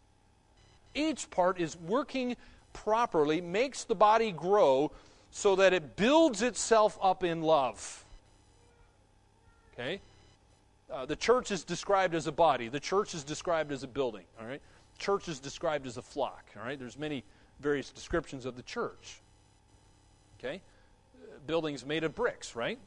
each 0.94 1.30
part 1.30 1.60
is 1.60 1.78
working 1.78 2.36
properly, 2.84 3.42
makes 3.42 3.84
the 3.84 3.96
body 3.96 4.32
grow 4.32 4.92
so 5.32 5.56
that 5.58 5.74
it 5.74 5.96
builds 5.96 6.42
itself 6.42 6.98
up 7.02 7.24
in 7.24 7.42
love. 7.42 8.04
Okay? 9.74 10.00
Uh, 10.92 11.06
the 11.06 11.16
church 11.16 11.52
is 11.52 11.64
described 11.64 12.16
as 12.16 12.26
a 12.26 12.32
body. 12.32 12.68
The 12.68 12.80
church 12.80 13.14
is 13.14 13.24
described 13.24 13.72
as 13.72 13.84
a 13.84 13.88
building. 13.88 14.26
All 14.40 14.48
right? 14.48 14.62
Church 14.98 15.28
is 15.28 15.40
described 15.40 15.86
as 15.86 15.98
a 15.98 16.02
flock. 16.02 16.44
All 16.58 16.64
right? 16.64 16.80
There's 16.80 16.98
many 16.98 17.24
various 17.60 17.90
descriptions 17.92 18.46
of 18.46 18.56
the 18.56 18.64
church. 18.64 19.20
Okay? 20.40 20.62
Buildings 21.46 21.86
made 21.86 22.04
of 22.04 22.16
bricks, 22.16 22.56
right? 22.56 22.80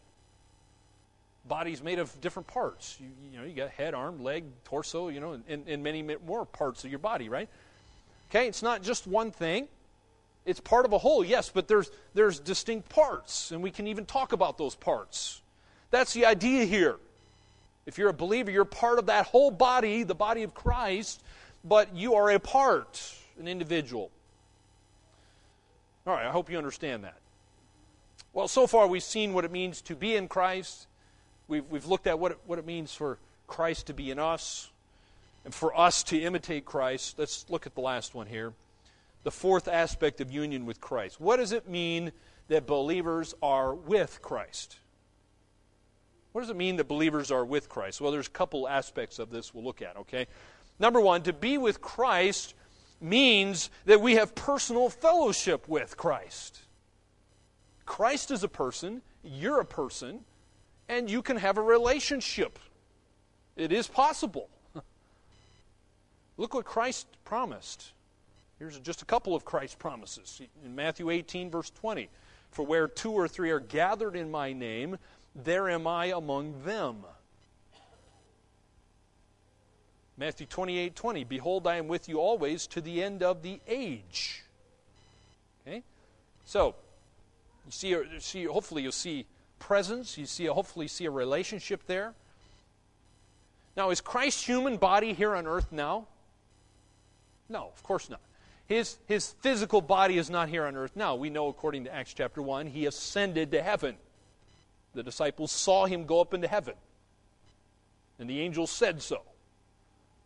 Bodies 1.46 1.82
made 1.82 1.98
of 1.98 2.18
different 2.20 2.46
parts. 2.46 2.96
You, 3.00 3.08
you 3.30 3.38
know, 3.38 3.44
you 3.44 3.54
got 3.54 3.70
head, 3.70 3.94
arm, 3.94 4.22
leg, 4.22 4.44
torso, 4.64 5.08
you 5.08 5.20
know, 5.20 5.40
and, 5.48 5.68
and 5.68 5.82
many 5.82 6.02
more 6.02 6.44
parts 6.44 6.84
of 6.84 6.90
your 6.90 6.98
body, 6.98 7.28
right? 7.28 7.48
Okay, 8.30 8.48
it's 8.48 8.62
not 8.62 8.82
just 8.82 9.06
one 9.06 9.30
thing. 9.30 9.68
It's 10.44 10.60
part 10.60 10.84
of 10.84 10.92
a 10.92 10.98
whole, 10.98 11.24
yes, 11.24 11.50
but 11.52 11.68
there's, 11.68 11.90
there's 12.14 12.40
distinct 12.40 12.88
parts, 12.88 13.52
and 13.52 13.62
we 13.62 13.70
can 13.70 13.86
even 13.86 14.04
talk 14.06 14.32
about 14.32 14.58
those 14.58 14.74
parts. 14.74 15.40
That's 15.90 16.12
the 16.12 16.26
idea 16.26 16.64
here. 16.64 16.96
If 17.86 17.98
you're 17.98 18.08
a 18.08 18.14
believer, 18.14 18.50
you're 18.50 18.64
part 18.64 18.98
of 18.98 19.06
that 19.06 19.26
whole 19.26 19.50
body, 19.50 20.02
the 20.02 20.14
body 20.14 20.42
of 20.42 20.54
Christ, 20.54 21.22
but 21.64 21.94
you 21.94 22.14
are 22.14 22.30
a 22.30 22.38
part, 22.38 23.00
an 23.38 23.46
individual. 23.46 24.10
All 26.06 26.14
right, 26.14 26.26
I 26.26 26.30
hope 26.30 26.50
you 26.50 26.58
understand 26.58 27.04
that. 27.04 27.18
Well, 28.32 28.48
so 28.48 28.66
far 28.66 28.86
we've 28.86 29.02
seen 29.02 29.34
what 29.34 29.44
it 29.44 29.52
means 29.52 29.82
to 29.82 29.94
be 29.94 30.16
in 30.16 30.26
Christ. 30.26 30.86
We've, 31.46 31.64
we've 31.70 31.86
looked 31.86 32.06
at 32.06 32.18
what 32.18 32.32
it, 32.32 32.38
what 32.46 32.58
it 32.58 32.66
means 32.66 32.94
for 32.94 33.18
Christ 33.46 33.88
to 33.88 33.94
be 33.94 34.10
in 34.10 34.18
us 34.18 34.70
and 35.44 35.54
for 35.54 35.78
us 35.78 36.02
to 36.04 36.20
imitate 36.20 36.64
Christ, 36.64 37.18
let's 37.18 37.44
look 37.48 37.66
at 37.66 37.74
the 37.74 37.80
last 37.80 38.14
one 38.14 38.26
here. 38.26 38.52
The 39.24 39.30
fourth 39.30 39.68
aspect 39.68 40.20
of 40.20 40.30
union 40.30 40.66
with 40.66 40.80
Christ. 40.80 41.20
What 41.20 41.36
does 41.36 41.52
it 41.52 41.68
mean 41.68 42.12
that 42.48 42.66
believers 42.66 43.34
are 43.42 43.74
with 43.74 44.20
Christ? 44.22 44.78
What 46.32 46.40
does 46.40 46.50
it 46.50 46.56
mean 46.56 46.76
that 46.76 46.88
believers 46.88 47.30
are 47.30 47.44
with 47.44 47.68
Christ? 47.68 48.00
Well, 48.00 48.10
there's 48.10 48.26
a 48.26 48.30
couple 48.30 48.68
aspects 48.68 49.18
of 49.18 49.30
this 49.30 49.54
we'll 49.54 49.64
look 49.64 49.82
at, 49.82 49.96
okay? 49.96 50.26
Number 50.78 51.00
one, 51.00 51.22
to 51.22 51.32
be 51.32 51.58
with 51.58 51.80
Christ 51.80 52.54
means 53.00 53.70
that 53.84 54.00
we 54.00 54.14
have 54.14 54.34
personal 54.34 54.88
fellowship 54.88 55.68
with 55.68 55.96
Christ. 55.96 56.60
Christ 57.84 58.30
is 58.30 58.42
a 58.42 58.48
person, 58.48 59.02
you're 59.22 59.60
a 59.60 59.64
person, 59.64 60.20
and 60.88 61.10
you 61.10 61.20
can 61.20 61.36
have 61.36 61.58
a 61.58 61.62
relationship. 61.62 62.58
It 63.56 63.72
is 63.72 63.86
possible. 63.86 64.48
Look 66.36 66.54
what 66.54 66.64
Christ 66.64 67.06
promised. 67.24 67.92
Here's 68.62 68.78
just 68.78 69.02
a 69.02 69.04
couple 69.04 69.34
of 69.34 69.44
Christ's 69.44 69.74
promises. 69.74 70.40
In 70.64 70.76
Matthew 70.76 71.10
18, 71.10 71.50
verse 71.50 71.70
20 71.70 72.08
For 72.52 72.64
where 72.64 72.86
two 72.86 73.10
or 73.10 73.26
three 73.26 73.50
are 73.50 73.58
gathered 73.58 74.14
in 74.14 74.30
my 74.30 74.52
name, 74.52 74.98
there 75.34 75.68
am 75.68 75.88
I 75.88 76.12
among 76.14 76.62
them. 76.62 76.98
Matthew 80.16 80.46
28, 80.46 80.94
20 80.94 81.24
Behold, 81.24 81.66
I 81.66 81.74
am 81.74 81.88
with 81.88 82.08
you 82.08 82.20
always 82.20 82.68
to 82.68 82.80
the 82.80 83.02
end 83.02 83.24
of 83.24 83.42
the 83.42 83.58
age. 83.66 84.44
Okay? 85.66 85.82
So, 86.44 86.76
you 87.66 87.72
see, 87.72 87.96
see 88.20 88.44
hopefully 88.44 88.84
you'll 88.84 88.92
see 88.92 89.26
presence. 89.58 90.16
You 90.16 90.26
see, 90.26 90.44
hopefully 90.44 90.86
see 90.86 91.06
a 91.06 91.10
relationship 91.10 91.84
there. 91.88 92.14
Now, 93.76 93.90
is 93.90 94.00
Christ's 94.00 94.46
human 94.46 94.76
body 94.76 95.14
here 95.14 95.34
on 95.34 95.48
earth 95.48 95.72
now? 95.72 96.06
No, 97.48 97.64
of 97.74 97.82
course 97.82 98.08
not. 98.08 98.20
His, 98.66 98.96
his 99.06 99.32
physical 99.40 99.80
body 99.80 100.18
is 100.18 100.30
not 100.30 100.48
here 100.48 100.64
on 100.66 100.76
earth 100.76 100.92
now. 100.94 101.14
We 101.14 101.30
know, 101.30 101.48
according 101.48 101.84
to 101.84 101.94
Acts 101.94 102.14
chapter 102.14 102.40
1, 102.40 102.68
he 102.68 102.86
ascended 102.86 103.50
to 103.52 103.62
heaven. 103.62 103.96
The 104.94 105.02
disciples 105.02 105.52
saw 105.52 105.86
him 105.86 106.04
go 106.04 106.20
up 106.20 106.34
into 106.34 106.48
heaven. 106.48 106.74
And 108.18 108.28
the 108.28 108.40
angel 108.40 108.66
said 108.66 109.02
so. 109.02 109.22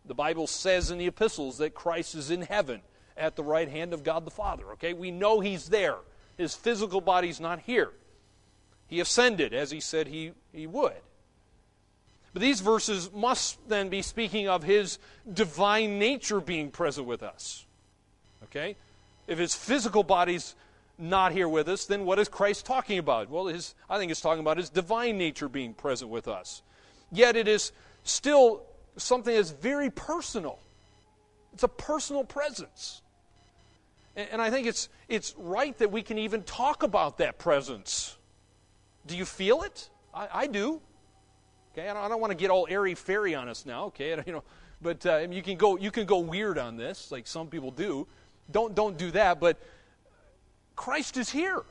The 0.04 0.14
Bible 0.14 0.46
says 0.46 0.90
in 0.90 0.98
the 0.98 1.06
epistles 1.06 1.58
that 1.58 1.74
Christ 1.74 2.14
is 2.14 2.30
in 2.30 2.42
heaven 2.42 2.82
at 3.16 3.36
the 3.36 3.42
right 3.42 3.68
hand 3.68 3.92
of 3.92 4.04
God 4.04 4.24
the 4.24 4.30
Father. 4.30 4.66
Okay? 4.72 4.92
We 4.92 5.10
know 5.10 5.40
he's 5.40 5.68
there. 5.68 5.96
His 6.36 6.54
physical 6.54 7.00
body's 7.00 7.40
not 7.40 7.60
here. 7.60 7.92
He 8.86 9.00
ascended 9.00 9.52
as 9.52 9.70
he 9.70 9.80
said 9.80 10.06
he, 10.06 10.32
he 10.52 10.66
would. 10.66 10.92
But 12.32 12.42
these 12.42 12.60
verses 12.60 13.10
must 13.12 13.66
then 13.68 13.88
be 13.88 14.02
speaking 14.02 14.46
of 14.48 14.62
his 14.62 14.98
divine 15.32 15.98
nature 15.98 16.40
being 16.40 16.70
present 16.70 17.06
with 17.06 17.22
us. 17.22 17.64
Okay? 18.56 18.76
If 19.26 19.38
his 19.38 19.54
physical 19.54 20.02
body's 20.02 20.54
not 20.98 21.32
here 21.32 21.48
with 21.48 21.68
us, 21.68 21.84
then 21.84 22.04
what 22.04 22.18
is 22.18 22.28
Christ 22.28 22.64
talking 22.64 22.98
about? 22.98 23.28
Well, 23.28 23.46
his, 23.46 23.74
I 23.90 23.98
think 23.98 24.10
he's 24.10 24.20
talking 24.20 24.40
about 24.40 24.56
his 24.56 24.70
divine 24.70 25.18
nature 25.18 25.48
being 25.48 25.74
present 25.74 26.10
with 26.10 26.26
us. 26.26 26.62
Yet 27.12 27.36
it 27.36 27.48
is 27.48 27.72
still 28.02 28.62
something 28.96 29.34
that's 29.34 29.50
very 29.50 29.90
personal. 29.90 30.58
It's 31.52 31.64
a 31.64 31.68
personal 31.68 32.24
presence. 32.24 33.02
And, 34.16 34.28
and 34.32 34.42
I 34.42 34.50
think 34.50 34.66
it's, 34.66 34.88
it's 35.08 35.34
right 35.36 35.76
that 35.78 35.92
we 35.92 36.02
can 36.02 36.18
even 36.18 36.42
talk 36.42 36.82
about 36.82 37.18
that 37.18 37.38
presence. 37.38 38.16
Do 39.06 39.16
you 39.16 39.24
feel 39.24 39.62
it? 39.62 39.90
I, 40.14 40.28
I 40.32 40.46
do. 40.46 40.80
Okay, 41.72 41.88
I 41.88 41.92
don't, 41.92 42.08
don't 42.08 42.20
want 42.20 42.30
to 42.30 42.36
get 42.36 42.50
all 42.50 42.66
airy 42.70 42.94
fairy 42.94 43.34
on 43.34 43.48
us 43.48 43.66
now. 43.66 43.86
Okay, 43.86 44.10
you 44.26 44.32
know, 44.32 44.44
but 44.80 45.04
uh, 45.04 45.26
you 45.30 45.42
can 45.42 45.56
go 45.56 45.76
you 45.76 45.90
can 45.90 46.06
go 46.06 46.18
weird 46.18 46.58
on 46.58 46.76
this, 46.76 47.12
like 47.12 47.26
some 47.26 47.48
people 47.48 47.70
do. 47.70 48.06
Don't 48.50 48.74
don't 48.74 48.96
do 48.96 49.10
that. 49.12 49.40
But 49.40 49.58
Christ 50.74 51.16
is 51.16 51.30
here. 51.30 51.62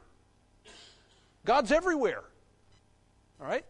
God's 1.45 1.71
everywhere. 1.71 2.23
All 3.39 3.47
right. 3.47 3.65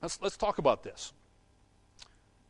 Let's 0.00 0.20
let's 0.20 0.36
talk 0.36 0.58
about 0.58 0.82
this. 0.82 1.12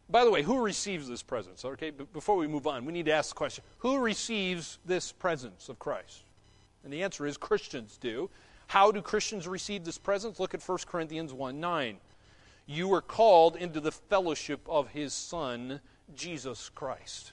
By 0.09 0.25
the 0.25 0.31
way, 0.31 0.43
who 0.43 0.63
receives 0.63 1.09
this 1.09 1.23
presence? 1.23 1.65
Okay, 1.65 1.91
before 1.91 2.37
we 2.37 2.47
move 2.47 2.67
on, 2.67 2.85
we 2.85 2.93
need 2.93 3.07
to 3.07 3.13
ask 3.13 3.31
the 3.31 3.37
question: 3.37 3.65
Who 3.79 3.99
receives 3.99 4.79
this 4.85 5.13
presence 5.13 5.69
of 5.69 5.79
Christ? 5.79 6.23
And 6.85 6.93
the 6.93 7.03
answer 7.03 7.27
is 7.27 7.37
Christians 7.37 7.99
do. 8.01 8.29
How 8.67 8.91
do 8.91 9.03
Christians 9.03 9.47
receive 9.47 9.85
this 9.85 9.99
presence? 9.99 10.41
Look 10.41 10.55
at 10.55 10.63
1 10.63 10.79
Corinthians 10.87 11.33
1 11.33 11.61
9. 11.61 11.99
You 12.67 12.89
were 12.89 13.03
called 13.03 13.57
into 13.57 13.81
the 13.81 13.93
fellowship 13.93 14.61
of 14.69 14.89
his 14.89 15.13
Son, 15.13 15.81
Jesus 16.15 16.71
Christ. 16.75 17.33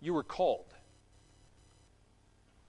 You 0.00 0.14
were 0.14 0.22
called. 0.22 0.74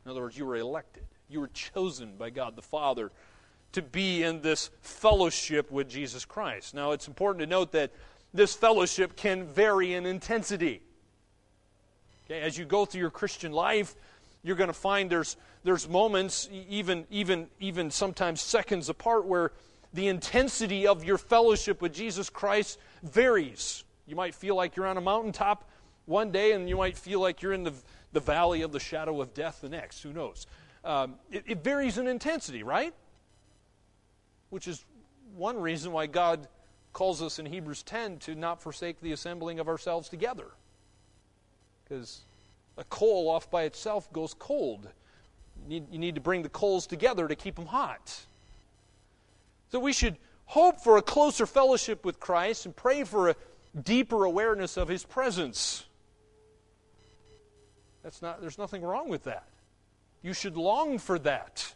In 0.05 0.11
other 0.11 0.21
words, 0.21 0.37
you 0.37 0.45
were 0.45 0.55
elected. 0.55 1.03
You 1.29 1.41
were 1.41 1.49
chosen 1.53 2.15
by 2.17 2.29
God 2.31 2.55
the 2.55 2.61
Father 2.61 3.11
to 3.73 3.81
be 3.81 4.23
in 4.23 4.41
this 4.41 4.71
fellowship 4.81 5.69
with 5.71 5.87
Jesus 5.89 6.25
Christ. 6.25 6.73
Now, 6.73 6.91
it's 6.91 7.07
important 7.07 7.41
to 7.41 7.47
note 7.47 7.71
that 7.73 7.91
this 8.33 8.55
fellowship 8.55 9.15
can 9.15 9.45
vary 9.45 9.93
in 9.93 10.05
intensity. 10.05 10.81
Okay, 12.25 12.41
as 12.41 12.57
you 12.57 12.65
go 12.65 12.85
through 12.85 13.01
your 13.01 13.11
Christian 13.11 13.51
life, 13.51 13.95
you're 14.43 14.55
going 14.55 14.69
to 14.69 14.73
find 14.73 15.09
there's, 15.09 15.37
there's 15.63 15.87
moments, 15.87 16.49
even, 16.51 17.05
even, 17.11 17.47
even 17.59 17.91
sometimes 17.91 18.41
seconds 18.41 18.89
apart, 18.89 19.25
where 19.25 19.51
the 19.93 20.07
intensity 20.07 20.87
of 20.87 21.03
your 21.03 21.17
fellowship 21.17 21.81
with 21.81 21.93
Jesus 21.93 22.29
Christ 22.29 22.79
varies. 23.03 23.83
You 24.07 24.15
might 24.15 24.33
feel 24.33 24.55
like 24.55 24.75
you're 24.75 24.87
on 24.87 24.97
a 24.97 25.01
mountaintop 25.01 25.69
one 26.09 26.31
day, 26.31 26.53
and 26.53 26.67
you 26.67 26.75
might 26.75 26.97
feel 26.97 27.19
like 27.19 27.41
you're 27.41 27.53
in 27.53 27.63
the, 27.63 27.73
the 28.13 28.19
valley 28.19 28.63
of 28.63 28.71
the 28.71 28.79
shadow 28.79 29.21
of 29.21 29.33
death 29.33 29.61
the 29.61 29.69
next. 29.69 30.01
Who 30.01 30.11
knows? 30.11 30.47
Um, 30.83 31.15
it, 31.31 31.43
it 31.45 31.63
varies 31.63 31.97
in 31.97 32.07
intensity, 32.07 32.63
right? 32.63 32.93
Which 34.49 34.67
is 34.67 34.83
one 35.35 35.61
reason 35.61 35.91
why 35.91 36.07
God 36.07 36.47
calls 36.93 37.21
us 37.21 37.37
in 37.37 37.45
Hebrews 37.45 37.83
10 37.83 38.17
to 38.19 38.35
not 38.35 38.61
forsake 38.61 38.99
the 39.01 39.11
assembling 39.11 39.59
of 39.59 39.67
ourselves 39.67 40.09
together. 40.09 40.47
Because 41.83 42.21
a 42.77 42.83
coal 42.85 43.29
off 43.29 43.51
by 43.51 43.63
itself 43.63 44.11
goes 44.11 44.33
cold. 44.33 44.89
You 45.63 45.69
need, 45.69 45.91
you 45.91 45.99
need 45.99 46.15
to 46.15 46.21
bring 46.21 46.41
the 46.41 46.49
coals 46.49 46.87
together 46.87 47.27
to 47.27 47.35
keep 47.35 47.55
them 47.55 47.67
hot. 47.67 48.19
So 49.71 49.79
we 49.79 49.93
should 49.93 50.17
hope 50.45 50.81
for 50.81 50.97
a 50.97 51.01
closer 51.03 51.45
fellowship 51.45 52.03
with 52.03 52.19
Christ 52.19 52.65
and 52.65 52.75
pray 52.75 53.03
for 53.03 53.29
a 53.29 53.35
deeper 53.83 54.23
awareness 54.23 54.77
of 54.77 54.87
His 54.87 55.03
presence. 55.03 55.85
That's 58.03 58.21
not, 58.21 58.41
there's 58.41 58.57
nothing 58.57 58.81
wrong 58.81 59.09
with 59.09 59.23
that. 59.25 59.47
You 60.21 60.33
should 60.33 60.57
long 60.57 60.99
for 60.99 61.19
that. 61.19 61.73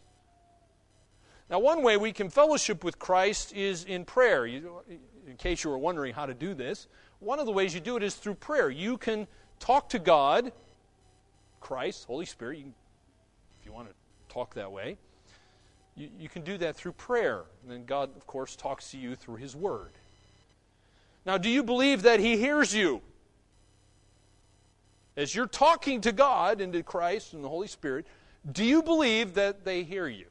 Now, 1.49 1.59
one 1.59 1.83
way 1.83 1.97
we 1.97 2.11
can 2.11 2.29
fellowship 2.29 2.83
with 2.83 2.97
Christ 2.99 3.53
is 3.53 3.83
in 3.83 4.05
prayer. 4.05 4.45
You, 4.45 4.81
in 5.27 5.35
case 5.37 5.63
you 5.63 5.69
were 5.69 5.77
wondering 5.77 6.13
how 6.13 6.25
to 6.25 6.33
do 6.33 6.53
this, 6.53 6.87
one 7.19 7.39
of 7.39 7.45
the 7.45 7.51
ways 7.51 7.73
you 7.73 7.79
do 7.79 7.95
it 7.95 8.03
is 8.03 8.15
through 8.15 8.35
prayer. 8.35 8.69
You 8.69 8.97
can 8.97 9.27
talk 9.59 9.89
to 9.89 9.99
God 9.99 10.51
Christ, 11.63 12.05
Holy 12.05 12.25
Spirit, 12.25 12.57
you 12.57 12.63
can, 12.63 12.73
if 13.61 13.65
you 13.65 13.71
want 13.71 13.87
to 13.87 13.93
talk 14.27 14.53
that 14.55 14.71
way, 14.71 14.97
you, 15.95 16.09
you 16.19 16.27
can 16.27 16.41
do 16.43 16.57
that 16.57 16.75
through 16.75 16.91
prayer. 16.91 17.43
And 17.61 17.71
then 17.71 17.85
God, 17.85 18.09
of 18.17 18.27
course, 18.27 18.55
talks 18.57 18.91
to 18.91 18.97
you 18.97 19.15
through 19.15 19.37
His 19.37 19.55
Word. 19.55 19.91
Now, 21.25 21.37
do 21.37 21.49
you 21.49 21.63
believe 21.63 22.01
that 22.01 22.19
He 22.19 22.35
hears 22.35 22.75
you? 22.75 23.01
As 25.15 25.35
you're 25.35 25.47
talking 25.47 26.01
to 26.01 26.11
God 26.11 26.61
and 26.61 26.73
to 26.73 26.83
Christ 26.83 27.33
and 27.33 27.43
the 27.43 27.49
Holy 27.49 27.67
Spirit, 27.67 28.05
do 28.51 28.63
you 28.63 28.81
believe 28.81 29.35
that 29.35 29.63
they 29.63 29.83
hear 29.83 30.07
you? 30.07 30.25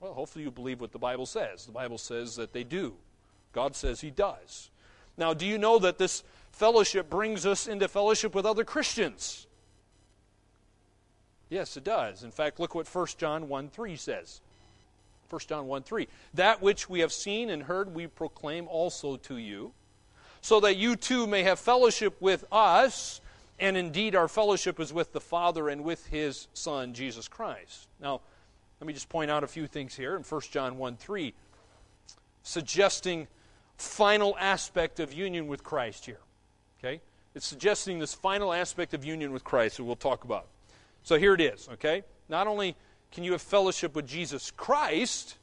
Well, 0.00 0.14
hopefully 0.14 0.44
you 0.44 0.50
believe 0.50 0.80
what 0.80 0.92
the 0.92 0.98
Bible 0.98 1.26
says. 1.26 1.64
The 1.64 1.72
Bible 1.72 1.98
says 1.98 2.36
that 2.36 2.52
they 2.52 2.64
do. 2.64 2.94
God 3.52 3.76
says 3.76 4.00
He 4.00 4.10
does. 4.10 4.70
Now, 5.16 5.34
do 5.34 5.46
you 5.46 5.58
know 5.58 5.78
that 5.78 5.98
this 5.98 6.24
fellowship 6.50 7.08
brings 7.08 7.46
us 7.46 7.66
into 7.66 7.88
fellowship 7.88 8.34
with 8.34 8.44
other 8.44 8.64
Christians? 8.64 9.46
Yes, 11.48 11.76
it 11.76 11.84
does. 11.84 12.24
In 12.24 12.30
fact, 12.30 12.58
look 12.58 12.74
what 12.74 12.92
1 12.92 13.06
John 13.18 13.48
1 13.48 13.68
3 13.68 13.96
says. 13.96 14.40
1 15.28 15.40
John 15.46 15.66
1 15.66 15.82
3. 15.82 16.08
That 16.34 16.62
which 16.62 16.88
we 16.88 17.00
have 17.00 17.12
seen 17.12 17.50
and 17.50 17.62
heard, 17.62 17.94
we 17.94 18.06
proclaim 18.06 18.68
also 18.68 19.16
to 19.16 19.36
you, 19.36 19.72
so 20.42 20.60
that 20.60 20.76
you 20.76 20.96
too 20.96 21.26
may 21.26 21.44
have 21.44 21.58
fellowship 21.58 22.20
with 22.20 22.44
us. 22.52 23.20
And 23.58 23.76
indeed, 23.76 24.14
our 24.14 24.28
fellowship 24.28 24.80
is 24.80 24.92
with 24.92 25.12
the 25.12 25.20
Father 25.20 25.68
and 25.68 25.84
with 25.84 26.06
his 26.08 26.48
Son, 26.52 26.92
Jesus 26.92 27.28
Christ. 27.28 27.88
Now, 28.00 28.20
let 28.80 28.86
me 28.86 28.92
just 28.92 29.08
point 29.08 29.30
out 29.30 29.44
a 29.44 29.46
few 29.46 29.68
things 29.68 29.94
here 29.94 30.16
in 30.16 30.22
1 30.22 30.40
John 30.50 30.76
1 30.76 30.96
3, 30.96 31.32
suggesting 32.42 33.28
final 33.76 34.36
aspect 34.38 34.98
of 34.98 35.12
union 35.12 35.46
with 35.46 35.62
Christ 35.62 36.04
here. 36.06 36.18
Okay? 36.78 37.00
It's 37.34 37.46
suggesting 37.46 38.00
this 38.00 38.12
final 38.12 38.52
aspect 38.52 38.94
of 38.94 39.04
union 39.04 39.32
with 39.32 39.44
Christ 39.44 39.76
that 39.76 39.84
we'll 39.84 39.96
talk 39.96 40.24
about. 40.24 40.46
So 41.04 41.16
here 41.18 41.34
it 41.34 41.40
is, 41.40 41.68
okay? 41.74 42.02
Not 42.28 42.46
only 42.46 42.76
can 43.12 43.24
you 43.24 43.32
have 43.32 43.42
fellowship 43.42 43.94
with 43.94 44.06
Jesus 44.06 44.50
Christ, 44.50 45.36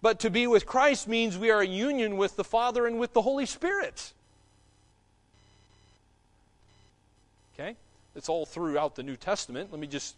but 0.00 0.20
to 0.20 0.30
be 0.30 0.46
with 0.46 0.66
Christ 0.66 1.08
means 1.08 1.36
we 1.36 1.50
are 1.50 1.62
in 1.62 1.72
union 1.72 2.16
with 2.16 2.36
the 2.36 2.44
Father 2.44 2.86
and 2.86 2.98
with 2.98 3.12
the 3.12 3.22
Holy 3.22 3.46
Spirit. 3.46 4.12
Okay? 7.54 7.76
It's 8.14 8.28
all 8.28 8.46
throughout 8.46 8.94
the 8.94 9.02
New 9.02 9.16
Testament. 9.16 9.70
Let 9.70 9.80
me 9.80 9.86
just 9.86 10.14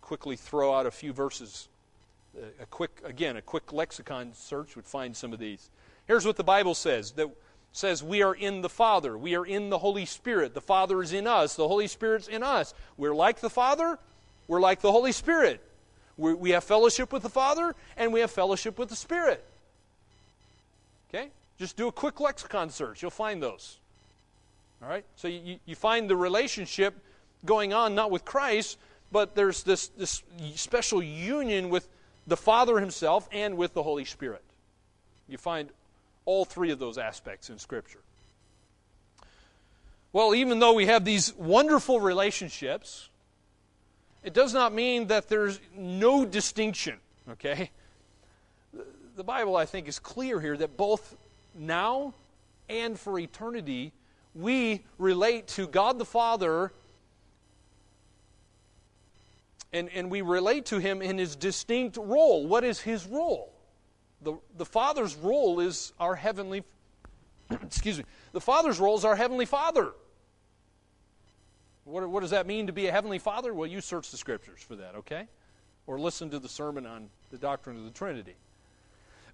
quickly 0.00 0.36
throw 0.36 0.74
out 0.74 0.86
a 0.86 0.90
few 0.90 1.12
verses. 1.12 1.68
A 2.60 2.66
quick, 2.66 3.02
again, 3.04 3.36
a 3.36 3.42
quick 3.42 3.72
lexicon 3.72 4.32
search 4.34 4.76
would 4.76 4.86
find 4.86 5.16
some 5.16 5.32
of 5.32 5.38
these. 5.38 5.68
Here's 6.06 6.24
what 6.24 6.36
the 6.36 6.44
Bible 6.44 6.74
says 6.74 7.12
that 7.12 7.28
says 7.72 8.02
we 8.02 8.22
are 8.22 8.34
in 8.34 8.62
the 8.62 8.68
Father. 8.68 9.18
We 9.18 9.34
are 9.34 9.44
in 9.44 9.68
the 9.68 9.78
Holy 9.78 10.06
Spirit. 10.06 10.54
The 10.54 10.60
Father 10.60 11.02
is 11.02 11.12
in 11.12 11.26
us. 11.26 11.54
The 11.54 11.68
Holy 11.68 11.86
Spirit's 11.86 12.28
in 12.28 12.42
us. 12.42 12.72
We're 12.96 13.14
like 13.14 13.40
the 13.40 13.50
Father. 13.50 13.98
We're 14.46 14.60
like 14.60 14.80
the 14.80 14.92
Holy 14.92 15.12
Spirit. 15.12 15.60
We 16.18 16.34
we 16.34 16.50
have 16.50 16.64
fellowship 16.64 17.12
with 17.12 17.22
the 17.22 17.30
Father 17.30 17.74
and 17.96 18.12
we 18.12 18.20
have 18.20 18.30
fellowship 18.30 18.78
with 18.78 18.90
the 18.90 18.96
Spirit. 18.96 19.42
Okay? 21.08 21.28
Just 21.58 21.76
do 21.76 21.88
a 21.88 21.92
quick 21.92 22.20
lexicon 22.20 22.70
search. 22.70 23.00
You'll 23.00 23.10
find 23.10 23.42
those. 23.42 23.78
All 24.82 24.88
right? 24.88 25.04
So 25.16 25.28
you, 25.28 25.58
you 25.64 25.74
find 25.74 26.10
the 26.10 26.16
relationship 26.16 26.94
going 27.44 27.72
on 27.72 27.94
not 27.94 28.10
with 28.10 28.24
Christ, 28.24 28.78
but 29.10 29.34
there's 29.34 29.62
this, 29.62 29.88
this 29.88 30.22
special 30.54 31.02
union 31.02 31.70
with 31.70 31.88
the 32.26 32.36
Father 32.36 32.78
Himself 32.78 33.28
and 33.32 33.56
with 33.56 33.74
the 33.74 33.82
Holy 33.82 34.04
Spirit. 34.04 34.42
You 35.28 35.38
find 35.38 35.70
all 36.24 36.44
three 36.44 36.70
of 36.70 36.78
those 36.78 36.98
aspects 36.98 37.48
in 37.48 37.58
Scripture. 37.58 38.00
Well, 40.12 40.34
even 40.34 40.58
though 40.58 40.72
we 40.72 40.86
have 40.86 41.04
these 41.04 41.34
wonderful 41.36 42.00
relationships, 42.00 43.08
it 44.22 44.34
does 44.34 44.52
not 44.52 44.72
mean 44.72 45.06
that 45.08 45.28
there's 45.28 45.60
no 45.74 46.24
distinction, 46.24 46.96
okay? 47.30 47.70
The 49.16 49.24
Bible, 49.24 49.56
I 49.56 49.66
think, 49.66 49.88
is 49.88 49.98
clear 49.98 50.40
here 50.40 50.56
that 50.56 50.76
both 50.76 51.16
now 51.54 52.14
and 52.68 52.98
for 52.98 53.18
eternity, 53.18 53.92
we 54.34 54.84
relate 54.98 55.48
to 55.48 55.66
God 55.66 55.98
the 55.98 56.04
Father 56.04 56.72
and, 59.72 59.88
and 59.90 60.10
we 60.10 60.22
relate 60.22 60.66
to 60.66 60.78
Him 60.78 61.02
in 61.02 61.18
His 61.18 61.36
distinct 61.36 61.96
role. 61.96 62.46
What 62.46 62.64
is 62.64 62.80
His 62.80 63.06
role? 63.06 63.52
The, 64.22 64.34
the 64.56 64.64
Father's 64.64 65.14
role 65.16 65.60
is 65.60 65.92
our 66.00 66.14
heavenly, 66.14 66.64
excuse 67.50 67.98
me, 67.98 68.04
the 68.32 68.40
Father's 68.40 68.80
role 68.80 68.96
is 68.96 69.04
our 69.04 69.16
heavenly 69.16 69.46
Father. 69.46 69.92
What, 71.88 72.08
what 72.08 72.20
does 72.20 72.30
that 72.30 72.46
mean 72.46 72.66
to 72.66 72.72
be 72.72 72.86
a 72.86 72.92
heavenly 72.92 73.18
Father? 73.18 73.54
Well, 73.54 73.66
you 73.66 73.80
search 73.80 74.10
the 74.10 74.18
scriptures 74.18 74.60
for 74.60 74.76
that, 74.76 74.94
okay? 74.96 75.26
Or 75.86 75.98
listen 75.98 76.30
to 76.30 76.38
the 76.38 76.48
sermon 76.48 76.86
on 76.86 77.08
the 77.30 77.38
doctrine 77.38 77.76
of 77.78 77.84
the 77.84 77.90
Trinity. 77.90 78.34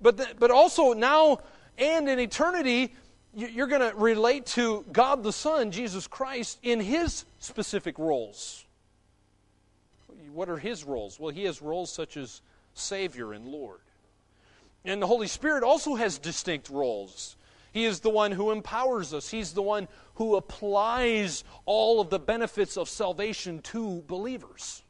But, 0.00 0.16
the, 0.16 0.28
but 0.38 0.50
also 0.50 0.92
now 0.92 1.38
and 1.76 2.08
in 2.08 2.20
eternity, 2.20 2.94
you're 3.34 3.66
going 3.66 3.80
to 3.80 3.96
relate 3.96 4.46
to 4.46 4.84
God 4.92 5.24
the 5.24 5.32
Son, 5.32 5.72
Jesus 5.72 6.06
Christ, 6.06 6.58
in 6.62 6.78
his 6.78 7.24
specific 7.40 7.98
roles. 7.98 8.64
What 10.32 10.48
are 10.48 10.58
his 10.58 10.84
roles? 10.84 11.18
Well, 11.18 11.32
he 11.32 11.44
has 11.44 11.60
roles 11.60 11.92
such 11.92 12.16
as 12.16 12.40
Savior 12.74 13.32
and 13.32 13.48
Lord. 13.48 13.80
And 14.84 15.02
the 15.02 15.06
Holy 15.06 15.26
Spirit 15.26 15.64
also 15.64 15.96
has 15.96 16.18
distinct 16.18 16.68
roles. 16.70 17.36
He 17.72 17.84
is 17.84 18.00
the 18.00 18.10
one 18.10 18.30
who 18.30 18.52
empowers 18.52 19.12
us, 19.12 19.28
He's 19.28 19.52
the 19.52 19.62
one 19.62 19.88
who 20.14 20.36
applies 20.36 21.44
all 21.66 22.00
of 22.00 22.10
the 22.10 22.18
benefits 22.18 22.76
of 22.76 22.88
salvation 22.88 23.60
to 23.60 24.02
believers. 24.06 24.82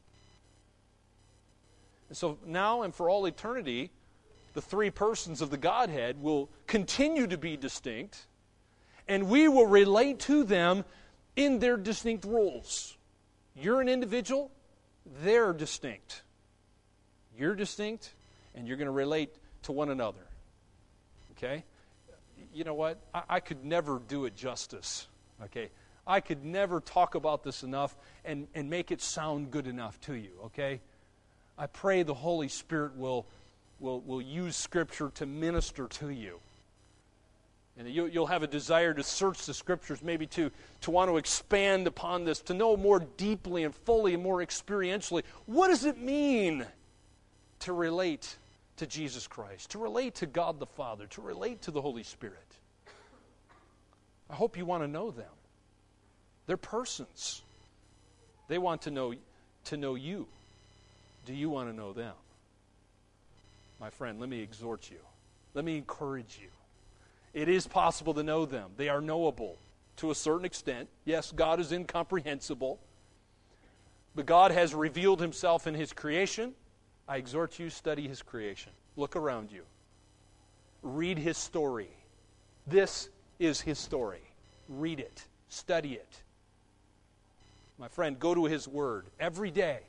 And 2.09 2.17
so 2.17 2.39
now 2.47 2.83
and 2.83 2.95
for 2.95 3.09
all 3.09 3.27
eternity, 3.27 3.91
the 4.53 4.63
three 4.63 4.91
persons 4.91 5.41
of 5.41 5.51
the 5.51 5.57
Godhead 5.57 6.23
will 6.23 6.49
continue 6.67 7.27
to 7.27 7.39
be 7.39 7.57
distinct, 7.57 8.27
and 9.09 9.29
we 9.29 9.49
will 9.49 9.67
relate 9.67 10.21
to 10.21 10.45
them 10.45 10.85
in 11.37 11.59
their 11.59 11.77
distinct 11.77 12.25
roles. 12.25 12.97
You're 13.57 13.81
an 13.81 13.89
individual, 13.89 14.51
they're 15.23 15.53
distinct. 15.53 16.23
You're 17.37 17.55
distinct, 17.55 18.15
and 18.55 18.69
you're 18.69 18.77
going 18.77 18.87
to 18.87 18.93
relate 18.93 19.35
to 19.65 19.73
one 19.73 19.91
another. 19.91 20.25
Okay? 21.33 21.65
You 22.53 22.63
know 22.63 22.75
what? 22.75 23.01
I, 23.13 23.23
I 23.29 23.41
could 23.41 23.65
never 23.65 24.01
do 24.07 24.27
it 24.27 24.37
justice. 24.37 25.09
Okay? 25.43 25.71
I 26.07 26.21
could 26.21 26.45
never 26.45 26.81
talk 26.81 27.15
about 27.15 27.43
this 27.43 27.63
enough 27.63 27.97
and, 28.25 28.47
and 28.55 28.69
make 28.69 28.91
it 28.91 29.01
sound 29.01 29.51
good 29.51 29.67
enough 29.67 30.01
to 30.03 30.15
you. 30.15 30.31
Okay? 30.47 30.81
I 31.59 31.67
pray 31.67 32.03
the 32.03 32.15
Holy 32.15 32.49
Spirit 32.49 32.97
will 32.97 33.27
will, 33.81 34.01
will 34.01 34.23
use 34.23 34.57
Scripture 34.57 35.11
to 35.15 35.27
minister 35.27 35.87
to 35.87 36.11
you. 36.11 36.41
And 37.77 37.89
you, 37.89 38.09
will 38.15 38.27
have 38.27 38.45
a 38.45 38.47
desire 38.47 38.95
to 38.95 39.03
search 39.03 39.47
the 39.47 39.55
Scriptures, 39.55 40.03
maybe 40.03 40.27
to, 40.29 40.51
to 40.83 40.91
want 40.91 41.11
to 41.11 41.17
expand 41.17 41.87
upon 41.87 42.25
this, 42.25 42.41
to 42.43 42.55
know 42.55 42.77
more 42.77 43.01
deeply 43.17 43.65
and 43.65 43.75
fully 43.75 44.15
and 44.15 44.23
more 44.23 44.39
experientially. 44.39 45.23
What 45.47 45.69
does 45.69 45.85
it 45.85 45.99
mean 45.99 46.65
to 47.61 47.73
relate 47.73 48.37
to 48.77 48.87
Jesus 48.87 49.27
Christ, 49.27 49.71
to 49.71 49.79
relate 49.79 50.15
to 50.17 50.27
God 50.27 50.61
the 50.61 50.67
Father, 50.67 51.07
to 51.09 51.21
relate 51.21 51.63
to 51.63 51.73
the 51.73 51.81
Holy 51.81 52.05
Spirit? 52.05 52.44
I 54.31 54.35
hope 54.35 54.57
you 54.57 54.65
want 54.65 54.83
to 54.83 54.89
know 54.89 55.11
them. 55.11 55.27
They're 56.47 56.57
persons. 56.57 57.43
They 58.49 58.59
want 58.59 58.83
to 58.83 58.91
know, 58.91 59.15
to 59.67 59.77
know 59.77 59.95
you. 59.95 60.27
Do 61.27 61.35
you 61.35 61.51
want 61.51 61.71
to 61.71 61.77
know 61.77 61.93
them? 61.93 62.15
my 63.85 63.91
friend, 63.91 64.19
let 64.19 64.31
me 64.31 64.41
exhort 64.41 64.91
you. 64.91 64.97
Let 65.53 65.63
me 65.63 65.77
encourage 65.77 66.39
you. 66.41 66.49
It 67.35 67.51
is 67.51 67.67
possible 67.67 68.15
to 68.15 68.23
know 68.23 68.47
them, 68.47 68.71
they 68.79 68.89
are 68.89 69.03
knowable 69.03 69.59
to 69.97 70.11
a 70.11 70.15
certain 70.15 70.47
extent. 70.47 70.89
Yes, 71.05 71.31
God 71.33 71.61
is 71.61 71.71
incomprehensible, 71.71 72.81
but 74.15 74.25
God 74.25 74.53
has 74.53 74.75
revealed 74.75 75.21
himself 75.21 75.67
in 75.67 75.75
his 75.75 75.93
creation. 75.93 76.55
I 77.07 77.19
exhort 77.19 77.59
you 77.59 77.69
study 77.69 78.09
his 78.09 78.23
creation. 78.23 78.73
Look 78.97 79.17
around 79.17 79.53
you. 79.53 79.65
Read 80.83 81.19
his 81.19 81.37
story. 81.37 81.91
This 82.67 83.11
is 83.39 83.61
his 83.61 83.79
story. 83.79 84.23
Read 84.69 85.01
it. 85.01 85.25
Study 85.49 85.95
it. 85.95 86.23
My 87.79 87.89
friend, 87.89 88.19
go 88.19 88.35
to 88.35 88.45
his 88.45 88.69
word 88.69 89.07
every 89.19 89.51
day, 89.51 89.81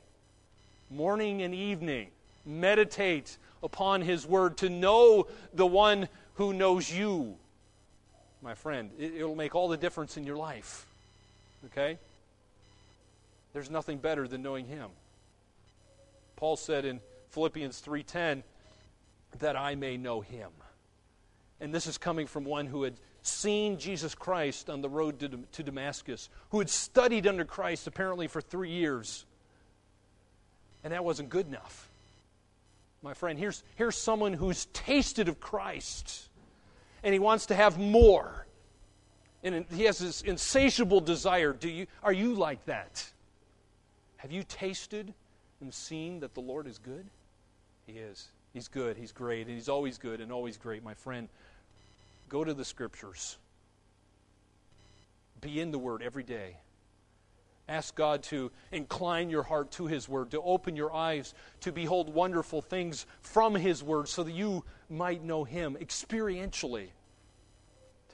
morning 0.90 1.42
and 1.42 1.54
evening. 1.54 2.08
Meditate 2.44 3.36
upon 3.62 4.00
His 4.00 4.24
Word, 4.24 4.56
to 4.58 4.70
know 4.70 5.26
the 5.52 5.66
one 5.66 6.08
who 6.34 6.52
knows 6.52 6.90
you. 6.90 7.34
My 8.40 8.54
friend, 8.54 8.90
it, 8.98 9.26
will 9.26 9.34
make 9.34 9.54
all 9.54 9.68
the 9.68 9.76
difference 9.76 10.16
in 10.16 10.24
your 10.24 10.36
life. 10.36 10.86
Okay? 11.66 11.98
There's 13.52 13.70
nothing 13.70 13.98
better 13.98 14.28
than 14.28 14.42
knowing 14.42 14.66
Him. 14.66 14.88
Paul 16.36 16.56
said 16.56 16.84
in 16.84 17.00
Philippians 17.30 17.80
3:10 17.80 18.42
that 19.40 19.56
I 19.56 19.74
may 19.74 19.96
know 19.96 20.20
him. 20.20 20.50
And 21.60 21.74
this 21.74 21.86
is 21.86 21.98
coming 21.98 22.26
from 22.26 22.44
one 22.44 22.66
who 22.66 22.84
had 22.84 22.94
seen 23.26 23.78
Jesus 23.78 24.14
Christ 24.14 24.70
on 24.70 24.80
the 24.80 24.88
road 24.88 25.20
to, 25.20 25.28
to 25.52 25.62
Damascus, 25.62 26.28
who 26.50 26.58
had 26.58 26.70
studied 26.70 27.26
under 27.26 27.44
Christ 27.44 27.86
apparently 27.86 28.28
for 28.28 28.40
3 28.40 28.70
years. 28.70 29.26
And 30.84 30.92
that 30.92 31.04
wasn't 31.04 31.28
good 31.28 31.46
enough 31.46 31.90
my 33.06 33.14
friend. 33.14 33.38
Here's, 33.38 33.62
here's 33.76 33.96
someone 33.96 34.32
who's 34.32 34.66
tasted 34.66 35.28
of 35.28 35.40
Christ 35.40 36.28
and 37.04 37.12
he 37.12 37.20
wants 37.20 37.46
to 37.46 37.54
have 37.54 37.78
more. 37.78 38.46
And 39.44 39.64
he 39.70 39.84
has 39.84 39.98
this 39.98 40.22
insatiable 40.22 41.00
desire. 41.00 41.52
Do 41.52 41.68
you, 41.68 41.86
are 42.02 42.12
you 42.12 42.34
like 42.34 42.64
that? 42.66 43.08
Have 44.16 44.32
you 44.32 44.42
tasted 44.42 45.14
and 45.60 45.72
seen 45.72 46.18
that 46.20 46.34
the 46.34 46.40
Lord 46.40 46.66
is 46.66 46.78
good? 46.78 47.06
He 47.86 47.92
is. 47.92 48.26
He's 48.52 48.66
good. 48.66 48.96
He's 48.96 49.12
great. 49.12 49.46
And 49.46 49.54
he's 49.54 49.68
always 49.68 49.98
good 49.98 50.20
and 50.20 50.32
always 50.32 50.56
great, 50.56 50.82
my 50.82 50.94
friend. 50.94 51.28
Go 52.28 52.44
to 52.44 52.54
the 52.54 52.64
scriptures. 52.64 53.38
Be 55.40 55.60
in 55.60 55.70
the 55.70 55.78
Word 55.78 56.02
every 56.02 56.24
day. 56.24 56.56
Ask 57.68 57.96
God 57.96 58.22
to 58.24 58.52
incline 58.70 59.28
your 59.28 59.42
heart 59.42 59.72
to 59.72 59.86
His 59.86 60.08
Word, 60.08 60.30
to 60.30 60.40
open 60.40 60.76
your 60.76 60.92
eyes 60.92 61.34
to 61.60 61.72
behold 61.72 62.12
wonderful 62.12 62.62
things 62.62 63.06
from 63.20 63.54
His 63.54 63.82
Word 63.82 64.08
so 64.08 64.22
that 64.22 64.32
you 64.32 64.64
might 64.88 65.24
know 65.24 65.44
Him 65.44 65.76
experientially. 65.80 66.88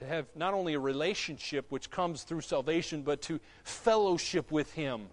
To 0.01 0.07
have 0.07 0.27
not 0.35 0.55
only 0.55 0.75
a 0.75 0.81
relationship 0.81 1.71
which 1.71 1.91
comes 1.91 2.23
through 2.23 2.41
salvation, 2.41 3.03
but 3.03 3.21
to 3.23 3.41
fellowship 3.63 4.51
with 4.51 4.73
Him 4.73 5.09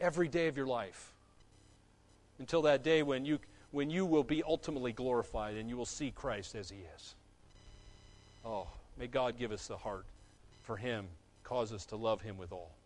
every 0.00 0.28
day 0.28 0.46
of 0.46 0.56
your 0.56 0.66
life. 0.66 1.12
Until 2.38 2.62
that 2.62 2.84
day 2.84 3.02
when 3.02 3.24
you, 3.24 3.40
when 3.72 3.90
you 3.90 4.06
will 4.06 4.24
be 4.24 4.42
ultimately 4.44 4.92
glorified 4.92 5.56
and 5.56 5.68
you 5.68 5.76
will 5.76 5.84
see 5.84 6.12
Christ 6.12 6.54
as 6.54 6.70
He 6.70 6.78
is. 6.96 7.16
Oh, 8.48 8.68
may 8.96 9.08
God 9.08 9.36
give 9.38 9.50
us 9.50 9.66
the 9.66 9.76
heart 9.76 10.04
for 10.62 10.76
Him, 10.76 11.06
cause 11.42 11.72
us 11.72 11.84
to 11.86 11.96
love 11.96 12.20
Him 12.20 12.38
with 12.38 12.52
all. 12.52 12.76